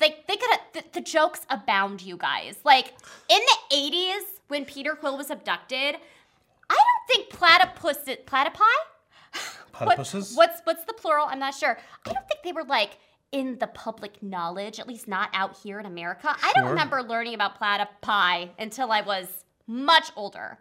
like, 0.00 0.26
they 0.28 0.36
could 0.36 0.50
have, 0.50 0.60
the, 0.74 0.84
the 0.92 1.00
jokes 1.00 1.40
abound, 1.50 2.02
you 2.02 2.16
guys. 2.16 2.56
Like, 2.64 2.92
in 3.28 3.40
the 3.70 3.76
80s, 3.76 4.20
when 4.48 4.64
Peter 4.64 4.94
Quill 4.94 5.16
was 5.16 5.30
abducted, 5.30 5.96
I 6.70 6.74
don't 6.74 7.06
think 7.08 7.30
platypus, 7.30 7.98
platypi? 8.26 8.60
What- 9.78 9.96
Platypuses? 9.98 10.36
what's 10.36 10.60
what's 10.64 10.84
the 10.84 10.92
plural? 10.92 11.26
I'm 11.28 11.38
not 11.38 11.54
sure. 11.54 11.78
I 12.04 12.12
don't 12.12 12.26
think 12.26 12.42
they 12.42 12.50
were 12.52 12.64
like 12.64 12.98
in 13.30 13.58
the 13.58 13.68
public 13.68 14.20
knowledge, 14.22 14.80
at 14.80 14.88
least 14.88 15.06
not 15.06 15.30
out 15.32 15.56
here 15.62 15.78
in 15.78 15.86
America. 15.86 16.34
I 16.42 16.52
don't 16.56 16.68
remember 16.70 17.02
learning 17.02 17.34
about 17.34 17.60
platypi 17.60 18.48
until 18.58 18.90
I 18.90 19.02
was 19.02 19.28
much 19.68 20.10
older. 20.16 20.58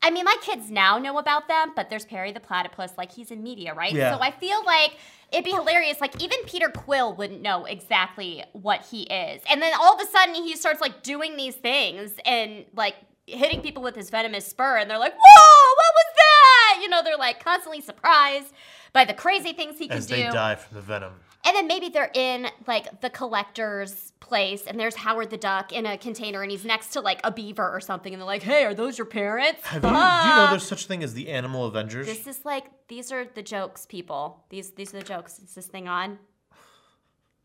I 0.00 0.10
mean, 0.10 0.24
my 0.24 0.36
kids 0.42 0.70
now 0.70 0.96
know 0.98 1.18
about 1.18 1.48
them, 1.48 1.72
but 1.74 1.90
there's 1.90 2.04
Perry 2.04 2.30
the 2.32 2.40
platypus, 2.40 2.92
like 2.96 3.12
he's 3.12 3.30
in 3.30 3.42
media, 3.42 3.74
right? 3.74 3.92
Yeah. 3.92 4.14
So 4.16 4.22
I 4.22 4.30
feel 4.30 4.64
like 4.64 4.96
it'd 5.32 5.44
be 5.44 5.50
hilarious. 5.50 6.00
Like 6.00 6.22
even 6.22 6.38
Peter 6.46 6.68
Quill 6.68 7.14
wouldn't 7.14 7.42
know 7.42 7.64
exactly 7.66 8.44
what 8.52 8.82
he 8.90 9.02
is, 9.04 9.42
and 9.50 9.60
then 9.60 9.72
all 9.78 9.94
of 9.94 10.00
a 10.00 10.10
sudden 10.10 10.34
he 10.36 10.56
starts 10.56 10.80
like 10.80 11.02
doing 11.02 11.36
these 11.36 11.54
things 11.56 12.12
and 12.24 12.64
like 12.76 12.94
hitting 13.26 13.60
people 13.60 13.82
with 13.82 13.96
his 13.96 14.10
venomous 14.10 14.46
spur, 14.46 14.78
and 14.78 14.90
they're 14.90 14.98
like, 14.98 15.14
"Whoa, 15.14 15.74
what 15.76 15.94
was 15.94 16.14
that?" 16.16 16.78
You 16.82 16.88
know, 16.88 17.02
they're 17.02 17.16
like 17.16 17.42
constantly 17.42 17.80
surprised 17.80 18.52
by 18.92 19.04
the 19.04 19.14
crazy 19.14 19.52
things 19.52 19.78
he 19.78 19.88
can 19.88 19.98
As 19.98 20.06
do. 20.06 20.16
they 20.16 20.22
die 20.24 20.54
from 20.54 20.76
the 20.76 20.82
venom. 20.82 21.12
And 21.46 21.54
then 21.54 21.66
maybe 21.66 21.90
they're 21.90 22.10
in 22.14 22.48
like 22.66 23.02
the 23.02 23.10
collector's 23.10 24.12
place 24.18 24.64
and 24.66 24.80
there's 24.80 24.96
Howard 24.96 25.28
the 25.28 25.36
Duck 25.36 25.72
in 25.72 25.84
a 25.84 25.98
container 25.98 26.40
and 26.40 26.50
he's 26.50 26.64
next 26.64 26.94
to 26.94 27.00
like 27.02 27.20
a 27.22 27.30
beaver 27.30 27.68
or 27.70 27.80
something 27.80 28.14
and 28.14 28.20
they're 28.20 28.26
like, 28.26 28.42
hey, 28.42 28.64
are 28.64 28.72
those 28.72 28.96
your 28.96 29.04
parents? 29.04 29.60
Have 29.66 29.84
you, 29.84 29.90
do 29.90 29.94
you 29.94 30.36
know 30.36 30.46
there's 30.48 30.66
such 30.66 30.84
a 30.84 30.88
thing 30.88 31.02
as 31.02 31.12
the 31.12 31.28
Animal 31.28 31.66
Avengers? 31.66 32.06
This 32.06 32.26
is 32.26 32.46
like, 32.46 32.64
these 32.88 33.12
are 33.12 33.26
the 33.26 33.42
jokes, 33.42 33.84
people. 33.84 34.42
These 34.48 34.70
these 34.70 34.94
are 34.94 35.00
the 35.00 35.04
jokes. 35.04 35.38
Is 35.38 35.54
this 35.54 35.66
thing 35.66 35.86
on? 35.86 36.18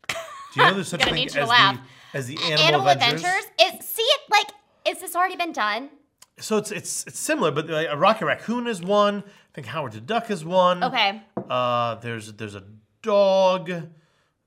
do 0.08 0.14
you 0.56 0.62
know 0.62 0.74
there's 0.74 0.88
such 0.96 1.02
a 1.06 1.10
thing 1.10 1.26
as 1.26 1.34
the, 1.34 1.80
as 2.14 2.26
the 2.26 2.38
Animal, 2.38 2.58
Animal 2.60 2.88
Avengers? 2.88 3.24
Adventures? 3.24 3.80
Is, 3.80 3.86
see 3.86 4.02
it 4.02 4.20
like, 4.30 4.48
is 4.86 5.00
this 5.00 5.14
already 5.16 5.36
been 5.36 5.52
done? 5.52 5.90
So 6.38 6.56
it's 6.56 6.70
it's 6.70 7.06
it's 7.06 7.18
similar, 7.18 7.50
but 7.50 7.68
like, 7.68 7.88
a 7.90 7.96
Rocket 7.96 8.24
Raccoon 8.26 8.66
is 8.66 8.80
one. 8.82 9.24
I 9.26 9.52
think 9.54 9.66
Howard 9.66 9.92
the 9.92 10.00
Duck 10.00 10.30
is 10.30 10.44
one. 10.44 10.82
Okay. 10.82 11.22
Uh, 11.48 11.96
there's 11.96 12.32
there's 12.34 12.54
a 12.54 12.64
dog. 13.02 13.70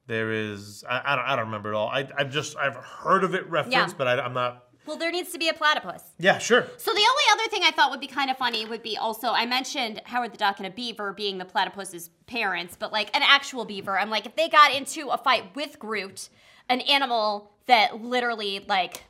There 0.07 0.31
is 0.31 0.83
I, 0.89 1.01
I 1.05 1.15
don't 1.15 1.25
I 1.25 1.35
don't 1.35 1.45
remember 1.45 1.71
it 1.73 1.75
all. 1.75 1.87
I 1.89 2.07
I've 2.17 2.31
just 2.31 2.57
I've 2.57 2.75
heard 2.75 3.23
of 3.23 3.35
it 3.35 3.47
referenced, 3.49 3.93
Yeah. 3.93 3.97
but 3.97 4.07
I, 4.07 4.19
I'm 4.19 4.33
not. 4.33 4.65
Well, 4.85 4.97
there 4.97 5.11
needs 5.11 5.31
to 5.31 5.37
be 5.39 5.47
a 5.47 5.53
platypus. 5.53 6.03
Yeah, 6.19 6.39
sure. 6.39 6.63
So 6.75 6.91
the 6.91 6.99
only 6.99 7.23
other 7.31 7.49
thing 7.49 7.61
I 7.63 7.71
thought 7.71 7.89
would 7.89 8.01
be 8.01 8.07
kind 8.07 8.29
of 8.29 8.37
funny 8.37 8.65
would 8.65 8.83
be 8.83 8.97
also 8.97 9.29
I 9.29 9.45
mentioned 9.45 10.01
Howard 10.05 10.33
the 10.33 10.37
Duck 10.37 10.57
and 10.57 10.67
a 10.67 10.71
beaver 10.71 11.13
being 11.13 11.37
the 11.37 11.45
platypus's 11.45 12.09
parents, 12.27 12.75
but 12.77 12.91
like 12.91 13.15
an 13.15 13.21
actual 13.23 13.63
beaver. 13.65 13.97
I'm 13.97 14.09
like 14.09 14.25
if 14.25 14.35
they 14.35 14.49
got 14.49 14.73
into 14.73 15.09
a 15.09 15.17
fight 15.17 15.55
with 15.55 15.79
Groot, 15.79 16.27
an 16.67 16.81
animal 16.81 17.51
that 17.67 18.01
literally 18.01 18.65
like 18.67 19.03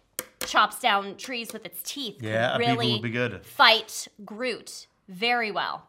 chops 0.45 0.79
down 0.79 1.15
trees 1.17 1.51
with 1.53 1.65
its 1.65 1.81
teeth, 1.83 2.21
Yeah, 2.21 2.57
really 2.57 2.93
would 2.93 3.01
be 3.01 3.09
good. 3.09 3.45
fight 3.45 4.07
Groot 4.25 4.87
very 5.07 5.51
well. 5.51 5.87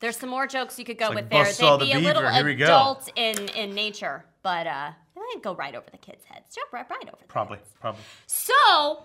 There's 0.00 0.16
some 0.16 0.30
more 0.30 0.46
jokes 0.46 0.78
you 0.78 0.84
could 0.84 0.98
go 0.98 1.06
like 1.08 1.16
with 1.16 1.30
there. 1.30 1.44
They'd 1.44 1.54
the 1.54 1.78
be 1.84 1.92
a 1.92 1.98
little. 1.98 2.22
Go. 2.22 2.64
adult 2.64 3.10
in 3.16 3.48
in 3.50 3.74
nature, 3.74 4.24
but 4.42 4.66
uh, 4.66 4.90
they'd 5.34 5.42
go 5.42 5.54
right 5.54 5.74
over 5.74 5.86
the 5.90 5.98
kids' 5.98 6.24
heads. 6.24 6.54
Jump 6.54 6.72
right, 6.72 6.88
right 6.88 7.02
over. 7.08 7.18
Probably, 7.28 7.58
probably. 7.80 8.00
So 8.26 9.04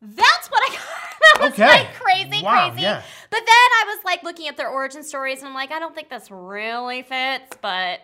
that's 0.00 0.48
what 0.50 0.60
I 0.68 0.74
got. 0.74 0.80
that 1.20 1.40
was 1.42 1.52
Okay. 1.52 1.66
like 1.66 1.94
crazy, 1.94 2.42
Wow, 2.42 2.70
crazy. 2.70 2.82
yeah. 2.82 3.02
But 3.30 3.38
then 3.38 3.46
I 3.48 3.84
was 3.94 4.04
like 4.04 4.24
looking 4.24 4.48
at 4.48 4.56
their 4.56 4.68
origin 4.68 5.04
stories, 5.04 5.38
and 5.38 5.48
I'm 5.48 5.54
like, 5.54 5.70
I 5.70 5.78
don't 5.78 5.94
think 5.94 6.08
this 6.10 6.28
really 6.30 7.02
fits. 7.02 7.56
But 7.62 8.00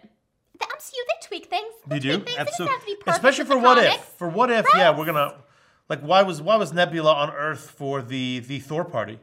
the 0.59 0.65
MCU 0.65 0.93
they 0.93 1.27
tweak 1.27 1.47
things. 1.47 1.73
They 1.89 1.97
You 1.97 2.01
do 2.01 2.19
things. 2.21 2.37
It 2.39 2.47
doesn't 2.47 2.67
have 2.69 2.81
to 2.81 2.87
be 2.87 2.95
perfect 2.95 3.09
Especially 3.17 3.45
for 3.47 3.59
what 3.59 3.79
if. 3.79 4.01
For 4.17 4.29
what 4.29 4.51
if? 4.53 4.65
Yeah, 4.77 4.97
we're 4.97 5.07
gonna 5.07 5.35
like 5.89 6.01
why 6.01 6.23
was 6.23 6.41
why 6.43 6.57
was 6.57 6.73
Nebula 6.73 7.13
on 7.13 7.31
Earth 7.31 7.71
for 7.71 8.03
the 8.03 8.41
the 8.41 8.61
Thor 8.61 8.85
party? 8.85 9.19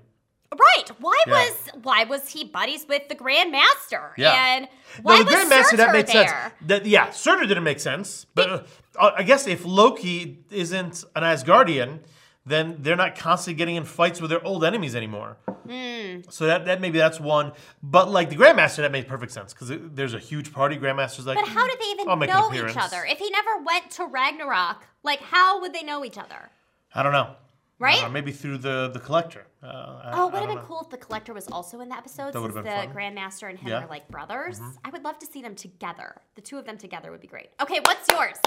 Right? 0.51 0.89
Why 0.99 1.22
Yeah. 1.28 1.34
was 1.34 1.70
why 1.84 2.03
was 2.05 2.30
he 2.30 2.43
buddies 2.45 2.86
with 2.88 3.09
the 3.09 3.16
Grand 3.16 3.51
Master? 3.51 4.13
Yeah. 4.18 4.55
And 4.55 4.68
why 5.01 5.18
no, 5.18 5.20
the 5.20 5.26
was 5.26 5.34
Grand 5.36 5.49
Master 5.49 5.78
that 5.78 5.91
made 5.91 6.07
there? 6.07 6.28
sense. 6.28 6.53
That 6.61 6.86
yeah, 6.86 7.09
Surtur 7.09 7.45
didn't 7.45 7.63
make 7.63 7.80
sense. 7.80 8.26
But 8.36 8.68
uh, 8.97 9.11
I 9.18 9.24
guess 9.24 9.47
if 9.47 9.66
Loki 9.66 10.45
isn't 10.51 11.03
an 11.16 11.24
Asgardian, 11.24 11.99
then 12.45 12.78
they're 12.80 12.95
not 12.95 13.16
constantly 13.18 13.57
getting 13.57 13.76
in 13.76 13.84
fights 13.84 14.22
with 14.22 14.30
their 14.30 14.45
old 14.45 14.63
enemies 14.63 14.95
anymore. 14.95 15.38
Hmm. 15.68 16.22
So 16.30 16.45
that, 16.45 16.66
that 16.66 16.80
maybe 16.80 16.99
that's 16.99 17.20
one. 17.20 17.51
But 17.82 18.09
like 18.11 18.30
the 18.30 18.36
Grandmaster, 18.36 18.78
that 18.78 18.91
made 18.91 19.07
perfect 19.07 19.32
sense 19.32 19.51
because 19.53 19.72
there's 19.93 20.13
a 20.13 20.20
huge 20.20 20.53
party. 20.53 20.78
Grandmaster's 20.78 21.26
like, 21.26 21.38
But 21.38 21.47
how 21.47 21.68
did 21.68 21.80
they 21.80 21.86
even 21.91 22.07
I'll 22.07 22.16
make 22.16 22.30
an 22.30 22.39
know 22.39 22.53
each 22.70 22.78
other? 22.78 23.03
If 23.09 23.18
he 23.18 23.30
never 23.32 23.57
went 23.66 23.89
to 23.91 24.05
Ragnarok, 24.05 24.86
like 25.03 25.22
how 25.22 25.59
would 25.59 25.74
they 25.74 25.84
know 25.84 26.05
each 26.05 26.18
other? 26.20 26.51
I 26.96 27.04
don't 27.04 27.12
know. 27.12 27.36
Right? 27.78 28.02
Uh, 28.04 28.10
maybe 28.10 28.32
through 28.32 28.60
the 28.60 28.89
the 28.93 29.00
collector. 29.02 29.46
Uh, 29.62 30.12
Oh, 30.14 30.28
would 30.28 30.39
have 30.39 30.48
been 30.48 30.58
know. 30.58 30.64
cool 30.64 30.82
if 30.82 30.89
the 30.89 30.98
collector 30.98 31.34
was 31.34 31.48
also 31.50 31.82
in 31.82 31.89
the 31.89 31.98
episode 31.98 32.32
That 32.34 32.41
since 32.41 32.54
the 32.54 32.64
fun. 32.64 32.93
Grandmaster 32.93 33.50
and 33.50 33.60
him 33.60 33.68
Yeah. 33.70 33.76
Mm-hmm. 33.78 33.86
are 33.86 33.89
like 33.89 34.08
brothers. 34.08 34.62
I 34.86 34.89
would 34.91 35.04
love 35.04 35.20
to 35.20 35.26
see 35.26 35.41
them 35.41 35.56
together. 35.56 36.22
The 36.36 36.41
two 36.41 36.58
of 36.58 36.66
them 36.66 36.78
together 36.78 37.12
would 37.12 37.20
be 37.22 37.28
great. 37.28 37.50
Okay, 37.62 37.80
what's 37.88 38.08
yours? 38.10 38.38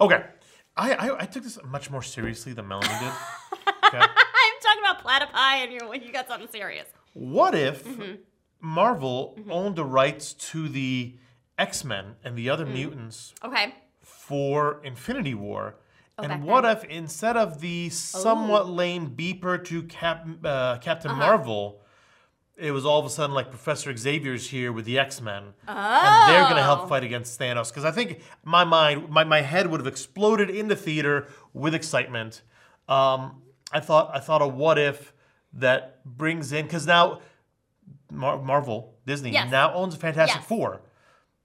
Okay, 0.00 0.24
I, 0.76 0.94
I 0.94 1.06
I 1.22 1.26
took 1.26 1.44
this 1.44 1.58
much 1.64 1.90
more 1.90 2.02
seriously 2.02 2.52
than 2.54 2.66
Melanie 2.68 2.88
did. 3.04 3.12
Okay. 3.86 3.98
I'm 3.98 4.56
talking 4.66 4.82
about 4.84 5.04
platypi 5.04 5.54
and 5.64 5.72
you 5.72 5.80
you 6.06 6.12
got 6.12 6.26
something 6.26 6.48
serious. 6.50 6.86
What 7.12 7.54
if 7.54 7.84
Mm-hmm. 7.84 8.14
Marvel 8.60 9.36
owned 9.50 9.76
the 9.76 9.84
rights 9.84 10.32
to 10.50 10.68
the 10.68 11.14
X 11.58 11.84
Men 11.84 12.16
and 12.24 12.36
the 12.36 12.46
Mm. 12.46 12.52
other 12.52 12.66
mutants 12.66 13.34
Okay. 13.44 13.74
for 14.00 14.80
Infinity 14.82 15.34
War? 15.34 15.76
Oh, 16.30 16.34
and 16.34 16.44
what 16.44 16.62
then. 16.62 16.76
if 16.76 16.84
instead 16.84 17.36
of 17.36 17.60
the 17.60 17.88
somewhat 17.90 18.68
lame 18.68 19.10
beeper 19.16 19.62
to 19.66 19.82
Cap, 19.84 20.26
uh, 20.44 20.78
Captain 20.78 21.10
Uh-huh. 21.10 21.20
Marvel, 21.20 21.80
it 22.56 22.70
was 22.70 22.84
all 22.86 23.00
of 23.00 23.06
a 23.06 23.10
sudden 23.10 23.34
like 23.34 23.50
Professor 23.50 23.94
Xavier's 23.96 24.50
here 24.50 24.72
with 24.72 24.84
the 24.84 24.98
X 24.98 25.20
Men, 25.20 25.54
Oh. 25.66 25.72
and 25.72 26.32
they're 26.34 26.42
gonna 26.48 26.62
help 26.62 26.88
fight 26.88 27.02
against 27.04 27.38
Thanos? 27.40 27.68
Because 27.70 27.84
I 27.84 27.90
think 27.90 28.20
my 28.44 28.64
mind, 28.64 29.08
my, 29.08 29.24
my 29.24 29.40
head 29.40 29.68
would 29.68 29.80
have 29.80 29.86
exploded 29.86 30.50
in 30.50 30.68
the 30.68 30.76
theater 30.76 31.26
with 31.52 31.74
excitement. 31.74 32.42
Um, 32.88 33.42
I 33.72 33.80
thought 33.80 34.10
I 34.14 34.20
thought 34.20 34.42
a 34.42 34.46
what 34.46 34.78
if 34.78 35.12
that 35.54 36.04
brings 36.04 36.52
in 36.52 36.66
because 36.66 36.86
now 36.86 37.20
Mar- 38.10 38.40
Marvel 38.42 38.94
Disney 39.06 39.30
Yes. 39.32 39.50
now 39.50 39.72
owns 39.72 39.96
Fantastic 39.96 40.40
Yes. 40.40 40.46
Four. 40.48 40.82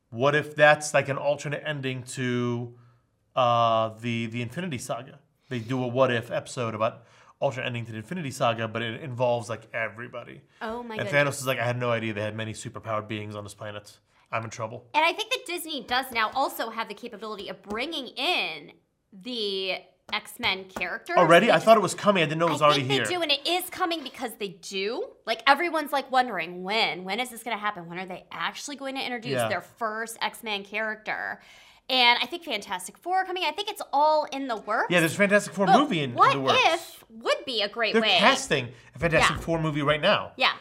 What 0.09 0.35
if 0.35 0.55
that's 0.55 0.93
like 0.93 1.09
an 1.09 1.17
alternate 1.17 1.63
ending 1.65 2.03
to 2.15 2.77
uh, 3.37 3.89
the 4.01 4.25
the 4.25 4.41
Infinity 4.41 4.77
Saga? 4.79 5.19
They 5.49 5.59
do 5.59 5.81
a 5.83 5.87
what 5.87 6.11
if 6.11 6.29
episode 6.31 6.75
about 6.75 7.03
alternate 7.39 7.67
ending 7.67 7.85
to 7.85 7.91
the 7.91 7.99
Infinity 7.99 8.31
Saga, 8.31 8.67
but 8.67 8.81
it 8.81 9.01
involves 9.01 9.47
like 9.47 9.67
everybody. 9.73 10.41
Oh 10.61 10.83
my 10.83 10.97
god. 10.97 11.05
and 11.05 11.09
goodness. 11.11 11.37
Thanos 11.37 11.39
is 11.41 11.47
like, 11.47 11.59
I 11.59 11.63
had 11.65 11.79
no 11.79 11.91
idea 11.91 12.13
they 12.13 12.21
had 12.21 12.35
many 12.35 12.51
superpowered 12.53 13.07
beings 13.07 13.35
on 13.35 13.43
this 13.45 13.53
planet. 13.53 13.97
I'm 14.31 14.43
in 14.43 14.49
trouble. 14.49 14.85
And 14.93 15.05
I 15.05 15.13
think 15.13 15.29
that 15.31 15.45
Disney 15.45 15.83
does 15.83 16.07
now 16.11 16.31
also 16.33 16.69
have 16.71 16.89
the 16.89 16.93
capability 16.95 17.47
of 17.47 17.61
bringing 17.63 18.07
in 18.07 18.71
the 19.13 19.75
X-Men 20.11 20.65
characters. 20.65 21.15
Already, 21.17 21.45
They 21.45 21.51
I 21.51 21.55
just- 21.55 21.65
thought 21.65 21.77
it 21.77 21.81
was 21.81 21.93
coming. 21.93 22.23
I 22.23 22.25
didn't 22.25 22.39
know 22.39 22.47
it 22.47 22.51
was 22.53 22.61
I 22.61 22.65
already 22.65 22.81
think 22.81 22.91
here. 22.93 23.05
they 23.05 23.13
do, 23.13 23.21
and 23.21 23.31
it 23.31 23.47
is 23.47 23.69
coming 23.69 24.03
because 24.03 24.31
they 24.39 24.49
do. 24.49 25.05
Like 25.25 25.43
everyone's 25.47 25.91
like 25.93 26.11
wondering 26.11 26.63
when, 26.63 27.03
when 27.03 27.19
is 27.19 27.29
this 27.29 27.43
going 27.43 27.55
to 27.55 27.61
happen? 27.61 27.87
When 27.87 27.99
are 27.99 28.05
they 28.05 28.25
actually 28.31 28.75
going 28.77 28.95
to 28.95 29.01
introduce 29.01 29.33
Yeah. 29.33 29.47
their 29.47 29.61
first 29.61 30.17
X 30.21 30.43
Men 30.43 30.63
character? 30.65 31.39
And 31.89 32.19
I 32.21 32.25
think 32.25 32.43
Fantastic 32.43 32.97
Four 32.97 33.23
coming. 33.25 33.43
I 33.45 33.51
think 33.51 33.69
it's 33.69 33.81
all 33.93 34.25
in 34.25 34.47
the 34.47 34.57
works. 34.57 34.87
Yeah, 34.89 34.99
there's 34.99 35.13
a 35.13 35.17
Fantastic 35.17 35.53
Four 35.53 35.67
But 35.67 35.79
movie 35.79 36.01
in, 36.01 36.09
in 36.11 36.15
what 36.15 36.33
the 36.33 36.39
works. 36.41 36.53
What 36.61 36.73
if 36.73 37.03
would 37.09 37.45
be 37.45 37.61
a 37.61 37.69
great 37.69 37.93
They're 37.93 38.01
way. 38.01 38.17
casting 38.19 38.69
a 38.95 38.99
Fantastic 38.99 39.37
Yeah. 39.37 39.41
Four 39.41 39.59
movie 39.59 39.81
right 39.81 40.01
now. 40.01 40.31
Yeah. 40.35 40.53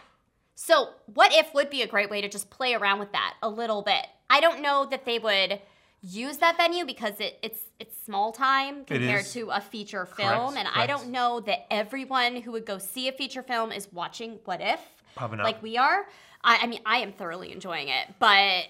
So 0.55 0.91
what 1.13 1.33
if 1.35 1.53
would 1.53 1.69
be 1.69 1.83
a 1.83 1.87
great 1.87 2.11
way 2.11 2.21
to 2.21 2.29
just 2.29 2.49
play 2.51 2.75
around 2.75 2.99
with 3.01 3.13
that 3.13 3.35
a 3.43 3.49
little 3.49 3.83
bit. 3.83 4.07
I 4.31 4.41
don't 4.41 4.63
know 4.63 4.87
that 4.87 5.05
they 5.05 5.19
would 5.19 5.61
use 6.03 6.39
that 6.39 6.57
venue 6.57 6.85
because 6.85 7.15
it, 7.21 7.39
it's 7.43 7.61
it's 7.81 7.97
small 8.05 8.31
time 8.33 8.85
compared 8.85 9.25
to 9.27 9.51
a 9.51 9.61
feature 9.61 10.07
Correct, 10.07 10.17
film, 10.33 10.57
and 10.57 10.69
I 10.75 10.87
don't 10.87 11.09
know 11.11 11.41
that 11.41 11.67
everyone 11.73 12.37
who 12.37 12.53
would 12.53 12.65
go 12.67 12.79
see 12.79 13.09
a 13.09 13.13
feature 13.13 13.43
film 13.43 13.73
is 13.73 13.93
watching 13.93 14.39
What 14.45 14.61
If, 14.61 14.81
like 15.21 15.63
we 15.63 15.77
are. 15.77 16.07
I, 16.45 16.59
I 16.63 16.67
mean, 16.69 16.81
I 16.87 16.99
am 16.99 17.13
thoroughly 17.13 17.51
enjoying 17.53 17.89
it, 17.89 18.07
but 18.21 18.65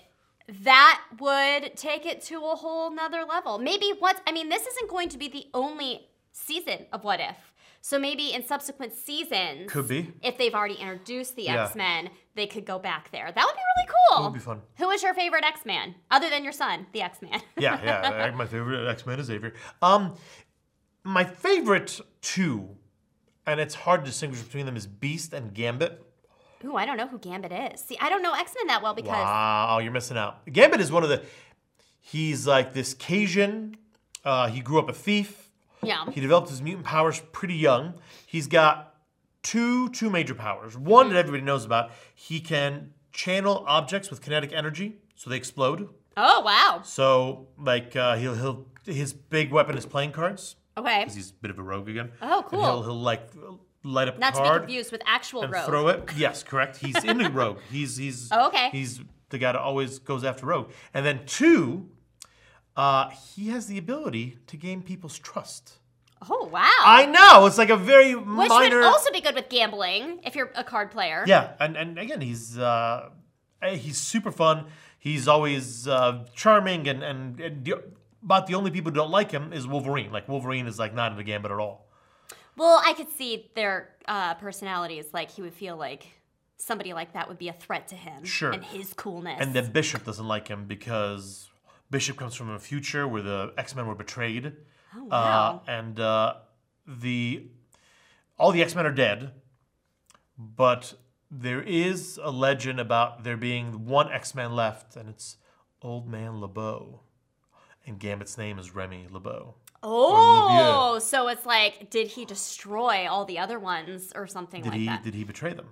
that 0.62 1.03
would 1.18 1.76
take 1.76 2.07
it 2.07 2.22
to 2.22 2.36
a 2.36 2.55
whole 2.57 2.90
nother 2.90 3.24
level. 3.28 3.59
Maybe 3.59 3.92
what 3.99 4.20
I 4.26 4.32
mean, 4.32 4.49
this 4.49 4.66
isn't 4.66 4.88
going 4.90 5.09
to 5.11 5.18
be 5.18 5.28
the 5.28 5.47
only 5.55 6.07
season 6.32 6.86
of 6.92 7.05
What 7.05 7.20
If. 7.20 7.36
So 7.80 8.01
maybe 8.01 8.32
in 8.32 8.44
subsequent 8.44 8.92
seasons, 8.94 9.70
Could 9.70 9.86
be. 9.86 10.12
if 10.20 10.38
they've 10.38 10.55
already 10.55 10.74
introduced 10.74 11.36
the 11.36 11.44
Yeah. 11.44 11.66
X 11.66 11.76
Men, 11.76 12.11
they 12.34 12.47
could 12.49 12.64
go 12.64 12.78
back 12.80 13.11
there. 13.12 13.30
That 13.32 13.44
would 13.47 13.55
be 13.55 13.61
really 13.76 13.88
cool. 14.11 14.22
That 14.22 14.30
would 14.30 14.34
be 14.34 14.40
fun. 14.40 14.61
Who 14.78 14.90
is 14.90 15.03
your 15.05 15.14
favorite 15.14 15.44
X 15.44 15.64
Man 15.64 15.94
other 16.11 16.28
than 16.28 16.42
your 16.42 16.53
son, 16.53 16.86
the 16.92 17.03
X 17.03 17.22
Man? 17.22 17.40
Yeah, 17.59 17.80
yeah. 17.84 18.30
my 18.36 18.47
favorite 18.47 18.88
X 18.88 19.07
Man 19.07 19.20
is 19.20 19.26
Xavier. 19.26 19.53
Um, 19.82 20.14
my 21.05 21.22
favorite 21.24 22.01
two, 22.22 22.70
and 23.47 23.61
it's 23.61 23.74
hard 23.76 24.01
to 24.05 24.07
distinguish 24.11 24.42
between 24.42 24.66
them, 24.66 24.76
is 24.76 24.86
Beast 24.88 25.32
and 25.32 25.55
Gambit. 25.55 26.03
Ooh, 26.67 26.77
I 26.77 26.85
don't 26.85 26.97
know 26.97 27.07
who 27.07 27.19
Gambit 27.19 27.53
is. 27.75 27.81
See, 27.81 27.97
I 28.01 28.09
don't 28.09 28.23
know 28.23 28.33
X 28.35 28.53
Men 28.59 28.67
that 28.67 28.83
well 28.83 28.93
because 28.95 29.11
Wow, 29.12 29.79
you're 29.79 29.93
missing 29.93 30.17
out. 30.19 30.45
Gambit 30.53 30.81
is 30.81 30.91
one 30.93 31.03
of 31.05 31.09
the. 31.09 31.23
He's 32.01 32.47
like 32.47 32.73
this 32.73 32.95
Cajun. 32.95 33.77
Uh, 34.25 34.49
he 34.49 34.61
grew 34.61 34.79
up 34.79 34.89
a 34.89 34.93
thief. 34.93 35.51
yeah, 35.83 36.11
He 36.11 36.21
developed 36.21 36.49
his 36.51 36.61
mutant 36.62 36.85
powers 36.87 37.21
pretty 37.33 37.55
young. 37.55 37.95
He's 38.27 38.47
got 38.49 38.95
two 39.43 39.89
two 39.91 40.11
major 40.11 40.35
powers. 40.35 40.77
One 40.77 41.09
that 41.11 41.17
everybody 41.17 41.43
knows 41.45 41.64
about. 41.64 41.91
He 42.14 42.41
can 42.41 42.93
channel 43.12 43.64
objects 43.67 44.11
with 44.11 44.21
kinetic 44.21 44.53
energy, 44.53 44.97
so 45.14 45.31
they 45.31 45.37
explode. 45.37 45.89
Oh 46.17 46.41
wow. 46.41 46.81
So 46.85 47.49
like 47.59 47.95
uh, 47.97 48.17
he'll 48.17 48.35
he'll 48.35 48.67
his 48.85 49.12
big 49.12 49.53
weapon 49.53 49.77
is 49.77 49.87
playing 49.87 50.12
cards. 50.12 50.57
Okay. 50.79 51.05
'cause 51.05 51.14
He's 51.14 51.31
a 51.31 51.35
bit 51.35 51.51
of 51.51 51.59
a 51.59 51.62
rogue 51.62 51.89
again. 51.89 52.12
Oh, 52.21 52.41
And 52.41 52.47
cool. 52.47 52.61
he'll 52.61 52.83
he'll 52.83 53.01
like 53.01 53.31
light 53.87 54.09
up 54.09 54.18
Not 54.18 54.32
a 54.34 54.37
to 54.37 54.43
be 54.43 54.49
card 54.49 54.62
confused 54.62 54.93
with 54.93 55.03
actual 55.07 55.43
and 55.43 55.53
Rogue. 55.53 55.66
throw 55.66 55.89
it. 55.89 56.11
Yes, 56.16 56.43
correct. 56.43 56.76
He's 56.78 57.03
in 57.05 57.18
the 57.18 57.30
rogue. 57.41 57.59
He's 57.70 57.97
he's 57.97 58.28
Oh, 58.32 58.49
okay. 58.49 58.70
He's 58.70 59.01
the 59.30 59.39
guy 59.39 59.53
that 59.53 59.61
always 59.61 59.99
goes 59.99 60.24
after 60.24 60.47
rogue. 60.47 60.70
And 60.95 61.05
then 61.07 61.20
two, 61.26 61.89
uh, 62.76 63.11
he 63.34 63.49
has 63.49 63.66
the 63.66 63.78
ability 63.78 64.39
to 64.49 64.57
gain 64.57 64.82
people's 64.82 65.18
trust. 65.18 65.74
Oh 66.30 66.49
wow. 66.53 66.62
I 66.84 67.07
know 67.07 67.47
it's 67.47 67.59
like 67.59 67.70
a 67.70 67.76
very 67.76 68.14
Which 68.14 68.49
minor. 68.49 68.78
would 68.78 68.87
also 68.87 69.12
be 69.12 69.20
good 69.20 69.34
with 69.34 69.49
gambling 69.49 70.20
if 70.24 70.34
you're 70.34 70.51
a 70.55 70.64
card 70.64 70.91
player. 70.91 71.24
Yeah, 71.26 71.53
and, 71.61 71.76
and 71.76 71.99
again, 71.99 72.20
he's 72.20 72.57
uh, 72.59 73.11
eh, 73.62 73.76
he's 73.76 73.99
super 73.99 74.32
fun. 74.32 74.66
He's 74.99 75.28
always 75.28 75.87
uh, 75.87 76.24
charming, 76.34 76.89
and 76.89 77.03
and, 77.03 77.39
and 77.41 77.64
the, 77.64 77.82
about 78.24 78.47
the 78.47 78.55
only 78.55 78.70
people 78.70 78.91
who 78.91 78.97
don't 78.97 79.11
like 79.11 79.30
him 79.30 79.53
is 79.53 79.66
Wolverine. 79.66 80.11
Like 80.11 80.26
Wolverine 80.28 80.66
is 80.66 80.78
like 80.78 80.95
not 80.95 81.12
in 81.12 81.18
the 81.18 81.22
gambit 81.24 81.51
at 81.53 81.59
all. 81.59 81.86
Well, 82.57 82.80
I 82.84 82.94
could 82.94 83.11
see 83.11 83.50
their 83.54 83.90
uh, 84.09 84.34
personalities. 84.34 85.07
Like 85.12 85.30
he 85.30 85.42
would 85.42 85.54
feel 85.54 85.76
like 85.76 86.07
somebody 86.57 86.92
like 86.94 87.12
that 87.12 87.28
would 87.28 87.38
be 87.38 87.48
a 87.48 87.52
threat 87.52 87.88
to 87.88 87.94
him. 87.94 88.24
Sure. 88.24 88.50
And 88.52 88.64
his 88.64 88.92
coolness. 88.94 89.38
And 89.40 89.54
then 89.54 89.72
Bishop 89.72 90.04
doesn't 90.04 90.26
like 90.26 90.48
him 90.48 90.64
because 90.66 91.50
Bishop 91.90 92.16
comes 92.16 92.34
from 92.34 92.50
a 92.50 92.59
future 92.59 93.07
where 93.07 93.22
the 93.22 93.52
X 93.59 93.74
Men 93.76 93.86
were 93.86 93.94
betrayed. 93.94 94.52
oh 94.96 95.04
wow. 95.04 95.62
Uh, 95.66 95.70
and 95.70 96.00
uh, 96.00 96.34
the 96.86 97.46
all 98.38 98.52
the 98.52 98.62
X 98.62 98.74
Men 98.74 98.86
are 98.86 98.92
dead, 98.92 99.32
but 100.38 100.94
there 101.30 101.62
is 101.62 102.18
a 102.22 102.30
legend 102.30 102.80
about 102.80 103.24
there 103.24 103.36
being 103.36 103.84
one 103.86 104.11
X 104.11 104.34
Man 104.34 104.52
left, 104.54 104.96
and 104.96 105.09
it's 105.09 105.36
Old 105.82 106.09
Man 106.09 106.40
LeBeau. 106.40 107.00
and 107.86 107.98
Gambit's 108.00 108.36
name 108.38 108.59
is 108.59 108.74
Remy 108.74 109.07
LeBeau. 109.11 109.54
Oh, 109.89 110.99
so 110.99 111.28
it's 111.28 111.47
like, 111.47 111.91
did 111.91 112.09
he 112.09 112.24
destroy 112.24 113.07
all 113.09 113.24
the 113.24 113.39
other 113.39 113.59
ones 113.61 114.12
or 114.14 114.26
something 114.26 114.62
Did 114.62 114.70
like 114.72 114.80
he 114.80 114.87
that? 114.87 115.05
did 115.05 115.14
he 115.14 115.22
betray 115.22 115.53
them? 115.53 115.66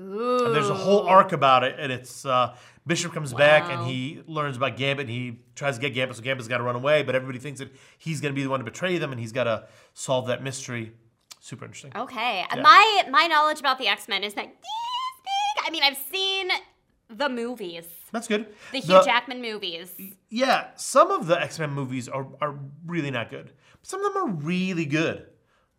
Ooh. 0.00 0.46
And 0.46 0.54
there's 0.54 0.70
a 0.70 0.74
whole 0.74 1.06
arc 1.06 1.32
about 1.32 1.62
it, 1.62 1.76
and 1.78 1.92
it's 1.92 2.24
uh, 2.24 2.56
Bishop 2.86 3.12
comes 3.12 3.32
back 3.32 3.70
and 3.70 3.86
he 3.86 4.22
learns 4.26 4.56
about 4.56 4.76
Gambit. 4.76 5.06
And 5.06 5.14
he 5.14 5.40
tries 5.54 5.76
to 5.76 5.80
get 5.80 5.94
Gambit, 5.94 6.16
so 6.16 6.22
Gambit's 6.22 6.48
got 6.48 6.58
to 6.58 6.64
run 6.64 6.74
away. 6.74 7.02
But 7.02 7.14
everybody 7.14 7.38
thinks 7.38 7.60
that 7.60 7.70
he's 7.98 8.20
going 8.20 8.34
to 8.34 8.36
be 8.36 8.42
the 8.42 8.50
one 8.50 8.60
to 8.60 8.64
betray 8.64 8.98
them, 8.98 9.12
and 9.12 9.20
he's 9.20 9.32
got 9.32 9.44
to 9.44 9.68
solve 9.92 10.26
that 10.28 10.42
mystery. 10.42 10.92
Super 11.38 11.64
interesting. 11.64 11.92
Okay. 11.94 12.44
Yeah. 12.52 12.62
My 12.62 13.04
my 13.10 13.26
knowledge 13.26 13.60
about 13.60 13.78
the 13.78 13.88
X 13.88 14.08
Men 14.08 14.24
is 14.24 14.34
that. 14.34 14.52
I 15.62 15.70
mean, 15.70 15.82
I've 15.82 15.98
seen 16.10 16.48
the 17.10 17.28
movies, 17.28 17.84
That's 18.12 18.28
good. 18.28 18.46
the 18.72 18.78
Hugh 18.78 19.02
Jackman 19.04 19.42
movies. 19.42 19.92
Yeah, 20.28 20.68
some 20.76 21.10
of 21.10 21.26
the 21.26 21.40
X 21.40 21.58
Men 21.58 21.72
movies 21.72 22.08
are, 22.08 22.26
are 22.40 22.54
really 22.86 23.10
not 23.10 23.30
good. 23.30 23.52
Some 23.82 24.04
of 24.04 24.14
them 24.14 24.22
are 24.22 24.32
really 24.32 24.84
good. 24.86 25.26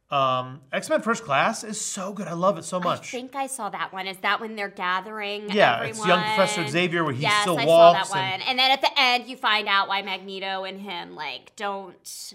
Um, 0.09 0.59
X 0.73 0.89
Men 0.89 1.01
First 1.01 1.23
Class 1.23 1.63
is 1.63 1.79
so 1.79 2.11
good. 2.11 2.27
I 2.27 2.33
love 2.33 2.57
it 2.57 2.65
so 2.65 2.81
much. 2.81 2.99
I 2.99 3.17
think 3.19 3.33
I 3.35 3.47
saw 3.47 3.69
that 3.69 3.93
one. 3.93 4.07
Is 4.07 4.17
that 4.17 4.41
when 4.41 4.57
they're 4.57 4.67
gathering? 4.67 5.49
Yeah, 5.49 5.75
everyone? 5.75 5.89
it's 5.91 6.05
young 6.05 6.21
Professor 6.23 6.67
Xavier 6.67 7.05
where 7.05 7.13
he 7.13 7.21
yes, 7.21 7.43
still 7.43 7.57
I 7.57 7.65
walks 7.65 8.09
saw 8.09 8.15
that 8.15 8.21
and- 8.21 8.41
one. 8.41 8.49
And 8.49 8.59
then 8.59 8.71
at 8.71 8.81
the 8.81 8.89
end, 8.99 9.27
you 9.27 9.37
find 9.37 9.69
out 9.69 9.87
why 9.87 10.01
Magneto 10.01 10.65
and 10.65 10.81
him 10.81 11.15
like 11.15 11.55
don't 11.55 12.33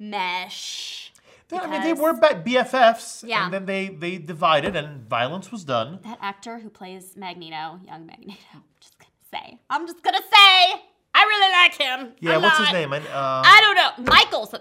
mesh. 0.00 1.12
They- 1.48 1.58
I 1.58 1.66
mean, 1.66 1.82
they 1.82 1.92
were 1.92 2.14
BFFs, 2.14 3.22
Yeah. 3.28 3.44
and 3.44 3.52
then 3.52 3.66
they 3.66 3.88
they 3.88 4.16
divided, 4.18 4.74
and 4.74 5.08
violence 5.08 5.52
was 5.52 5.64
done. 5.64 6.00
that 6.02 6.18
actor 6.20 6.58
who 6.58 6.70
plays 6.70 7.16
Magneto, 7.16 7.78
young 7.86 8.06
Magneto. 8.06 8.40
I'm 8.54 8.62
just 8.80 8.98
gonna 8.98 9.10
say. 9.44 9.60
I'm 9.70 9.86
just 9.86 10.02
gonna 10.02 10.22
say. 10.22 10.82
I 11.14 11.22
really 11.24 11.52
like 11.52 11.74
him. 11.74 12.14
Yeah, 12.20 12.36
I'm 12.36 12.42
what's 12.42 12.58
not- 12.58 12.68
his 12.68 12.72
name? 12.72 12.92
I, 12.94 12.98
uh, 12.98 13.42
I 13.44 13.60
don't 13.60 13.76
know. 14.06 14.12
Michael's 14.12 14.54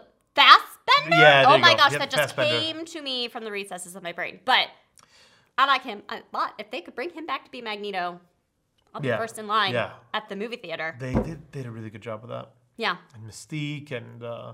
Fassbender? 0.46 1.16
Yeah, 1.18 1.42
there 1.44 1.52
Oh 1.54 1.58
my 1.58 1.72
go. 1.72 1.78
gosh, 1.78 1.92
Yep, 1.92 2.00
that 2.02 2.12
just 2.12 2.36
Fassbender. 2.36 2.60
came 2.62 2.86
to 2.86 3.02
me 3.02 3.28
from 3.28 3.44
the 3.44 3.52
recesses 3.52 3.96
of 3.96 4.04
my 4.04 4.12
brain. 4.12 4.39
But 4.46 4.68
I 5.58 5.66
like 5.68 5.84
him 5.84 6.04
a 6.10 6.20
lot. 6.34 6.54
If 6.60 6.72
they 6.72 6.82
could 6.82 6.96
bring 6.96 7.10
him 7.12 7.26
back 7.26 7.46
to 7.46 7.52
be 7.52 7.62
Magneto, 7.62 8.20
I'll 8.94 9.02
be 9.02 9.08
Yeah, 9.10 9.18
first 9.18 9.38
in 9.38 9.48
line 9.48 9.74
yeah. 9.74 9.92
at 10.14 10.28
the 10.30 10.36
movie 10.36 10.58
theater. 10.58 10.96
they 11.00 11.14
did, 11.14 11.52
they 11.52 11.60
did 11.60 11.66
a 11.66 11.72
really 11.72 11.89
good 11.89 12.02
job 12.02 12.22
with 12.22 12.30
that. 12.32 12.52
Yeah. 12.78 12.98
And 13.14 13.30
Mystique 13.30 13.92
and 13.92 14.24
uh, 14.24 14.54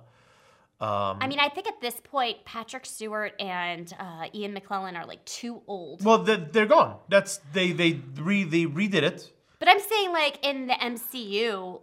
um, 0.80 1.18
I 1.22 1.28
mean, 1.28 1.40
I 1.40 1.50
think 1.50 1.68
at 1.68 1.82
this 1.82 1.96
point, 2.04 2.46
Patrick 2.46 2.86
Stewart 2.86 3.34
and 3.40 3.92
uh, 4.00 4.26
Ian 4.36 4.54
McKellen 4.54 4.96
are 4.96 5.06
like 5.08 5.24
too 5.26 5.62
old. 5.68 6.04
well, 6.04 6.20
they, 6.20 6.36
they're 6.36 6.66
gone. 6.68 6.98
That's 7.10 7.38
they 7.54 7.72
they 7.72 8.02
re 8.16 8.44
they 8.44 8.66
redid 8.66 9.02
it. 9.04 9.32
But 9.60 9.70
I'm 9.70 9.80
saying, 9.80 10.12
like, 10.12 10.38
in 10.46 10.68
the 10.68 10.74
MCU, 10.76 11.82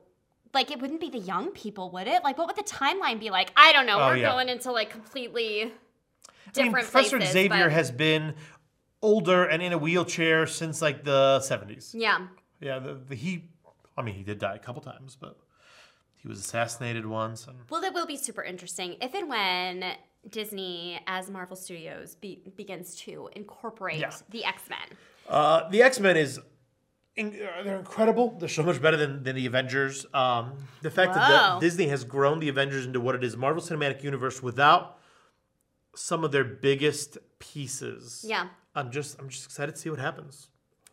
like, 0.54 0.70
it 0.70 0.80
wouldn't 0.80 1.00
be 1.00 1.10
the 1.10 1.18
young 1.18 1.50
people, 1.50 1.90
would 1.90 2.06
it? 2.06 2.22
Like, 2.24 2.38
what 2.38 2.46
would 2.46 2.56
the 2.56 2.62
timeline 2.62 3.18
be 3.20 3.30
like? 3.30 3.52
I 3.56 3.72
don't 3.72 3.86
know. 3.86 3.98
Oh, 4.00 4.06
We're 4.08 4.16
yeah. 4.18 4.30
going 4.32 4.48
into, 4.48 4.72
like, 4.72 4.90
completely 4.90 5.72
different. 6.52 6.58
I 6.58 6.62
mean, 6.62 6.72
Professor 6.72 7.16
places. 7.18 7.32
Xavier 7.32 7.64
but- 7.64 7.72
has 7.72 7.90
been 7.90 8.34
older 9.02 9.44
and 9.44 9.62
in 9.62 9.72
a 9.72 9.78
wheelchair 9.78 10.46
since 10.46 10.80
like 10.80 11.04
the 11.04 11.38
seventies. 11.40 11.94
Yeah. 11.96 12.26
Yeah, 12.60 12.78
the, 12.78 12.94
the 12.94 13.14
he, 13.14 13.50
I 13.98 14.02
mean, 14.02 14.14
he 14.14 14.22
did 14.22 14.38
die 14.38 14.54
a 14.54 14.58
couple 14.58 14.80
times, 14.80 15.14
but 15.20 15.36
he 16.16 16.26
was 16.26 16.38
assassinated 16.40 17.04
once, 17.04 17.46
and 17.46 17.58
Well, 17.68 17.84
it 17.84 17.92
will 17.92 18.06
be 18.06 18.16
super 18.16 18.42
interesting 18.42 18.96
if 19.02 19.12
and 19.14 19.28
when 19.28 19.84
Disney, 20.30 20.98
as 21.06 21.28
Marvel 21.30 21.54
Studios, 21.54 22.14
be, 22.14 22.40
begins 22.56 22.96
to 23.00 23.28
incorporate 23.36 23.98
Yeah. 23.98 24.12
the 24.30 24.46
X 24.46 24.62
Men. 24.70 24.78
uh, 25.28 25.68
the 25.68 25.82
X 25.82 26.00
Men 26.00 26.16
is. 26.16 26.40
Uh, 27.16 27.30
they're 27.62 27.78
incredible. 27.78 28.36
They're 28.38 28.48
so 28.48 28.64
much 28.64 28.82
better 28.82 28.96
than, 28.96 29.22
than 29.22 29.36
the 29.36 29.46
Avengers. 29.46 30.04
Um, 30.12 30.54
the 30.82 30.90
fact 30.90 31.14
that 31.14 31.28
the, 31.28 31.60
Disney 31.60 31.86
has 31.88 32.02
grown 32.02 32.40
the 32.40 32.48
Avengers 32.48 32.86
into 32.86 33.00
what 33.00 33.14
it 33.14 33.22
is, 33.22 33.36
Marvel 33.36 33.62
Cinematic 33.62 34.02
Universe, 34.02 34.42
without 34.42 34.98
some 35.94 36.24
of 36.24 36.32
their 36.32 36.44
biggest 36.44 37.18
pieces. 37.38 38.24
Yeah. 38.26 38.48
I'm 38.74 38.90
just 38.90 39.18
I'm 39.20 39.28
just 39.28 39.44
excited 39.44 39.76
to 39.76 39.80
see 39.80 39.90
what 39.90 40.00
happens. 40.00 40.48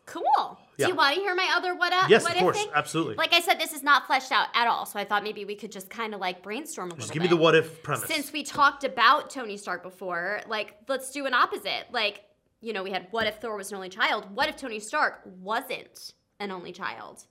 Cool. 0.06 0.58
Yeah. 0.76 0.86
Do 0.86 0.92
you 0.92 0.96
want 0.96 1.14
to 1.14 1.20
hear 1.20 1.34
my 1.34 1.48
other 1.54 1.74
what, 1.74 1.92
uh, 1.92 2.06
Yes, 2.08 2.24
what 2.24 2.34
of 2.34 2.38
course, 2.38 2.56
thing? 2.58 2.68
absolutely. 2.74 3.14
Like 3.14 3.32
I 3.32 3.40
said, 3.40 3.60
this 3.60 3.72
is 3.72 3.82
not 3.82 4.06
fleshed 4.06 4.32
out 4.32 4.48
at 4.54 4.66
all, 4.66 4.84
so 4.84 4.98
I 4.98 5.04
thought 5.04 5.22
maybe 5.22 5.44
we 5.44 5.54
could 5.54 5.70
just 5.70 5.90
kind 5.90 6.14
of 6.14 6.20
like 6.20 6.42
brainstorm 6.42 6.88
a 6.88 6.90
little 6.90 7.00
Just 7.00 7.12
give 7.12 7.22
me 7.22 7.28
the 7.28 7.36
what 7.36 7.54
if 7.54 7.82
premise. 7.82 8.06
Since 8.06 8.32
we 8.32 8.42
talked 8.42 8.84
about 8.84 9.30
Tony 9.30 9.56
Stark 9.56 9.82
before, 9.82 10.40
like 10.48 10.76
let's 10.88 11.10
do 11.10 11.26
an 11.26 11.34
opposite. 11.34 11.86
Like, 11.92 12.22
you 12.62 12.72
know, 12.72 12.82
we 12.82 12.92
had 12.92 13.08
what 13.10 13.26
if 13.26 13.36
Thor 13.36 13.56
was 13.56 13.70
an 13.70 13.76
only 13.76 13.90
child? 13.90 14.34
What 14.34 14.48
if 14.48 14.56
Tony 14.56 14.80
Stark 14.80 15.20
wasn't 15.40 16.14
an 16.40 16.50
only 16.50 16.72
child? 16.72 17.26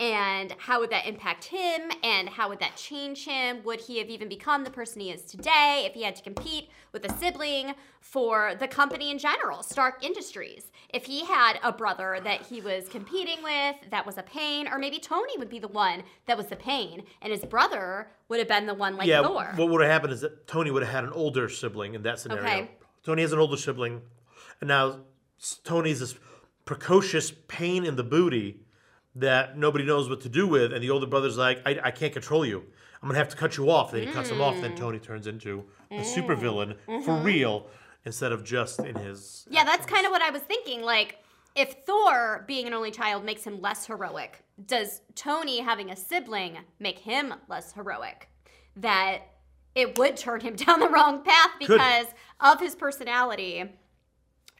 And 0.00 0.52
how 0.58 0.80
would 0.80 0.90
that 0.90 1.06
impact 1.06 1.44
him? 1.44 1.82
And 2.02 2.28
how 2.28 2.48
would 2.48 2.58
that 2.58 2.76
change 2.76 3.24
him? 3.24 3.62
Would 3.64 3.80
he 3.80 3.98
have 3.98 4.08
even 4.08 4.28
become 4.28 4.64
the 4.64 4.70
person 4.70 5.00
he 5.00 5.10
is 5.10 5.22
today 5.22 5.84
if 5.86 5.94
he 5.94 6.02
had 6.02 6.16
to 6.16 6.22
compete 6.22 6.68
with 6.92 7.04
a 7.04 7.18
sibling 7.18 7.74
for 8.00 8.54
the 8.58 8.66
company 8.66 9.12
in 9.12 9.18
general, 9.18 9.62
Stark 9.62 10.04
Industries? 10.04 10.72
If 10.92 11.04
he 11.04 11.24
had 11.24 11.58
a 11.62 11.72
brother 11.72 12.18
that 12.24 12.42
he 12.42 12.60
was 12.60 12.88
competing 12.88 13.40
with 13.42 13.76
that 13.90 14.04
was 14.04 14.18
a 14.18 14.22
pain, 14.22 14.66
or 14.66 14.78
maybe 14.78 14.98
Tony 14.98 15.38
would 15.38 15.48
be 15.48 15.60
the 15.60 15.68
one 15.68 16.02
that 16.26 16.36
was 16.36 16.46
the 16.46 16.56
pain, 16.56 17.04
and 17.22 17.32
his 17.32 17.44
brother 17.44 18.08
would 18.28 18.40
have 18.40 18.48
been 18.48 18.66
the 18.66 18.74
one 18.74 18.96
like 18.96 19.06
yeah, 19.06 19.22
Thor. 19.22 19.52
what 19.54 19.68
would 19.68 19.80
have 19.80 19.90
happened 19.90 20.12
is 20.12 20.22
that 20.22 20.48
Tony 20.48 20.72
would 20.72 20.82
have 20.82 20.92
had 20.92 21.04
an 21.04 21.12
older 21.12 21.48
sibling 21.48 21.94
in 21.94 22.02
that 22.02 22.18
scenario. 22.18 22.44
Okay. 22.44 22.70
Tony 23.04 23.22
has 23.22 23.32
an 23.32 23.38
older 23.38 23.56
sibling, 23.56 24.02
and 24.60 24.68
now 24.68 25.00
Tony's 25.62 26.00
this 26.00 26.14
precocious 26.64 27.30
pain 27.48 27.84
in 27.84 27.96
the 27.96 28.04
booty 28.04 28.60
that 29.14 29.56
nobody 29.56 29.84
knows 29.84 30.08
what 30.08 30.20
to 30.22 30.28
do 30.28 30.46
with, 30.46 30.72
and 30.72 30.82
the 30.82 30.90
older 30.90 31.06
brother's 31.06 31.36
like, 31.36 31.60
I, 31.66 31.78
I 31.84 31.90
can't 31.90 32.12
control 32.12 32.44
you. 32.44 32.64
I'm 33.02 33.08
gonna 33.08 33.18
have 33.18 33.28
to 33.28 33.36
cut 33.36 33.58
you 33.58 33.70
off. 33.70 33.92
Then 33.92 34.06
he 34.06 34.12
cuts 34.12 34.30
him 34.30 34.40
off. 34.40 34.54
Mm. 34.54 34.62
Then 34.62 34.76
Tony 34.76 34.98
turns 34.98 35.26
into 35.26 35.64
a 35.90 36.00
supervillain 36.00 36.76
for 37.04 37.14
real 37.16 37.66
instead 38.06 38.32
of 38.32 38.44
just 38.44 38.80
in 38.80 38.94
his. 38.94 39.44
Mm-hmm. 39.44 39.54
Yeah, 39.54 39.64
that's 39.64 39.84
kind 39.84 40.06
of 40.06 40.10
what 40.10 40.22
I 40.22 40.30
was 40.30 40.40
thinking. 40.40 40.80
Like, 40.80 41.18
if 41.54 41.84
Thor 41.86 42.44
being 42.48 42.66
an 42.66 42.72
only 42.72 42.90
child 42.90 43.22
makes 43.22 43.44
him 43.44 43.60
less 43.60 43.86
heroic, 43.86 44.42
does 44.66 45.02
Tony 45.14 45.60
having 45.60 45.90
a 45.90 45.96
sibling 45.96 46.58
make 46.80 46.98
him 46.98 47.34
less 47.46 47.72
heroic? 47.72 48.30
That 48.76 49.33
it 49.74 49.98
would 49.98 50.16
turn 50.16 50.40
him 50.40 50.54
down 50.64 50.80
the 50.80 50.88
wrong 50.88 51.22
path 51.22 51.50
Could. 51.58 51.68
because 51.68 52.06
of 52.40 52.60
his 52.60 52.74
personality 52.74 53.64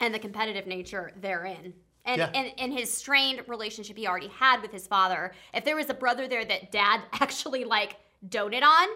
and 0.00 0.14
the 0.14 0.18
competitive 0.18 0.66
nature 0.66 1.12
therein. 1.20 1.74
And, 2.06 2.18
Yeah. 2.18 2.30
and, 2.34 2.52
and 2.58 2.72
his 2.72 2.92
strained 2.92 3.42
relationship 3.46 3.96
he 3.96 4.06
already 4.06 4.28
had 4.28 4.60
with 4.60 4.70
his 4.72 4.86
father. 4.86 5.32
If 5.54 5.64
there 5.64 5.76
was 5.76 5.88
a 5.88 5.94
brother 5.94 6.28
there 6.28 6.44
that 6.44 6.70
dad 6.70 7.00
actually 7.14 7.64
like 7.64 7.96
doted 8.28 8.62
on, 8.62 8.88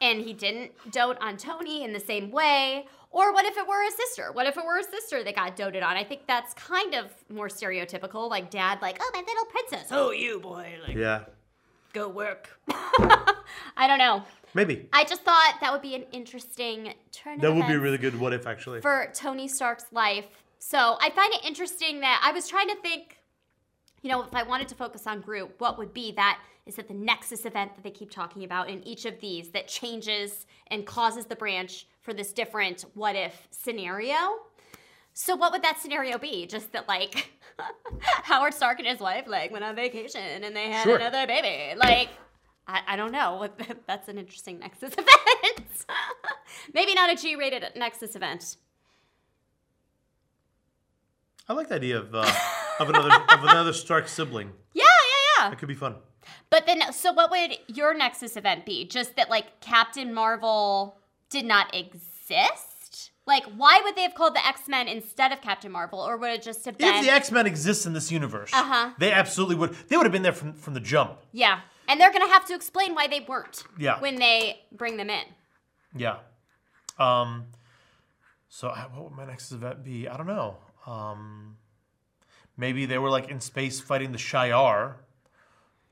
and 0.00 0.20
he 0.20 0.32
didn't 0.32 0.72
dote 0.92 1.16
on 1.20 1.36
Tony 1.36 1.84
in 1.84 1.92
the 1.92 2.00
same 2.00 2.30
way. 2.30 2.86
Or 3.10 3.32
what 3.32 3.44
if 3.44 3.56
it 3.56 3.66
were 3.66 3.86
a 3.86 3.90
sister? 3.92 4.32
What 4.32 4.46
if 4.48 4.56
it 4.58 4.64
were 4.64 4.78
a 4.78 4.82
sister 4.84 5.22
that 5.22 5.36
got 5.36 5.54
doted 5.54 5.84
on? 5.84 5.96
I 5.96 6.02
think 6.02 6.26
that's 6.26 6.52
kind 6.54 6.94
of 6.96 7.06
more 7.30 7.46
stereotypical. 7.48 8.28
Like 8.28 8.50
dad, 8.50 8.80
like, 8.82 8.98
oh, 9.00 9.10
my 9.14 9.20
little 9.20 9.44
princess. 9.46 9.86
Oh, 9.92 10.10
you 10.10 10.40
boy, 10.40 10.74
like, 10.86 10.96
Yeah, 10.96 11.20
go 11.94 12.08
work. 12.08 12.50
I 13.76 13.86
don't 13.86 13.98
know. 13.98 14.24
maybe 14.52 14.88
I 14.92 15.04
just 15.04 15.22
thought 15.22 15.54
that 15.60 15.72
would 15.72 15.80
be 15.80 15.94
an 15.94 16.04
interesting 16.12 16.92
turn. 17.12 17.38
that 17.38 17.54
would 17.54 17.66
be 17.66 17.74
a 17.74 17.80
really 17.80 17.98
good 17.98 18.18
what 18.18 18.34
if 18.34 18.46
actually. 18.46 18.82
for 18.82 19.10
Tony 19.14 19.48
Stark's 19.48 19.86
life. 19.92 20.26
So 20.58 20.96
I 21.00 21.10
find 21.10 21.32
it 21.32 21.44
interesting 21.44 22.00
that 22.00 22.20
I 22.24 22.32
was 22.32 22.48
trying 22.48 22.68
to 22.68 22.76
think, 22.76 23.18
you 24.02 24.10
know, 24.10 24.22
if 24.22 24.34
I 24.34 24.42
wanted 24.42 24.68
to 24.68 24.74
focus 24.74 25.06
on 25.06 25.20
Groot, 25.20 25.50
what 25.58 25.78
would 25.78 25.94
be 25.94 26.12
that? 26.12 26.40
Is 26.66 26.76
that 26.76 26.88
the 26.88 26.94
Nexus 26.94 27.44
event 27.44 27.74
that 27.74 27.84
they 27.84 27.90
keep 27.90 28.10
talking 28.10 28.44
about 28.44 28.70
in 28.70 28.82
each 28.86 29.04
of 29.04 29.20
these 29.20 29.50
that 29.50 29.68
changes 29.68 30.46
and 30.68 30.86
causes 30.86 31.26
the 31.26 31.36
branch 31.36 31.86
for 32.00 32.14
this 32.14 32.32
different 32.32 32.86
what 32.94 33.14
if 33.14 33.46
scenario? 33.50 34.16
So 35.14 35.36
what 35.36 35.52
would 35.52 35.62
that 35.62 35.78
scenario 35.80 36.18
be? 36.18 36.44
Just 36.46 36.72
that 36.72 36.88
like 36.88 37.30
Howard 38.24 38.52
Stark 38.52 38.78
and 38.80 38.88
his 38.88 38.98
wife 39.00 39.26
like 39.28 39.50
went 39.52 39.64
on 39.64 39.74
vacation 39.76 40.20
and 40.42 40.54
they 40.54 40.70
had 40.70 40.82
Sure. 40.84 40.96
another 40.96 41.26
baby. 41.26 41.78
Like 41.78 42.08
I, 42.66 42.80
I 42.88 42.96
don't 42.96 43.12
know. 43.12 43.48
That's 43.86 44.08
an 44.08 44.18
interesting 44.18 44.58
Nexus 44.58 44.92
event. 44.98 45.68
Maybe 46.72 46.94
not 46.94 47.12
a 47.12 47.16
G-rated 47.16 47.64
Nexus 47.76 48.16
event. 48.16 48.56
I 51.48 51.52
like 51.52 51.68
the 51.68 51.74
idea 51.76 51.98
of 51.98 52.14
uh, 52.14 52.30
of 52.80 52.88
another 52.88 53.10
of 53.12 53.42
another 53.44 53.72
Stark 53.72 54.08
sibling. 54.08 54.50
Yeah, 54.72 54.82
yeah, 54.82 55.44
yeah. 55.44 55.50
That 55.50 55.58
could 55.58 55.68
be 55.68 55.74
fun. 55.74 55.96
But 56.48 56.64
then, 56.66 56.90
so 56.92 57.12
what 57.12 57.30
would 57.30 57.58
your 57.68 57.92
Nexus 57.94 58.36
event 58.36 58.64
be? 58.64 58.86
Just 58.86 59.14
that, 59.16 59.28
like, 59.28 59.60
Captain 59.60 60.14
Marvel 60.14 60.96
did 61.28 61.44
not 61.44 61.74
exist? 61.74 62.73
Like, 63.26 63.44
why 63.56 63.80
would 63.82 63.96
they 63.96 64.02
have 64.02 64.14
called 64.14 64.34
the 64.34 64.46
X 64.46 64.68
Men 64.68 64.86
instead 64.86 65.32
of 65.32 65.40
Captain 65.40 65.72
Marvel? 65.72 65.98
Or 65.98 66.16
would 66.18 66.30
it 66.30 66.42
just 66.42 66.64
have 66.66 66.76
been. 66.76 66.94
If 66.96 67.04
the 67.04 67.10
X 67.10 67.30
Men 67.32 67.46
exists 67.46 67.86
in 67.86 67.92
this 67.94 68.12
universe, 68.12 68.50
Uh-huh. 68.52 68.90
they 68.98 69.12
absolutely 69.12 69.56
would. 69.56 69.74
They 69.88 69.96
would 69.96 70.04
have 70.04 70.12
been 70.12 70.22
there 70.22 70.32
from 70.32 70.52
from 70.54 70.74
the 70.74 70.80
jump. 70.80 71.18
yeah. 71.32 71.60
And 71.86 72.00
they're 72.00 72.10
going 72.12 72.26
to 72.26 72.32
have 72.32 72.46
to 72.46 72.54
explain 72.54 72.94
why 72.94 73.08
they 73.08 73.20
weren't 73.20 73.62
Yeah. 73.76 74.00
when 74.00 74.14
they 74.16 74.62
bring 74.72 74.96
them 74.96 75.10
in. 75.10 75.24
Yeah. 75.94 76.16
Um. 76.98 77.46
So 78.48 78.68
uh, 78.68 78.84
what 78.94 79.04
would 79.04 79.12
my 79.16 79.26
Nexus 79.26 79.52
event 79.52 79.84
be? 79.84 80.08
I 80.08 80.16
don't 80.16 80.26
know. 80.26 80.56
Um. 80.86 81.56
Maybe 82.56 82.86
they 82.86 82.98
were 82.98 83.10
like 83.10 83.28
in 83.30 83.40
space 83.40 83.80
fighting 83.80 84.12
the 84.12 84.18
Shi'ar. 84.18 84.94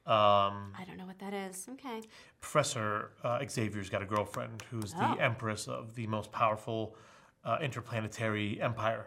Um, 0.06 0.72
I 0.78 0.84
don't 0.86 0.96
know 0.96 1.06
what 1.06 1.18
that 1.20 1.32
is. 1.34 1.68
Okay. 1.72 2.02
Professor 2.40 3.10
uh, 3.22 3.38
Xavier's 3.48 3.88
got 3.90 4.02
a 4.02 4.04
girlfriend 4.06 4.62
who's 4.70 4.94
Oh. 4.96 5.14
the 5.14 5.20
empress 5.22 5.68
of 5.68 5.94
the 5.94 6.06
most 6.08 6.32
powerful 6.32 6.96
uh, 7.44 7.58
interplanetary 7.60 8.60
empire. 8.60 9.06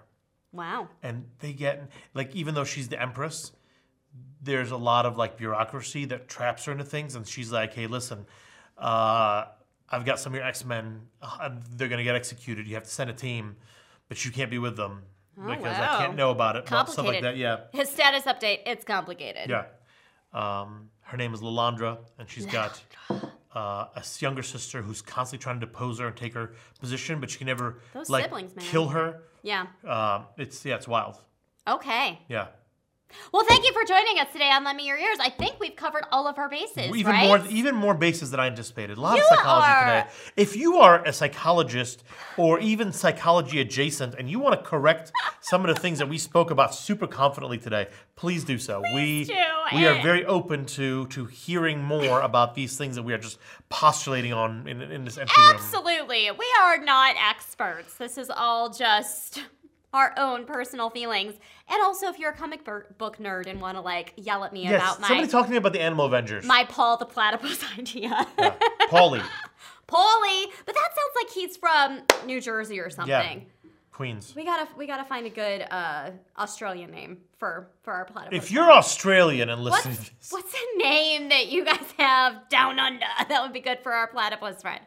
Wow. 0.51 0.87
and 1.03 1.25
they 1.39 1.51
get 1.51 1.89
like 2.13 2.33
even 2.33 2.55
though 2.55 2.63
she's 2.63 2.87
the 2.87 3.01
empress 3.01 3.51
there's 4.41 4.71
a 4.71 4.77
lot 4.77 5.05
of 5.05 5.17
like 5.17 5.35
bureaucracy 5.35 6.05
that 6.05 6.29
traps 6.29 6.63
her 6.63 6.71
into 6.71 6.85
things 6.85 7.15
and 7.15 7.27
she's 7.27 7.51
like 7.51 7.73
hey 7.73 7.87
listen 7.87 8.25
uh, 8.77 9.43
i've 9.89 10.05
got 10.05 10.17
some 10.17 10.31
of 10.31 10.37
your 10.37 10.45
x-men 10.47 11.01
uh, 11.21 11.49
they're 11.75 11.89
going 11.89 11.97
to 11.97 12.05
get 12.05 12.15
executed 12.15 12.67
you 12.69 12.75
have 12.75 12.85
to 12.85 12.89
send 12.89 13.09
a 13.09 13.13
team 13.13 13.57
but 14.07 14.23
you 14.23 14.31
can't 14.31 14.49
be 14.49 14.57
with 14.57 14.77
them 14.77 15.01
because 15.35 15.77
i 15.77 15.97
can't 15.97 16.15
know 16.15 16.31
about 16.31 16.55
it 16.55 16.65
stuff 16.65 16.97
like 16.99 17.21
that 17.21 17.35
yeah 17.35 17.57
His 17.73 17.89
status 17.89 18.23
update. 18.23 18.59
It's 18.65 18.85
complicated. 18.85 19.49
yeah 19.49 19.65
um, 20.33 20.89
her 21.01 21.17
name 21.17 21.33
is 21.33 21.41
Lilandra 21.41 21.97
and 22.17 22.29
she's 22.29 22.45
got 22.45 22.81
uh, 23.55 23.87
a 23.95 24.03
younger 24.19 24.43
sister 24.43 24.81
who's 24.81 25.01
constantly 25.01 25.41
trying 25.43 25.59
to 25.59 25.65
depose 25.65 25.99
her 25.99 26.07
and 26.07 26.15
take 26.15 26.33
her 26.33 26.53
position 26.79 27.19
but 27.19 27.29
she 27.29 27.37
can 27.37 27.47
never 27.47 27.79
Those 27.93 28.09
like 28.09 28.25
siblings, 28.25 28.55
man. 28.55 28.65
kill 28.65 28.89
her 28.89 29.21
Yeah. 29.43 29.67
um, 29.87 30.25
it's 30.37 30.65
yeah 30.65 30.75
it's 30.75 30.87
wild 30.87 31.21
Okay. 31.67 32.19
yeah 32.27 32.47
Well, 33.31 33.43
thank 33.45 33.65
you 33.65 33.73
for 33.73 33.83
joining 33.85 34.19
us 34.19 34.31
today 34.31 34.49
on 34.51 34.63
Lend 34.63 34.77
Me 34.77 34.87
Your 34.87 34.97
Ears. 34.97 35.17
I 35.19 35.29
think 35.29 35.59
we've 35.59 35.75
covered 35.75 36.03
all 36.11 36.27
of 36.27 36.37
our 36.37 36.49
bases, 36.49 36.95
even 36.95 37.11
right? 37.11 37.27
more 37.27 37.41
even 37.49 37.75
more 37.75 37.93
bases 37.93 38.31
than 38.31 38.39
I 38.39 38.47
anticipated. 38.47 38.97
A 38.97 39.01
lot 39.01 39.17
You 39.17 39.23
of 39.23 39.27
psychology 39.27 39.67
are- 39.67 39.85
today. 40.03 40.13
If 40.37 40.55
you 40.55 40.77
are 40.77 41.03
a 41.03 41.11
psychologist 41.13 42.03
or 42.37 42.59
even 42.59 42.91
psychology 42.91 43.59
adjacent 43.59 44.15
and 44.15 44.29
you 44.29 44.39
want 44.39 44.59
to 44.59 44.65
correct 44.65 45.11
some 45.41 45.65
of 45.65 45.73
the 45.73 45.79
things 45.79 45.99
that 45.99 46.07
we 46.09 46.17
spoke 46.17 46.51
about 46.51 46.73
super 46.73 47.07
confidently 47.07 47.57
today, 47.57 47.87
please 48.15 48.43
do 48.43 48.57
so. 48.57 48.81
we 48.93 49.25
do. 49.25 49.33
we 49.73 49.85
are 49.87 50.01
very 50.01 50.25
open 50.25 50.65
to 50.67 51.07
to 51.07 51.25
hearing 51.25 51.83
more 51.83 52.21
about 52.21 52.55
these 52.55 52.77
things 52.77 52.95
that 52.95 53.03
we 53.03 53.13
are 53.13 53.17
just 53.17 53.37
postulating 53.69 54.33
on 54.33 54.67
in, 54.67 54.81
in 54.81 55.05
this 55.05 55.17
entry 55.17 55.43
room. 55.43 55.55
Absolutely. 55.55 56.31
We 56.31 56.47
are 56.61 56.77
not 56.77 57.15
experts. 57.19 57.95
This 57.97 58.17
is 58.17 58.29
all 58.29 58.69
just 58.69 59.41
our 59.95 60.13
own 60.17 60.45
personal 60.45 60.89
feelings. 60.89 61.33
And 61.69 61.81
also, 61.81 62.07
if 62.09 62.19
you're 62.19 62.31
a 62.31 62.35
comic 62.35 62.63
book 62.65 63.17
nerd 63.17 63.47
and 63.47 63.61
want 63.61 63.77
to 63.77 63.81
like 63.81 64.13
yell 64.17 64.43
at 64.43 64.51
me 64.53 64.63
Yes, 64.63 64.75
about 64.81 64.99
my 65.01 65.07
somebody 65.07 65.27
talk 65.29 65.45
to 65.45 65.51
me 65.51 65.57
about 65.57 65.73
the 65.73 65.81
Animal 65.81 66.05
Avengers. 66.05 66.45
my 66.45 66.65
Paul 66.65 66.97
the 66.97 67.05
Platypus 67.05 67.63
idea. 67.79 68.27
yeah. 68.37 68.53
Paulie, 68.89 69.21
Paulie, 69.87 70.45
but 70.65 70.75
that 70.75 70.89
sounds 70.95 71.15
like 71.15 71.29
he's 71.33 71.57
from 71.57 72.01
New 72.25 72.41
Jersey 72.41 72.79
or 72.79 72.89
something. 72.89 73.45
Queens. 73.95 74.33
We 74.35 74.43
gotta 74.43 74.67
we 74.77 74.87
gotta 74.87 75.05
find 75.05 75.25
a 75.25 75.29
good 75.29 75.65
uh, 75.71 76.11
Australian 76.37 76.91
name 76.91 77.19
for 77.37 77.69
for 77.81 77.93
our 77.93 78.03
platypus. 78.03 78.43
If 78.43 78.51
you're 78.51 78.69
Australian 78.69 79.49
and 79.49 79.63
what's, 79.63 79.85
listening 79.85 79.95
to 79.95 80.19
this, 80.19 80.31
what's 80.31 80.53
a 80.53 80.77
name 80.83 81.29
that 81.29 81.47
you 81.47 81.63
guys 81.63 81.85
have 81.97 82.49
down 82.49 82.77
under 82.77 83.05
that 83.29 83.41
would 83.41 83.53
be 83.53 83.61
good 83.61 83.79
for 83.79 83.93
our 83.93 84.07
platypus 84.07 84.61
friend? 84.61 84.81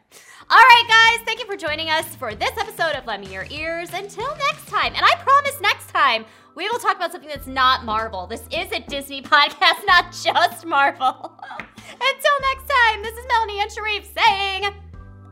All 0.50 0.58
right, 0.58 0.84
guys, 0.88 1.24
thank 1.24 1.40
you 1.40 1.46
for 1.46 1.56
joining 1.56 1.88
us 1.88 2.14
for 2.16 2.34
this 2.34 2.50
episode 2.58 2.96
of 2.96 3.06
Lend 3.06 3.24
Me 3.24 3.32
Your 3.32 3.46
Ears. 3.50 3.88
Until 3.94 4.28
next 4.36 4.68
time, 4.68 4.92
and 4.94 5.02
I 5.02 5.14
promise 5.16 5.58
next 5.62 5.88
time 5.88 6.26
we 6.54 6.68
will 6.68 6.78
talk 6.78 6.96
about 6.96 7.10
something 7.10 7.30
that's 7.30 7.46
not 7.46 7.86
Marvel. 7.86 8.26
This 8.26 8.42
is 8.52 8.70
a 8.72 8.80
Disney 8.80 9.22
podcast, 9.34 9.86
not 9.86 10.12
just 10.12 10.66
Marvel. 10.66 11.32
Until 11.56 12.36
next 12.42 12.68
time, 12.68 13.02
this 13.02 13.16
is 13.16 13.24
Melanie 13.26 13.60
and 13.60 13.72
Sharif 13.72 14.04
saying, 14.04 14.64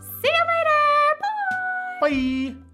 "See 0.01 0.33
you 0.33 0.45
later." 0.49 1.21
Bye. 2.01 2.11
bye. 2.55 2.66